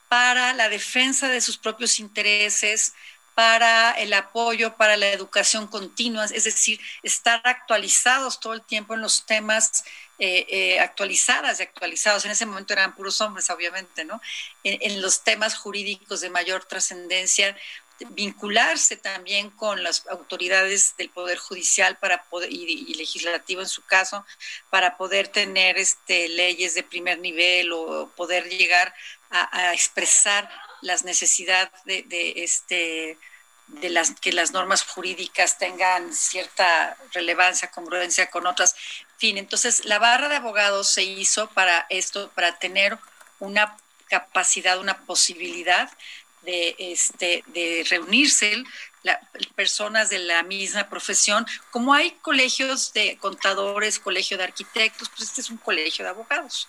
para 0.07 0.53
la 0.53 0.69
defensa 0.69 1.27
de 1.27 1.41
sus 1.41 1.57
propios 1.57 1.99
intereses, 1.99 2.93
para 3.33 3.91
el 3.91 4.13
apoyo, 4.13 4.77
para 4.77 4.95
la 4.95 5.09
educación 5.09 5.67
continua, 5.67 6.23
es 6.23 6.45
decir, 6.45 6.79
estar 7.03 7.41
actualizados 7.43 8.39
todo 8.39 8.53
el 8.53 8.61
tiempo 8.61 8.93
en 8.93 9.01
los 9.01 9.25
temas 9.25 9.83
eh, 10.19 10.45
eh, 10.47 10.79
actualizadas 10.79 11.59
y 11.59 11.63
actualizados. 11.63 12.23
En 12.23 12.31
ese 12.31 12.45
momento 12.45 12.71
eran 12.71 12.95
puros 12.95 13.19
hombres, 13.19 13.49
obviamente, 13.49 14.05
¿no? 14.05 14.21
en 14.63 15.01
los 15.01 15.25
temas 15.25 15.55
jurídicos 15.55 16.21
de 16.21 16.29
mayor 16.29 16.63
trascendencia 16.63 17.57
vincularse 18.09 18.97
también 18.97 19.49
con 19.49 19.83
las 19.83 20.05
autoridades 20.07 20.95
del 20.97 21.09
poder 21.09 21.37
judicial 21.37 21.97
para 21.97 22.23
poder 22.23 22.51
y, 22.51 22.93
legislativo 22.95 23.61
en 23.61 23.69
su 23.69 23.83
caso 23.83 24.25
para 24.69 24.97
poder 24.97 25.29
tener 25.29 25.77
este 25.77 26.27
leyes 26.29 26.75
de 26.75 26.83
primer 26.83 27.19
nivel 27.19 27.71
o 27.71 28.11
poder 28.15 28.49
llegar 28.49 28.93
a, 29.29 29.73
expresar 29.73 30.49
las 30.81 31.03
necesidades 31.03 31.69
de, 31.85 32.33
este 32.37 33.17
de 33.67 33.89
las 33.89 34.11
que 34.19 34.31
las 34.31 34.51
normas 34.51 34.83
jurídicas 34.83 35.57
tengan 35.57 36.13
cierta 36.13 36.95
relevancia, 37.13 37.71
congruencia 37.71 38.29
con 38.29 38.45
otras. 38.45 38.75
Fin, 39.17 39.37
entonces 39.37 39.85
la 39.85 39.99
barra 39.99 40.29
de 40.29 40.35
abogados 40.35 40.89
se 40.89 41.03
hizo 41.03 41.49
para 41.49 41.85
esto, 41.89 42.29
para 42.35 42.59
tener 42.59 42.97
una 43.39 43.75
capacidad, 44.07 44.79
una 44.79 45.05
posibilidad 45.05 45.89
de, 46.45 46.75
este, 46.79 47.43
de 47.47 47.85
reunirse 47.89 48.63
personas 49.55 50.09
de 50.09 50.19
la 50.19 50.43
misma 50.43 50.89
profesión. 50.89 51.45
Como 51.71 51.93
hay 51.93 52.11
colegios 52.21 52.93
de 52.93 53.17
contadores, 53.17 53.99
colegio 53.99 54.37
de 54.37 54.45
arquitectos, 54.45 55.09
pues 55.09 55.29
este 55.29 55.41
es 55.41 55.49
un 55.49 55.57
colegio 55.57 56.03
de 56.05 56.11
abogados. 56.11 56.67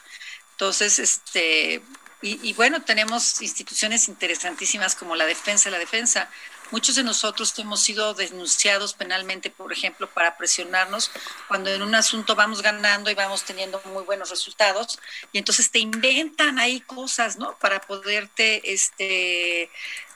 Entonces, 0.53 0.99
este, 0.99 1.83
y 2.23 2.53
bueno, 2.55 2.83
tenemos 2.83 3.41
instituciones 3.41 4.09
interesantísimas 4.09 4.97
como 4.97 5.17
la 5.17 5.27
defensa, 5.27 5.71
la 5.71 5.79
defensa 5.79 6.29
Muchos 6.73 6.97
de 6.97 7.05
nosotros 7.05 7.57
hemos 7.59 7.81
sido 7.81 8.15
denunciados 8.15 8.93
penalmente, 8.93 9.51
por 9.51 9.73
ejemplo, 9.73 10.09
para 10.11 10.37
presionarnos 10.37 11.11
cuando 11.47 11.71
en 11.71 11.81
un 11.81 11.95
asunto 11.95 12.35
vamos 12.35 12.61
ganando 12.61 13.09
y 13.09 13.15
vamos 13.15 13.45
teniendo 13.45 13.81
muy 13.85 14.03
buenos 14.03 14.31
resultados 14.31 14.99
y 15.33 15.39
entonces 15.39 15.71
te 15.71 15.79
inventan 15.79 16.59
ahí 16.59 16.81
cosas, 16.81 17.37
¿no? 17.37 17.57
Para 17.59 17.81
poderte 17.81 18.73
este, 18.73 19.71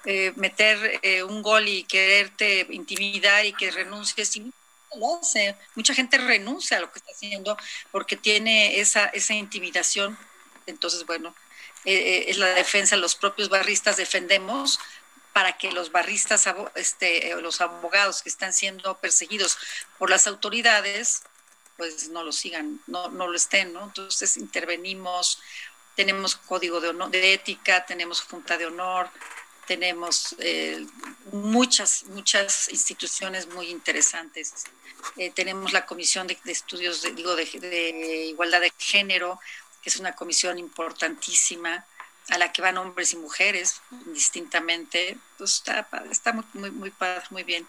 eh, 0.04 0.32
meter 0.36 0.98
eh, 1.02 1.22
un 1.22 1.42
gol 1.42 1.68
y 1.68 1.84
quererte 1.84 2.66
intimidar 2.70 3.44
y 3.46 3.52
que 3.52 3.70
renuncies 3.70 4.34
y 4.36 4.52
lo. 4.96 5.56
Mucha 5.76 5.94
gente 5.94 6.18
renuncia 6.18 6.78
a 6.78 6.80
lo 6.80 6.90
que 6.90 6.98
está 6.98 7.12
haciendo 7.12 7.56
porque 7.92 8.16
tiene 8.16 8.80
esa, 8.80 9.06
esa 9.06 9.34
intimidación. 9.34 10.18
Entonces, 10.66 11.06
bueno, 11.06 11.34
eh, 11.84 12.26
es 12.28 12.38
la 12.38 12.48
defensa, 12.48 12.96
los 12.96 13.14
propios 13.14 13.48
barristas 13.48 13.96
defendemos 13.96 14.78
para 15.32 15.56
que 15.56 15.70
los 15.70 15.92
barristas, 15.92 16.48
este, 16.74 17.34
los 17.40 17.60
abogados 17.60 18.22
que 18.22 18.28
están 18.28 18.52
siendo 18.52 18.98
perseguidos 18.98 19.58
por 19.98 20.10
las 20.10 20.26
autoridades, 20.26 21.22
pues 21.76 22.08
no 22.08 22.24
lo 22.24 22.32
sigan, 22.32 22.80
no, 22.86 23.08
no 23.08 23.26
lo 23.28 23.36
estén, 23.36 23.72
¿no? 23.72 23.84
Entonces 23.84 24.36
intervenimos, 24.36 25.40
tenemos 25.94 26.36
código 26.36 26.80
de, 26.80 26.88
honor, 26.88 27.10
de 27.10 27.32
ética, 27.32 27.86
tenemos 27.86 28.22
junta 28.22 28.58
de 28.58 28.66
honor, 28.66 29.10
tenemos 29.66 30.34
eh, 30.40 30.84
muchas, 31.32 32.04
muchas 32.04 32.68
instituciones 32.70 33.46
muy 33.46 33.68
interesantes. 33.68 34.52
Eh, 35.16 35.30
tenemos 35.30 35.72
la 35.72 35.86
Comisión 35.86 36.26
de, 36.26 36.36
Estudios, 36.46 37.02
de, 37.02 37.12
digo, 37.12 37.36
de, 37.36 37.44
de, 37.44 38.26
Igualdad 38.26 38.60
de 38.60 38.72
Género, 38.76 39.38
que 39.80 39.90
es 39.90 39.96
una 39.96 40.14
comisión 40.14 40.58
importantísima 40.58 41.86
a 42.28 42.38
la 42.38 42.52
que 42.52 42.62
van 42.62 42.78
hombres 42.78 43.12
y 43.12 43.16
mujeres 43.16 43.80
distintamente, 44.06 45.18
pues 45.38 45.54
está, 45.54 45.88
está 46.10 46.32
muy, 46.32 46.44
muy, 46.54 46.70
muy 46.70 46.92
muy 47.30 47.42
bien. 47.44 47.66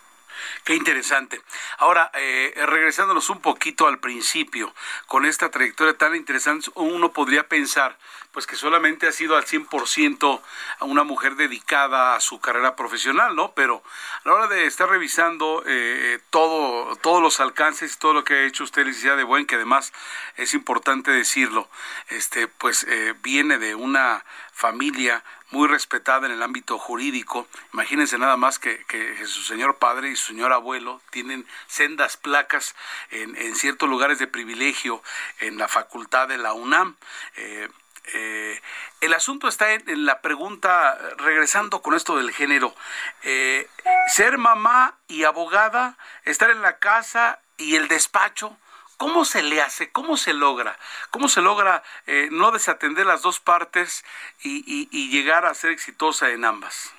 Qué 0.64 0.76
interesante. 0.76 1.42
Ahora, 1.78 2.12
eh, 2.14 2.54
regresándonos 2.56 3.30
un 3.30 3.42
poquito 3.42 3.88
al 3.88 4.00
principio, 4.00 4.74
con 5.08 5.26
esta 5.26 5.50
trayectoria 5.50 5.98
tan 5.98 6.16
interesante, 6.16 6.70
uno 6.76 7.12
podría 7.12 7.48
pensar 7.48 7.98
pues 8.32 8.48
que 8.48 8.56
solamente 8.56 9.08
ha 9.08 9.12
sido 9.12 9.36
al 9.36 9.46
100% 9.46 10.42
una 10.82 11.04
mujer 11.04 11.36
dedicada 11.36 12.16
a 12.16 12.22
su 12.22 12.40
carrera 12.40 12.76
profesional, 12.76 13.36
¿no? 13.36 13.54
Pero 13.54 13.84
a 14.24 14.30
la 14.30 14.34
hora 14.34 14.48
de 14.48 14.66
estar 14.66 14.90
revisando 14.90 15.64
eh, 15.66 16.20
todo, 16.30 16.96
todos 16.98 17.22
los 17.22 17.40
alcances 17.42 17.94
y 17.94 18.00
todo 18.00 18.14
lo 18.14 18.24
que 18.24 18.36
ha 18.36 18.46
hecho 18.46 18.64
usted, 18.64 18.86
licenciada 18.86 19.18
de 19.18 19.24
Buen, 19.24 19.46
que 19.46 19.56
además 19.56 19.92
es 20.38 20.54
importante 20.54 21.12
decirlo, 21.12 21.70
este, 22.10 22.48
pues 22.48 22.86
eh, 22.88 23.14
viene 23.22 23.58
de 23.58 23.76
una 23.76 24.24
familia 24.54 25.24
muy 25.52 25.68
respetada 25.68 26.26
en 26.26 26.34
el 26.34 26.44
ámbito 26.44 26.78
jurídico. 26.80 27.48
Imagínense 27.74 28.18
nada 28.18 28.38
más 28.38 28.60
que, 28.60 28.84
su 29.26 29.44
señor 29.44 29.78
padre 29.78 30.10
y 30.10 30.16
su 30.16 30.28
señor 30.28 30.52
abuelo 30.54 31.02
tienen 31.12 31.46
sendas 31.68 32.18
placas 32.18 32.76
en, 33.12 33.36
en 33.38 33.56
ciertos 33.56 33.90
lugares 33.90 34.20
de 34.20 34.28
privilegio 34.28 35.04
en 35.40 35.58
la 35.58 35.68
facultad 35.68 36.28
de 36.28 36.38
la 36.38 36.54
UNAM. 36.54 36.96
Eh, 37.36 37.70
eh, 38.14 38.62
el 39.00 39.14
asunto 39.14 39.48
está 39.48 39.72
en, 39.74 40.06
la 40.06 40.22
pregunta, 40.22 40.98
regresando 41.18 41.82
con 41.82 41.94
esto 41.94 42.18
del 42.18 42.32
género, 42.32 42.76
eh, 43.24 43.70
ser 44.08 44.38
mamá 44.38 44.98
y 45.08 45.24
abogada, 45.24 45.98
estar 46.26 46.50
en 46.50 46.62
la 46.62 46.78
casa 46.78 47.40
y 47.58 47.76
el 47.76 47.88
despacho, 47.88 48.58
¿cómo 49.02 49.26
se 49.26 49.42
le 49.42 49.60
hace? 49.60 49.92
¿Cómo 49.92 50.16
se 50.16 50.32
logra? 50.32 50.78
¿Cómo 51.10 51.28
se 51.28 51.42
logra 51.42 51.82
eh, 52.06 52.28
no 52.30 52.52
desatender 52.52 53.08
las 53.08 53.24
dos 53.24 53.40
partes 53.40 54.06
y, 54.44 55.10
llegar 55.10 55.44
a 55.48 55.56
ser 55.56 55.72
exitosa 55.72 56.30
en 56.30 56.46
ambas? 56.46 56.92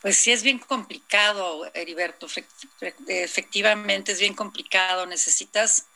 Pues 0.00 0.16
sí, 0.18 0.30
es 0.30 0.44
bien 0.44 0.60
complicado, 0.60 1.68
Heriberto. 1.74 2.28
Efectivamente, 3.08 4.12
es 4.12 4.20
bien 4.20 4.34
complicado. 4.34 5.04
Necesitas 5.04 5.88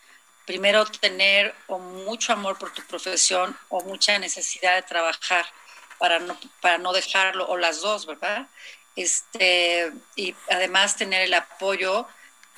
primero 0.47 0.85
tener 0.85 1.55
o 1.69 1.79
mucho 1.79 2.33
amor 2.33 2.59
por 2.59 2.73
tu 2.73 2.83
profesión 2.83 3.57
o 3.69 3.85
mucha 3.85 4.19
necesidad 4.19 4.75
de 4.75 4.83
trabajar 4.83 5.47
para 5.99 6.19
no, 6.19 6.37
para 6.61 6.79
no 6.79 6.93
dejarlo, 6.93 7.47
o 7.49 7.57
las 7.57 7.83
dos, 7.83 8.05
¿verdad? 8.05 8.49
Este, 8.97 9.93
y 10.17 10.35
además 10.49 10.97
tener 10.97 11.23
el 11.23 11.35
apoyo 11.35 12.09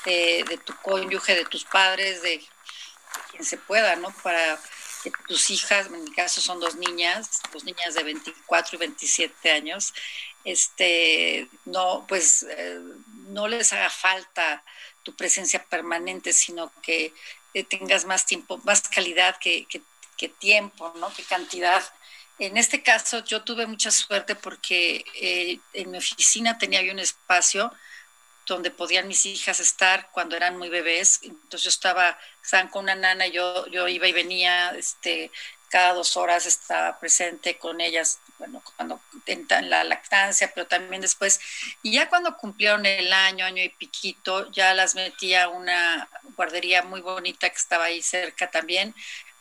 de, 0.05 0.61
tu 0.65 0.75
cónyuge, 0.77 1.35
de 1.35 1.45
tus 1.45 1.65
padres, 1.65 2.23
de 2.23 2.43
quien 3.31 3.45
se 3.45 3.57
pueda, 3.57 3.97
¿no? 3.97 4.11
Para 4.23 4.59
que 5.03 5.11
tus 5.27 5.51
hijas, 5.51 5.87
en 5.87 6.05
mi 6.05 6.13
caso 6.13 6.41
son 6.41 6.61
dos 6.61 6.77
niñas, 6.77 7.41
dos 7.53 7.65
niñas 7.65 7.95
de 7.95 8.03
24 8.05 8.77
y 8.77 8.79
27 8.79 9.51
años, 9.51 9.93
este, 10.45 11.49
no, 11.65 12.05
pues 12.09 12.47
eh, 12.49 12.81
no 13.29 13.49
les 13.49 13.73
haga 13.73 13.91
falta 13.91 14.65
tu 15.03 15.15
presencia 15.15 15.65
permanente, 15.65 16.33
sino 16.33 16.73
que 16.83 17.13
tengas 17.69 18.05
más 18.05 18.27
tiempo, 18.27 18.59
más 18.65 18.83
calidad 18.89 19.37
que, 19.39 19.67
tiempo, 20.39 20.93
¿no? 21.01 21.13
Que 21.13 21.25
cantidad. 21.25 21.83
En 22.39 22.57
este 22.57 22.81
caso 22.83 23.25
yo 23.25 23.43
tuve 23.43 23.67
mucha 23.67 23.91
suerte 23.91 24.37
porque 24.37 25.05
eh, 25.21 25.59
en 25.73 25.91
mi 25.91 25.99
oficina 25.99 26.59
tenía 26.59 26.81
yo 26.81 26.93
un 26.93 27.01
espacio 27.01 27.73
donde 28.47 28.71
podían 28.71 29.09
mis 29.09 29.27
hijas 29.27 29.61
estar 29.61 30.11
cuando 30.13 30.37
eran 30.37 30.59
muy 30.59 30.69
bebés. 30.69 31.21
Entonces 31.23 31.63
yo 31.63 31.69
estaba, 31.69 32.19
estaban 32.43 32.69
con 32.69 32.85
una 32.85 32.95
nana, 32.95 33.27
yo, 33.27 33.67
yo 33.69 33.89
iba 33.89 34.07
y 34.07 34.13
venía, 34.13 34.71
este, 34.71 35.31
cada 35.73 35.95
dos 35.95 36.19
horas 36.19 36.45
estaba 36.45 37.01
presente 37.01 37.57
con 37.57 37.81
ellas, 37.81 38.19
bueno, 38.39 38.63
cuando 38.77 39.01
en 39.25 39.71
la 39.71 39.85
lactancia, 39.85 40.53
pero 40.55 40.67
también 40.67 41.01
después. 41.01 41.41
Y 41.83 41.93
ya 41.93 42.11
cuando 42.11 42.37
cumplieron 42.37 42.85
el 42.85 43.11
año, 43.11 43.47
año 43.47 43.63
y 43.63 43.71
piquito, 43.71 44.51
ya 44.51 44.75
las 44.75 44.95
metía 44.95 45.45
a 45.45 45.49
una 45.49 46.11
guardería 46.37 46.83
muy 46.83 47.01
bonita 47.01 47.49
que 47.49 47.57
estaba 47.57 47.85
ahí 47.85 48.03
cerca 48.03 48.51
también, 48.51 48.95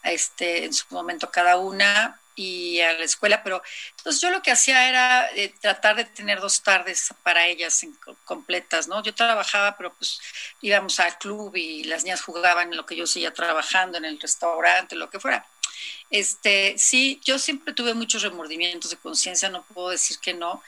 este, 0.03 0.63
en 0.63 0.73
su 0.73 0.85
momento 0.89 1.29
cada 1.31 1.57
una, 1.57 2.20
y 2.35 2.79
a 2.79 2.93
la 2.93 3.03
escuela, 3.03 3.43
pero 3.43 3.61
entonces 3.97 4.21
yo 4.21 4.29
lo 4.29 4.41
que 4.41 4.51
hacía 4.51 4.87
era 4.87 5.29
eh, 5.35 5.53
tratar 5.59 5.95
de 5.95 6.05
tener 6.05 6.39
dos 6.39 6.61
tardes 6.61 7.13
para 7.23 7.47
ellas 7.47 7.85
completas, 8.25 8.87
¿no? 8.87 9.03
Yo 9.03 9.13
trabajaba, 9.13 9.77
pero 9.77 9.93
pues 9.93 10.19
íbamos 10.61 10.99
al 10.99 11.17
club 11.17 11.55
y 11.55 11.83
las 11.83 12.03
niñas 12.03 12.21
jugaban 12.21 12.69
en 12.69 12.77
lo 12.77 12.85
que 12.85 12.95
yo 12.95 13.05
seguía 13.05 13.33
trabajando, 13.33 13.97
en 13.97 14.05
el 14.05 14.19
restaurante, 14.19 14.95
lo 14.95 15.09
que 15.09 15.19
fuera. 15.19 15.45
Este, 16.09 16.75
sí, 16.77 17.21
yo 17.23 17.39
siempre 17.39 17.73
tuve 17.73 17.93
muchos 17.93 18.21
remordimientos 18.21 18.91
de 18.91 18.97
conciencia, 18.97 19.49
no 19.49 19.63
puedo 19.63 19.89
decir 19.89 20.19
que 20.19 20.33
no, 20.33 20.61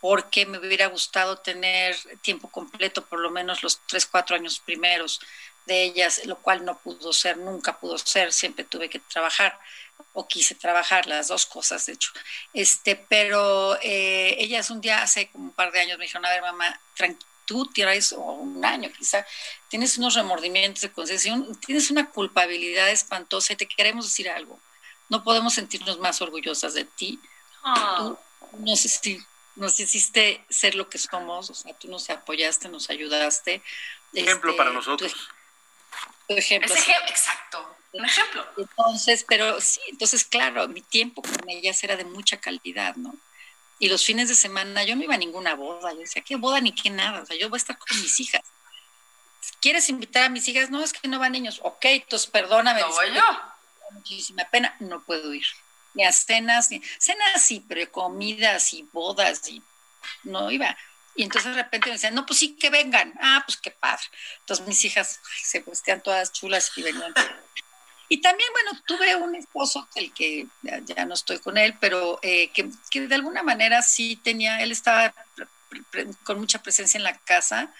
porque 0.00 0.46
me 0.46 0.58
hubiera 0.58 0.86
gustado 0.86 1.38
tener 1.38 1.96
tiempo 2.20 2.48
completo, 2.48 3.04
por 3.04 3.20
lo 3.20 3.30
menos 3.30 3.62
los 3.62 3.80
tres, 3.86 4.06
cuatro 4.06 4.36
años 4.36 4.60
primeros 4.60 5.20
de 5.66 5.82
ellas, 5.82 6.22
lo 6.26 6.36
cual 6.38 6.64
no 6.64 6.78
pudo 6.78 7.12
ser, 7.12 7.38
nunca 7.38 7.78
pudo 7.78 7.98
ser, 7.98 8.32
siempre 8.32 8.64
tuve 8.64 8.88
que 8.88 8.98
trabajar 8.98 9.58
o 10.12 10.26
quise 10.28 10.54
trabajar, 10.54 11.06
las 11.06 11.28
dos 11.28 11.46
cosas, 11.46 11.86
de 11.86 11.94
hecho. 11.94 12.12
Este, 12.52 12.96
pero 12.96 13.76
eh, 13.82 14.36
ellas 14.38 14.70
un 14.70 14.80
día, 14.80 15.02
hace 15.02 15.28
como 15.30 15.46
un 15.46 15.52
par 15.52 15.72
de 15.72 15.80
años, 15.80 15.98
me 15.98 16.04
dijeron, 16.04 16.26
a 16.26 16.30
ver, 16.30 16.42
mamá, 16.42 16.80
tú 17.46 17.66
tienes, 17.66 18.12
o 18.12 18.20
un 18.20 18.64
año 18.64 18.90
quizá, 18.96 19.26
tienes 19.68 19.98
unos 19.98 20.14
remordimientos 20.14 20.82
de 20.82 20.92
conciencia, 20.92 21.34
tienes 21.66 21.90
una 21.90 22.10
culpabilidad 22.10 22.90
espantosa 22.90 23.52
y 23.52 23.56
te 23.56 23.66
queremos 23.66 24.06
decir 24.06 24.28
algo. 24.28 24.60
No 25.08 25.22
podemos 25.24 25.54
sentirnos 25.54 25.98
más 25.98 26.22
orgullosas 26.22 26.74
de 26.74 26.84
ti. 26.84 27.20
Ah. 27.62 27.96
Tú 27.98 28.18
nos, 28.58 29.00
nos 29.56 29.80
hiciste 29.80 30.44
ser 30.48 30.74
lo 30.74 30.88
que 30.88 30.98
somos, 30.98 31.50
o 31.50 31.54
sea, 31.54 31.74
tú 31.74 31.88
nos 31.88 32.08
apoyaste, 32.08 32.68
nos 32.68 32.88
ayudaste. 32.88 33.62
Ejemplo 34.12 34.50
este, 34.50 34.58
para 34.58 34.70
nosotros. 34.70 35.12
Tu, 36.28 36.34
ejemplo. 36.36 36.74
exacto. 37.08 37.76
Un 37.92 38.04
ejemplo. 38.04 38.44
Entonces, 38.56 39.24
pero 39.28 39.60
sí, 39.60 39.80
entonces, 39.88 40.24
claro, 40.24 40.66
mi 40.68 40.80
tiempo 40.80 41.22
con 41.22 41.48
ellas 41.48 41.82
era 41.84 41.96
de 41.96 42.04
mucha 42.04 42.38
calidad, 42.38 42.96
¿no? 42.96 43.14
Y 43.78 43.88
los 43.88 44.04
fines 44.04 44.28
de 44.28 44.34
semana 44.34 44.84
yo 44.84 44.96
no 44.96 45.02
iba 45.02 45.14
a 45.14 45.18
ninguna 45.18 45.54
boda. 45.54 45.92
Yo 45.92 46.00
decía, 46.00 46.22
¿qué 46.22 46.36
boda 46.36 46.60
ni 46.60 46.72
qué 46.72 46.90
nada? 46.90 47.22
O 47.22 47.26
sea, 47.26 47.36
yo 47.36 47.48
voy 47.48 47.56
a 47.56 47.58
estar 47.58 47.78
con 47.78 48.00
mis 48.00 48.18
hijas. 48.20 48.42
¿Quieres 49.60 49.88
invitar 49.88 50.24
a 50.24 50.28
mis 50.28 50.46
hijas? 50.48 50.70
No, 50.70 50.82
es 50.82 50.92
que 50.92 51.08
no 51.08 51.18
van 51.18 51.32
niños. 51.32 51.60
Ok, 51.62 51.84
entonces 51.84 52.30
perdóname. 52.30 52.80
No 52.80 52.88
voy 52.90 53.14
yo. 53.14 53.22
Muchísima 53.90 54.44
pena, 54.44 54.74
no 54.80 55.02
puedo 55.02 55.32
ir. 55.32 55.46
Ni 55.94 56.04
a 56.04 56.12
cenas, 56.12 56.70
ni 56.70 56.82
cenas 56.98 57.42
sí, 57.42 57.64
pero 57.68 57.90
comidas 57.92 58.72
y 58.72 58.82
bodas 58.92 59.46
y 59.48 59.62
no 60.24 60.50
iba. 60.50 60.76
Y 61.16 61.22
entonces 61.22 61.54
de 61.54 61.62
repente 61.62 61.88
me 61.88 61.94
decían, 61.94 62.14
no, 62.14 62.26
pues 62.26 62.38
sí, 62.38 62.56
que 62.56 62.70
vengan. 62.70 63.14
Ah, 63.20 63.42
pues 63.46 63.56
qué 63.56 63.70
padre. 63.70 64.04
Entonces 64.40 64.66
mis 64.66 64.84
hijas 64.84 65.20
se 65.42 65.60
vestían 65.60 66.02
todas 66.02 66.32
chulas 66.32 66.72
y 66.76 66.82
venían. 66.82 67.14
Y 68.06 68.20
también, 68.20 68.48
bueno, 68.52 68.82
tuve 68.86 69.16
un 69.16 69.34
esposo, 69.34 69.88
el 69.94 70.12
que 70.12 70.46
ya, 70.60 70.78
ya 70.80 71.06
no 71.06 71.14
estoy 71.14 71.38
con 71.38 71.56
él, 71.56 71.74
pero 71.80 72.18
eh, 72.22 72.50
que, 72.50 72.68
que 72.90 73.06
de 73.08 73.14
alguna 73.14 73.42
manera 73.42 73.80
sí 73.80 74.16
tenía, 74.22 74.60
él 74.60 74.72
estaba 74.72 75.14
con 76.22 76.38
mucha 76.38 76.62
presencia 76.62 76.98
en 76.98 77.04
la 77.04 77.16
casa, 77.18 77.72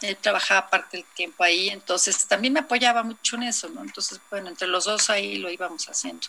él 0.00 0.16
trabajaba 0.16 0.70
parte 0.70 0.98
del 0.98 1.06
tiempo 1.14 1.44
ahí, 1.44 1.68
entonces 1.68 2.26
también 2.26 2.54
me 2.54 2.60
apoyaba 2.60 3.02
mucho 3.02 3.36
en 3.36 3.44
eso, 3.44 3.68
¿no? 3.68 3.82
Entonces, 3.82 4.20
bueno, 4.30 4.48
entre 4.48 4.68
los 4.68 4.84
dos 4.84 5.10
ahí 5.10 5.36
lo 5.38 5.50
íbamos 5.50 5.88
haciendo. 5.88 6.28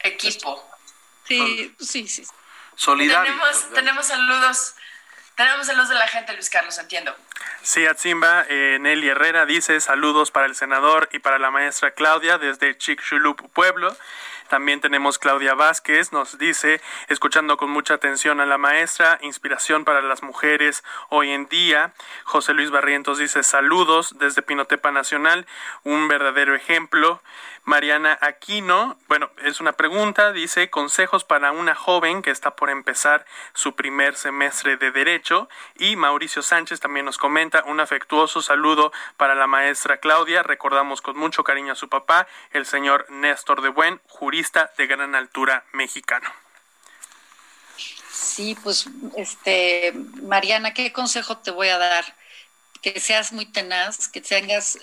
Equipo. 0.00 0.62
Sí, 1.26 1.74
sí, 1.80 2.08
sí. 2.08 2.24
Solidario. 2.76 3.32
Tenemos, 3.32 3.74
tenemos 3.74 4.06
saludos. 4.06 4.74
Tenemos 5.36 5.66
saludos 5.66 5.88
de 5.88 5.94
la 5.94 6.06
gente, 6.06 6.32
Luis 6.34 6.50
Carlos, 6.50 6.78
entiendo. 6.78 7.14
Sí, 7.62 7.86
Atzimba, 7.86 8.44
eh, 8.48 8.78
Nelly 8.80 9.08
Herrera 9.08 9.46
dice 9.46 9.80
saludos 9.80 10.30
para 10.30 10.46
el 10.46 10.54
senador 10.54 11.08
y 11.12 11.20
para 11.20 11.38
la 11.38 11.50
maestra 11.50 11.92
Claudia 11.92 12.38
desde 12.38 12.76
Chicxulub, 12.76 13.50
Pueblo. 13.52 13.96
También 14.52 14.82
tenemos 14.82 15.18
Claudia 15.18 15.54
Vázquez, 15.54 16.12
nos 16.12 16.36
dice, 16.36 16.82
escuchando 17.08 17.56
con 17.56 17.70
mucha 17.70 17.94
atención 17.94 18.38
a 18.38 18.44
la 18.44 18.58
maestra, 18.58 19.18
inspiración 19.22 19.86
para 19.86 20.02
las 20.02 20.22
mujeres 20.22 20.84
hoy 21.08 21.30
en 21.30 21.48
día. 21.48 21.94
José 22.24 22.52
Luis 22.52 22.70
Barrientos 22.70 23.16
dice, 23.16 23.44
saludos 23.44 24.14
desde 24.18 24.42
Pinotepa 24.42 24.90
Nacional, 24.90 25.46
un 25.84 26.06
verdadero 26.06 26.54
ejemplo. 26.54 27.22
Mariana 27.64 28.18
Aquino, 28.20 28.98
bueno, 29.06 29.30
es 29.44 29.60
una 29.60 29.72
pregunta, 29.72 30.32
dice, 30.32 30.68
consejos 30.68 31.22
para 31.22 31.52
una 31.52 31.76
joven 31.76 32.20
que 32.20 32.30
está 32.30 32.56
por 32.56 32.70
empezar 32.70 33.24
su 33.54 33.76
primer 33.76 34.16
semestre 34.16 34.76
de 34.76 34.90
Derecho. 34.90 35.48
Y 35.78 35.94
Mauricio 35.94 36.42
Sánchez 36.42 36.80
también 36.80 37.06
nos 37.06 37.18
comenta, 37.18 37.62
un 37.64 37.78
afectuoso 37.78 38.42
saludo 38.42 38.92
para 39.16 39.36
la 39.36 39.46
maestra 39.46 39.98
Claudia. 39.98 40.42
Recordamos 40.42 41.02
con 41.02 41.16
mucho 41.16 41.44
cariño 41.44 41.72
a 41.72 41.76
su 41.76 41.88
papá, 41.88 42.26
el 42.50 42.66
señor 42.66 43.06
Néstor 43.10 43.62
de 43.62 43.68
Buen, 43.68 44.00
jurista 44.08 44.72
de 44.76 44.88
gran 44.88 45.14
altura 45.14 45.64
mexicano. 45.72 46.28
Sí, 48.10 48.56
pues, 48.62 48.88
este, 49.16 49.92
Mariana, 50.22 50.74
¿qué 50.74 50.92
consejo 50.92 51.38
te 51.38 51.52
voy 51.52 51.68
a 51.68 51.78
dar? 51.78 52.04
Que 52.80 52.98
seas 52.98 53.32
muy 53.32 53.46
tenaz, 53.46 54.08
que 54.08 54.20
tengas 54.20 54.78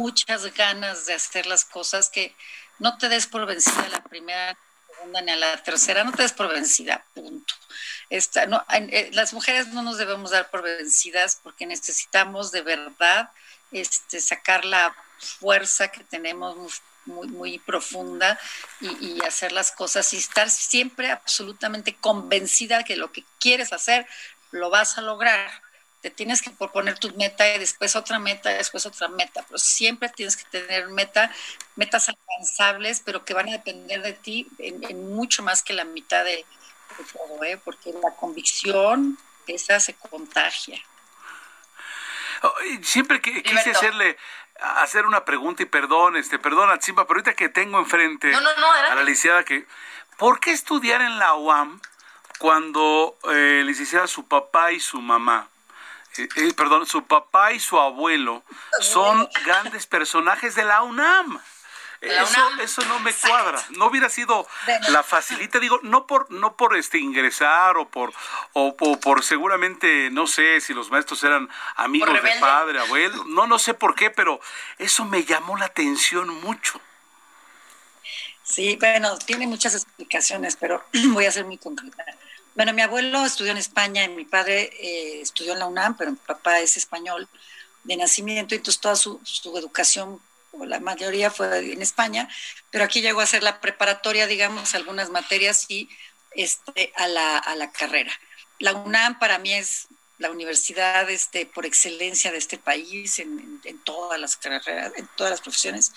muchas 0.00 0.54
ganas 0.54 1.04
de 1.04 1.14
hacer 1.14 1.44
las 1.46 1.64
cosas, 1.66 2.08
que 2.08 2.34
no 2.78 2.96
te 2.96 3.10
des 3.10 3.26
por 3.26 3.44
vencida 3.44 3.86
la 3.90 4.02
primera, 4.02 4.56
segunda 4.88 5.20
ni 5.20 5.32
a 5.32 5.36
la 5.36 5.62
tercera, 5.62 6.04
no 6.04 6.12
te 6.12 6.22
des 6.22 6.32
por 6.32 6.48
vencida, 6.48 7.04
punto. 7.14 7.54
Esta, 8.08 8.46
no, 8.46 8.64
eh, 8.70 9.10
las 9.12 9.34
mujeres 9.34 9.68
no 9.68 9.82
nos 9.82 9.98
debemos 9.98 10.30
dar 10.30 10.50
por 10.50 10.62
vencidas 10.62 11.38
porque 11.42 11.66
necesitamos 11.66 12.50
de 12.50 12.62
verdad 12.62 13.30
este, 13.72 14.20
sacar 14.20 14.64
la 14.64 14.96
fuerza 15.18 15.88
que 15.88 16.02
tenemos 16.04 16.82
muy, 17.04 17.28
muy 17.28 17.58
profunda 17.58 18.38
y, 18.80 18.88
y, 19.06 19.20
hacer 19.26 19.52
las 19.52 19.70
cosas 19.70 20.12
y 20.14 20.16
estar 20.16 20.48
siempre 20.50 21.10
absolutamente 21.10 21.94
convencida 21.96 22.84
que 22.84 22.96
lo 22.96 23.12
que 23.12 23.24
quieres 23.38 23.72
hacer 23.72 24.06
lo 24.50 24.70
vas 24.70 24.96
a 24.96 25.02
lograr. 25.02 25.50
Te 26.00 26.10
tienes 26.10 26.40
que 26.40 26.50
proponer 26.50 26.98
tu 26.98 27.14
meta 27.16 27.54
y 27.54 27.58
después 27.58 27.94
otra 27.94 28.18
meta, 28.18 28.50
después 28.50 28.86
otra 28.86 29.08
meta, 29.08 29.44
pero 29.46 29.58
siempre 29.58 30.08
tienes 30.08 30.36
que 30.36 30.44
tener 30.44 30.88
meta, 30.88 31.30
metas 31.76 32.08
alcanzables, 32.08 33.02
pero 33.04 33.24
que 33.24 33.34
van 33.34 33.48
a 33.48 33.52
depender 33.52 34.00
de 34.02 34.14
ti 34.14 34.48
en, 34.58 34.82
en 34.84 35.14
mucho 35.14 35.42
más 35.42 35.62
que 35.62 35.74
la 35.74 35.84
mitad 35.84 36.24
de, 36.24 36.36
de 36.36 37.04
todo, 37.12 37.44
¿eh? 37.44 37.60
porque 37.62 37.92
la 37.92 38.14
convicción 38.16 39.18
esa 39.54 39.80
se 39.80 39.94
contagia. 39.94 40.80
Siempre 42.82 43.20
que, 43.20 43.42
quise 43.42 43.70
hacerle 43.70 44.16
hacer 44.60 45.06
una 45.06 45.24
pregunta 45.24 45.62
y 45.62 45.66
perdón, 45.66 46.16
este, 46.16 46.38
perdón, 46.38 46.70
Atsimba, 46.70 47.06
pero 47.06 47.18
ahorita 47.18 47.34
que 47.34 47.48
tengo 47.48 47.78
enfrente 47.78 48.30
no, 48.30 48.40
no, 48.40 48.56
no, 48.56 48.72
a 48.72 48.94
la 48.94 49.02
licenciada 49.02 49.44
que, 49.44 49.66
¿por 50.16 50.40
qué 50.40 50.50
estudiar 50.50 51.02
en 51.02 51.18
la 51.18 51.34
UAM 51.34 51.80
cuando 52.38 53.18
eh, 53.30 53.62
licenciada 53.64 54.06
su 54.06 54.26
papá 54.26 54.72
y 54.72 54.80
su 54.80 55.00
mamá? 55.00 55.48
Eh, 56.20 56.28
eh, 56.36 56.52
perdón, 56.54 56.86
su 56.86 57.04
papá 57.04 57.52
y 57.52 57.60
su 57.60 57.78
abuelo 57.78 58.42
son 58.80 59.28
grandes 59.44 59.86
personajes 59.86 60.54
de 60.54 60.64
la 60.64 60.82
UNAM. 60.82 61.40
Eso, 62.00 62.40
eso 62.62 62.82
no 62.86 62.98
me 63.00 63.12
cuadra. 63.12 63.62
No 63.76 63.86
hubiera 63.86 64.08
sido 64.08 64.48
la 64.88 65.02
facilita, 65.02 65.58
digo, 65.58 65.80
no 65.82 66.06
por, 66.06 66.30
no 66.30 66.56
por 66.56 66.74
este 66.76 66.98
ingresar 66.98 67.76
o 67.76 67.88
por, 67.88 68.14
o, 68.54 68.74
o 68.78 69.00
por 69.00 69.22
seguramente, 69.22 70.08
no 70.10 70.26
sé 70.26 70.62
si 70.62 70.72
los 70.72 70.90
maestros 70.90 71.22
eran 71.24 71.50
amigos 71.76 72.22
de 72.22 72.40
padre, 72.40 72.80
abuelo, 72.80 73.24
no, 73.24 73.46
no 73.46 73.58
sé 73.58 73.74
por 73.74 73.94
qué, 73.94 74.10
pero 74.10 74.40
eso 74.78 75.04
me 75.04 75.24
llamó 75.24 75.58
la 75.58 75.66
atención 75.66 76.28
mucho. 76.40 76.80
Sí, 78.42 78.76
bueno, 78.80 79.16
tiene 79.18 79.46
muchas 79.46 79.74
explicaciones, 79.74 80.56
pero 80.56 80.82
voy 81.12 81.26
a 81.26 81.32
ser 81.32 81.44
muy 81.44 81.58
concreta. 81.58 82.04
Bueno, 82.54 82.72
mi 82.72 82.82
abuelo 82.82 83.24
estudió 83.24 83.52
en 83.52 83.58
España 83.58 84.04
y 84.04 84.08
mi 84.08 84.24
padre 84.24 84.70
eh, 84.80 85.20
estudió 85.20 85.52
en 85.52 85.60
la 85.60 85.66
UNAM, 85.66 85.96
pero 85.96 86.10
mi 86.10 86.16
papá 86.16 86.60
es 86.60 86.76
español 86.76 87.28
de 87.84 87.96
nacimiento, 87.96 88.54
entonces 88.54 88.80
toda 88.80 88.96
su, 88.96 89.20
su 89.24 89.56
educación 89.56 90.20
o 90.52 90.64
la 90.64 90.80
mayoría 90.80 91.30
fue 91.30 91.72
en 91.72 91.80
España, 91.80 92.28
pero 92.70 92.84
aquí 92.84 93.00
llegó 93.00 93.20
a 93.20 93.24
hacer 93.24 93.42
la 93.42 93.60
preparatoria, 93.60 94.26
digamos, 94.26 94.74
algunas 94.74 95.10
materias 95.10 95.66
y 95.68 95.88
este, 96.32 96.92
a, 96.96 97.06
la, 97.08 97.38
a 97.38 97.54
la 97.56 97.70
carrera. 97.70 98.12
La 98.58 98.74
UNAM 98.74 99.18
para 99.18 99.38
mí 99.38 99.52
es 99.52 99.86
la 100.18 100.30
universidad 100.30 101.08
este, 101.08 101.46
por 101.46 101.64
excelencia 101.64 102.30
de 102.30 102.38
este 102.38 102.58
país 102.58 103.18
en, 103.20 103.38
en, 103.38 103.60
en, 103.64 103.78
todas 103.78 104.20
las 104.20 104.36
carreras, 104.36 104.92
en 104.96 105.08
todas 105.16 105.30
las 105.30 105.40
profesiones. 105.40 105.92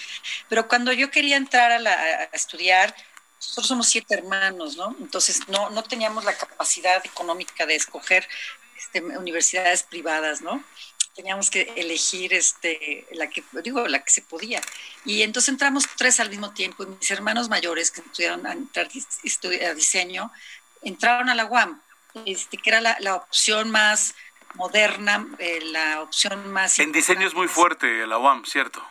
Pero 0.47 0.67
cuando 0.67 0.93
yo 0.93 1.11
quería 1.11 1.35
entrar 1.35 1.71
a, 1.73 1.79
la, 1.79 1.93
a 1.93 2.23
estudiar, 2.31 2.95
nosotros 3.43 3.67
somos 3.67 3.89
siete 3.89 4.15
hermanos, 4.15 4.77
¿no? 4.77 4.95
Entonces 4.99 5.47
no, 5.49 5.69
no 5.69 5.83
teníamos 5.83 6.23
la 6.23 6.37
capacidad 6.37 7.05
económica 7.05 7.65
de 7.65 7.75
escoger 7.75 8.27
este, 8.77 9.01
universidades 9.01 9.83
privadas, 9.83 10.41
¿no? 10.41 10.63
teníamos 11.15 11.49
que 11.49 11.73
elegir 11.75 12.33
este, 12.33 13.05
la 13.11 13.29
que, 13.29 13.43
digo, 13.63 13.87
la 13.87 14.03
que 14.03 14.11
se 14.11 14.21
podía. 14.21 14.61
Y 15.05 15.21
entonces 15.21 15.49
entramos 15.49 15.85
tres 15.95 16.19
al 16.19 16.29
mismo 16.29 16.53
tiempo 16.53 16.83
y 16.83 16.87
mis 16.87 17.11
hermanos 17.11 17.49
mayores 17.49 17.91
que 17.91 18.01
estudiaron 18.01 18.45
a, 18.47 18.53
entrar, 18.53 18.87
a 18.87 19.73
diseño, 19.73 20.31
entraron 20.81 21.29
a 21.29 21.35
la 21.35 21.45
UAM, 21.45 21.79
este, 22.25 22.57
que 22.57 22.69
era 22.69 22.81
la, 22.81 22.97
la 22.99 23.15
opción 23.15 23.69
más 23.69 24.15
moderna, 24.55 25.27
eh, 25.39 25.59
la 25.65 26.01
opción 26.01 26.51
más... 26.51 26.79
En 26.79 26.91
diseño 26.91 27.27
es 27.27 27.33
muy 27.33 27.47
fuerte 27.47 28.05
la 28.07 28.17
UAM, 28.17 28.45
¿cierto? 28.45 28.83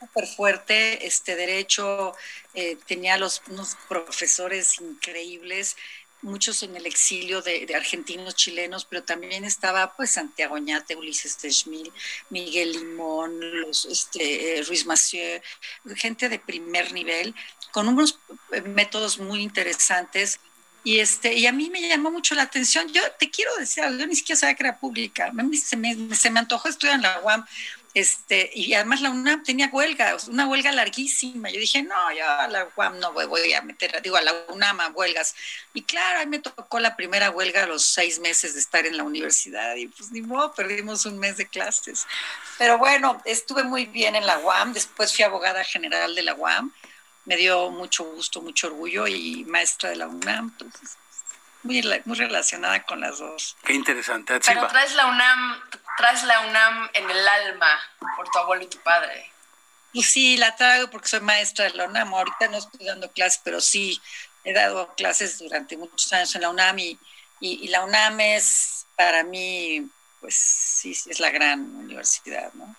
Súper 0.00 0.26
fuerte, 0.26 1.06
este 1.06 1.36
derecho 1.36 2.14
eh, 2.54 2.76
tenía 2.86 3.16
los, 3.18 3.42
unos 3.48 3.76
profesores 3.88 4.80
increíbles, 4.80 5.76
muchos 6.22 6.62
en 6.62 6.76
el 6.76 6.86
exilio 6.86 7.42
de, 7.42 7.66
de, 7.66 7.74
argentinos, 7.74 8.34
chilenos, 8.34 8.84
pero 8.84 9.02
también 9.02 9.44
estaba 9.44 9.94
pues 9.96 10.12
Santiago 10.12 10.56
Ñate, 10.58 10.96
Ulises 10.96 11.36
Techmil, 11.36 11.92
Miguel 12.30 12.72
Limón, 12.72 13.38
los, 13.60 13.84
este, 13.84 14.62
Ruiz 14.66 14.86
Massieu, 14.86 15.40
gente 15.96 16.28
de 16.28 16.38
primer 16.38 16.92
nivel, 16.92 17.34
con 17.72 17.88
unos 17.88 18.18
métodos 18.64 19.18
muy 19.18 19.42
interesantes. 19.42 20.40
Y, 20.84 20.98
este, 20.98 21.34
y 21.34 21.46
a 21.46 21.52
mí 21.52 21.70
me 21.70 21.80
llamó 21.80 22.10
mucho 22.10 22.34
la 22.34 22.42
atención. 22.42 22.92
Yo 22.92 23.02
te 23.12 23.30
quiero 23.30 23.54
decir, 23.56 23.84
yo 23.84 24.06
ni 24.06 24.16
siquiera 24.16 24.40
sabía 24.40 24.56
que 24.56 24.64
era 24.64 24.80
pública. 24.80 25.32
Se 25.64 25.76
me, 25.76 26.14
se 26.14 26.30
me 26.30 26.40
antojó 26.40 26.68
estudiar 26.68 26.96
en 26.96 27.02
la 27.02 27.20
UAM 27.20 27.46
este, 27.94 28.50
y 28.54 28.72
además 28.72 29.02
la 29.02 29.10
UNAM 29.10 29.42
tenía 29.42 29.68
huelga, 29.70 30.16
una 30.28 30.46
huelga 30.46 30.72
larguísima. 30.72 31.50
Yo 31.50 31.60
dije, 31.60 31.82
no, 31.82 32.12
yo 32.12 32.26
a 32.26 32.48
la 32.48 32.68
UAM 32.74 32.98
no 32.98 33.12
voy, 33.12 33.26
voy, 33.26 33.52
a 33.52 33.60
meter, 33.60 34.00
digo, 34.00 34.16
a 34.16 34.22
la 34.22 34.32
UNAM 34.48 34.80
a 34.80 34.88
huelgas. 34.88 35.34
Y 35.74 35.82
claro, 35.82 36.20
ahí 36.20 36.26
me 36.26 36.38
tocó 36.38 36.80
la 36.80 36.96
primera 36.96 37.30
huelga 37.30 37.64
a 37.64 37.66
los 37.66 37.84
seis 37.84 38.18
meses 38.18 38.54
de 38.54 38.60
estar 38.60 38.86
en 38.86 38.96
la 38.96 39.02
universidad 39.02 39.76
y 39.76 39.88
pues 39.88 40.10
ni 40.10 40.22
modo, 40.22 40.54
perdimos 40.54 41.04
un 41.04 41.18
mes 41.18 41.36
de 41.36 41.46
clases. 41.46 42.06
Pero 42.56 42.78
bueno, 42.78 43.20
estuve 43.26 43.62
muy 43.62 43.84
bien 43.84 44.16
en 44.16 44.26
la 44.26 44.38
UAM, 44.38 44.72
después 44.72 45.14
fui 45.14 45.24
abogada 45.24 45.62
general 45.62 46.14
de 46.14 46.22
la 46.22 46.34
UAM, 46.34 46.72
me 47.26 47.36
dio 47.36 47.70
mucho 47.70 48.04
gusto, 48.04 48.40
mucho 48.40 48.68
orgullo 48.68 49.06
y 49.06 49.44
maestra 49.44 49.90
de 49.90 49.96
la 49.96 50.08
UNAM, 50.08 50.50
entonces 50.52 50.96
muy, 51.62 51.82
muy 52.04 52.16
relacionada 52.16 52.82
con 52.82 53.00
las 53.00 53.18
dos. 53.18 53.56
Qué 53.64 53.74
interesante. 53.74 54.38
Pero 54.40 54.66
traes 54.66 54.94
la 54.94 55.06
UNAM, 55.06 55.60
traes 55.96 56.22
la 56.24 56.40
UNAM 56.40 56.90
en 56.94 57.10
el 57.10 57.28
alma 57.28 57.80
por 58.16 58.28
tu 58.28 58.38
abuelo 58.38 58.64
y 58.64 58.68
tu 58.68 58.78
padre. 58.78 59.30
Y 59.92 60.02
sí, 60.02 60.36
la 60.38 60.56
traigo 60.56 60.88
porque 60.88 61.08
soy 61.08 61.20
maestra 61.20 61.66
de 61.66 61.74
la 61.74 61.84
UNAM. 61.84 62.14
Ahorita 62.14 62.48
no 62.48 62.58
estoy 62.58 62.86
dando 62.86 63.10
clases, 63.12 63.40
pero 63.44 63.60
sí 63.60 64.00
he 64.44 64.52
dado 64.52 64.94
clases 64.94 65.38
durante 65.38 65.76
muchos 65.76 66.12
años 66.12 66.34
en 66.34 66.42
la 66.42 66.50
UNAM 66.50 66.78
y, 66.78 66.98
y, 67.40 67.64
y 67.64 67.68
la 67.68 67.84
UNAM 67.84 68.20
es 68.20 68.86
para 68.96 69.22
mí, 69.22 69.88
pues 70.20 70.34
sí, 70.34 70.94
sí, 70.94 71.10
es 71.10 71.20
la 71.20 71.30
gran 71.30 71.60
universidad, 71.60 72.52
¿no? 72.54 72.74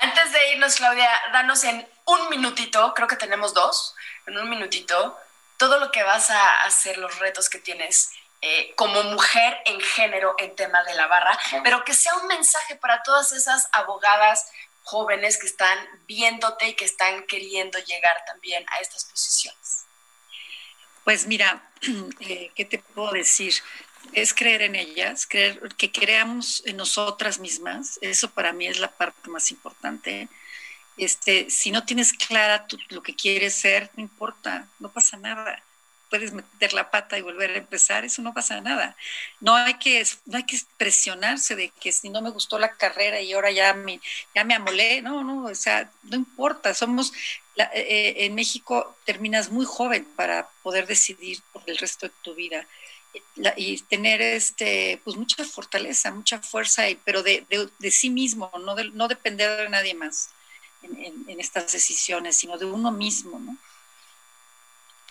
Antes 0.00 0.32
de 0.32 0.52
irnos, 0.52 0.76
Claudia, 0.76 1.08
danos 1.32 1.64
en 1.64 1.88
un 2.06 2.28
minutito, 2.28 2.92
creo 2.94 3.08
que 3.08 3.16
tenemos 3.16 3.54
dos, 3.54 3.94
en 4.26 4.36
un 4.36 4.50
minutito, 4.50 5.16
todo 5.56 5.78
lo 5.78 5.90
que 5.92 6.02
vas 6.02 6.30
a 6.30 6.62
hacer, 6.62 6.98
los 6.98 7.18
retos 7.18 7.48
que 7.48 7.58
tienes 7.58 8.10
eh, 8.46 8.74
como 8.76 9.02
mujer 9.04 9.56
en 9.64 9.80
género 9.80 10.34
en 10.38 10.54
tema 10.54 10.84
de 10.84 10.94
la 10.94 11.06
barra, 11.06 11.38
pero 11.62 11.82
que 11.82 11.94
sea 11.94 12.14
un 12.16 12.26
mensaje 12.26 12.76
para 12.76 13.02
todas 13.02 13.32
esas 13.32 13.70
abogadas 13.72 14.50
jóvenes 14.82 15.38
que 15.38 15.46
están 15.46 15.78
viéndote 16.06 16.68
y 16.68 16.74
que 16.74 16.84
están 16.84 17.24
queriendo 17.26 17.78
llegar 17.78 18.22
también 18.26 18.62
a 18.68 18.80
estas 18.80 19.06
posiciones. 19.06 19.86
Pues 21.04 21.26
mira, 21.26 21.70
eh, 22.20 22.50
¿qué 22.54 22.66
te 22.66 22.80
puedo 22.80 23.12
decir? 23.12 23.54
Es 24.12 24.34
creer 24.34 24.60
en 24.60 24.74
ellas, 24.74 25.26
creer 25.26 25.74
que 25.78 25.90
creamos 25.90 26.62
en 26.66 26.76
nosotras 26.76 27.38
mismas. 27.38 27.98
Eso 28.02 28.30
para 28.30 28.52
mí 28.52 28.66
es 28.66 28.78
la 28.78 28.90
parte 28.90 29.30
más 29.30 29.50
importante. 29.52 30.28
Este, 30.98 31.48
si 31.48 31.70
no 31.70 31.86
tienes 31.86 32.12
clara 32.12 32.66
lo 32.90 33.02
que 33.02 33.16
quieres 33.16 33.54
ser, 33.54 33.90
no 33.96 34.02
importa, 34.02 34.68
no 34.80 34.92
pasa 34.92 35.16
nada. 35.16 35.62
Puedes 36.14 36.32
meter 36.32 36.72
la 36.74 36.92
pata 36.92 37.18
y 37.18 37.22
volver 37.22 37.50
a 37.50 37.56
empezar, 37.56 38.04
eso 38.04 38.22
no 38.22 38.32
pasa 38.32 38.60
nada. 38.60 38.96
No 39.40 39.56
hay 39.56 39.74
que, 39.74 40.06
no 40.26 40.36
hay 40.36 40.44
que 40.44 40.56
presionarse 40.76 41.56
de 41.56 41.70
que 41.80 41.90
si 41.90 42.08
no 42.08 42.22
me 42.22 42.30
gustó 42.30 42.56
la 42.56 42.76
carrera 42.76 43.20
y 43.20 43.32
ahora 43.32 43.50
ya 43.50 43.74
me, 43.74 44.00
ya 44.32 44.44
me 44.44 44.54
amolé, 44.54 45.02
no, 45.02 45.24
no, 45.24 45.46
o 45.46 45.54
sea, 45.56 45.90
no 46.04 46.14
importa, 46.14 46.72
somos, 46.72 47.12
eh, 47.56 47.66
eh, 47.74 48.14
en 48.26 48.36
México 48.36 48.96
terminas 49.04 49.50
muy 49.50 49.66
joven 49.66 50.04
para 50.14 50.48
poder 50.62 50.86
decidir 50.86 51.40
por 51.52 51.64
el 51.66 51.78
resto 51.78 52.06
de 52.06 52.12
tu 52.22 52.36
vida. 52.36 52.64
y 53.56 53.78
tener 53.82 54.22
este 54.22 55.00
pues 55.02 55.16
mucha 55.16 55.44
fortaleza, 55.44 56.12
mucha 56.12 56.38
fuerza, 56.40 56.88
y, 56.88 56.94
pero 56.94 57.24
de, 57.24 57.44
de, 57.80 57.90
sí 57.90 58.08
mismo, 58.10 58.52
no, 58.64 58.76
de, 58.76 58.84
no 58.90 59.08
depender 59.08 59.58
de 59.58 59.68
nadie 59.68 59.94
más 59.94 60.30
en, 60.82 61.40
estas 61.40 61.72
decisiones, 61.72 62.36
sino 62.36 62.56
de 62.58 62.66
uno 62.66 62.90
mismo, 62.92 63.38
¿no? 63.38 63.56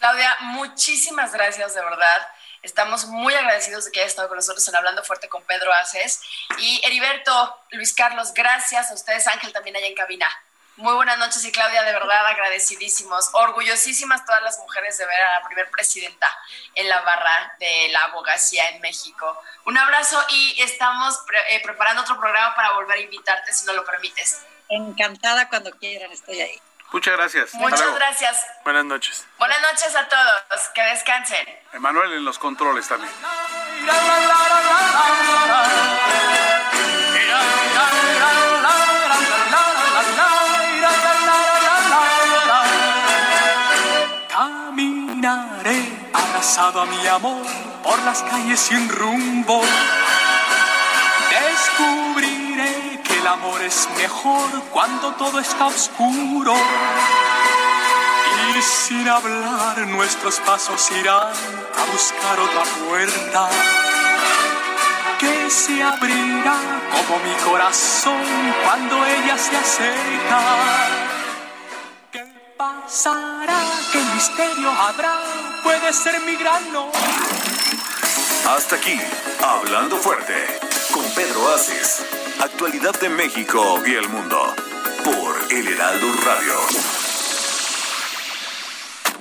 Claudia, 0.03 0.35
muchísimas 0.41 1.31
gracias 1.31 1.75
de 1.75 1.81
verdad. 1.81 2.27
Estamos 2.61 3.05
muy 3.05 3.33
agradecidos 3.35 3.85
de 3.85 3.91
que 3.93 4.01
haya 4.01 4.09
estado 4.09 4.27
con 4.27 4.35
nosotros 4.35 4.67
en 4.67 4.75
Hablando 4.75 5.01
Fuerte 5.01 5.29
con 5.29 5.41
Pedro 5.43 5.71
Aces. 5.71 6.19
Y 6.57 6.81
Heriberto, 6.83 7.57
Luis 7.71 7.93
Carlos, 7.93 8.33
gracias 8.33 8.91
a 8.91 8.95
ustedes. 8.95 9.25
Ángel 9.27 9.53
también 9.53 9.77
allá 9.77 9.87
en 9.87 9.95
cabina. 9.95 10.27
Muy 10.75 10.93
buenas 10.93 11.17
noches 11.19 11.45
y 11.45 11.53
Claudia, 11.53 11.83
de 11.83 11.93
verdad 11.93 12.27
agradecidísimos, 12.27 13.29
orgullosísimas 13.31 14.25
todas 14.25 14.43
las 14.43 14.59
mujeres 14.59 14.97
de 14.97 15.05
ver 15.05 15.21
a 15.21 15.39
la 15.39 15.47
primer 15.47 15.71
presidenta 15.71 16.27
en 16.75 16.89
la 16.89 16.99
barra 16.99 17.55
de 17.61 17.87
la 17.93 18.03
abogacía 18.03 18.71
en 18.71 18.81
México. 18.81 19.41
Un 19.65 19.77
abrazo 19.77 20.21
y 20.31 20.61
estamos 20.61 21.17
eh, 21.47 21.61
preparando 21.63 22.01
otro 22.01 22.19
programa 22.19 22.53
para 22.55 22.73
volver 22.73 22.97
a 22.97 23.01
invitarte 23.01 23.53
si 23.53 23.65
no 23.67 23.71
lo 23.71 23.85
permites. 23.85 24.41
Encantada 24.67 25.47
cuando 25.47 25.71
quieran, 25.71 26.11
estoy 26.11 26.41
ahí. 26.41 26.61
Muchas 26.93 27.17
gracias. 27.17 27.53
Muchas 27.55 27.95
gracias. 27.95 28.45
Buenas 28.63 28.85
noches. 28.85 29.25
Buenas 29.39 29.59
noches 29.61 29.95
a 29.95 30.07
todos. 30.07 30.69
Que 30.75 30.83
descansen. 30.83 31.43
Emanuel 31.73 32.13
en 32.13 32.23
los 32.23 32.37
controles 32.37 32.87
también. 32.87 33.11
Caminaré 44.29 46.09
abrazado 46.13 46.81
a 46.81 46.85
mi 46.85 47.07
amor 47.07 47.43
por 47.81 47.97
las 48.03 48.21
calles 48.21 48.59
sin 48.59 48.87
rumbo. 48.87 49.63
Descubriré 51.31 52.35
el 52.35 52.42
amor 53.33 53.63
es 53.63 53.89
mejor 53.97 54.47
cuando 54.71 55.11
todo 55.13 55.39
está 55.39 55.65
oscuro. 55.65 56.53
Y 58.55 58.61
sin 58.61 59.07
hablar 59.09 59.77
nuestros 59.87 60.39
pasos 60.41 60.91
irán 60.91 61.33
a 61.81 61.91
buscar 61.91 62.39
otra 62.39 62.63
puerta 62.85 63.49
que 65.19 65.49
se 65.49 65.81
abrirá 65.81 66.57
como 66.91 67.19
mi 67.23 67.33
corazón 67.43 68.23
cuando 68.63 69.03
ella 69.03 69.37
se 69.37 69.55
acerca. 69.55 70.39
¿Qué 72.11 72.25
pasará? 72.55 73.61
¿Qué 73.91 73.99
misterio 74.13 74.71
habrá? 74.71 75.19
Puede 75.63 75.91
ser 75.91 76.21
mi 76.21 76.35
gran 76.35 76.71
no. 76.71 76.91
Hasta 78.55 78.75
aquí, 78.75 78.99
hablando 79.41 79.97
fuerte, 79.97 80.59
con 80.93 81.03
Pedro 81.15 81.55
Aces. 81.55 82.22
Actualidad 82.41 82.99
de 82.99 83.09
México 83.09 83.61
y 83.85 83.93
el 83.93 84.09
mundo 84.09 84.37
por 85.03 85.51
El 85.51 85.67
Heraldo 85.67 86.07
Radio. 86.25 86.53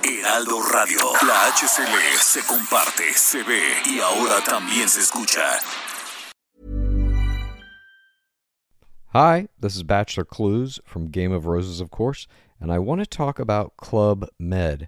Heraldo 0.03 0.61
Radio, 0.71 0.99
la 1.25 1.47
HCL 1.51 2.17
se 2.19 2.41
comparte, 2.45 3.13
se 3.13 3.43
ve 3.43 3.61
y 3.85 3.99
ahora 3.99 4.43
también 4.43 4.89
se 4.89 5.01
escucha. 5.01 5.41
Hi, 9.13 9.47
this 9.59 9.75
is 9.75 9.83
Bachelor 9.83 10.25
Clues 10.25 10.79
from 10.83 11.09
Game 11.09 11.31
of 11.31 11.45
Roses, 11.45 11.79
of 11.79 11.91
course, 11.91 12.27
and 12.59 12.71
I 12.71 12.79
want 12.79 12.99
to 13.01 13.05
talk 13.05 13.39
about 13.39 13.77
Club 13.77 14.27
Med. 14.39 14.87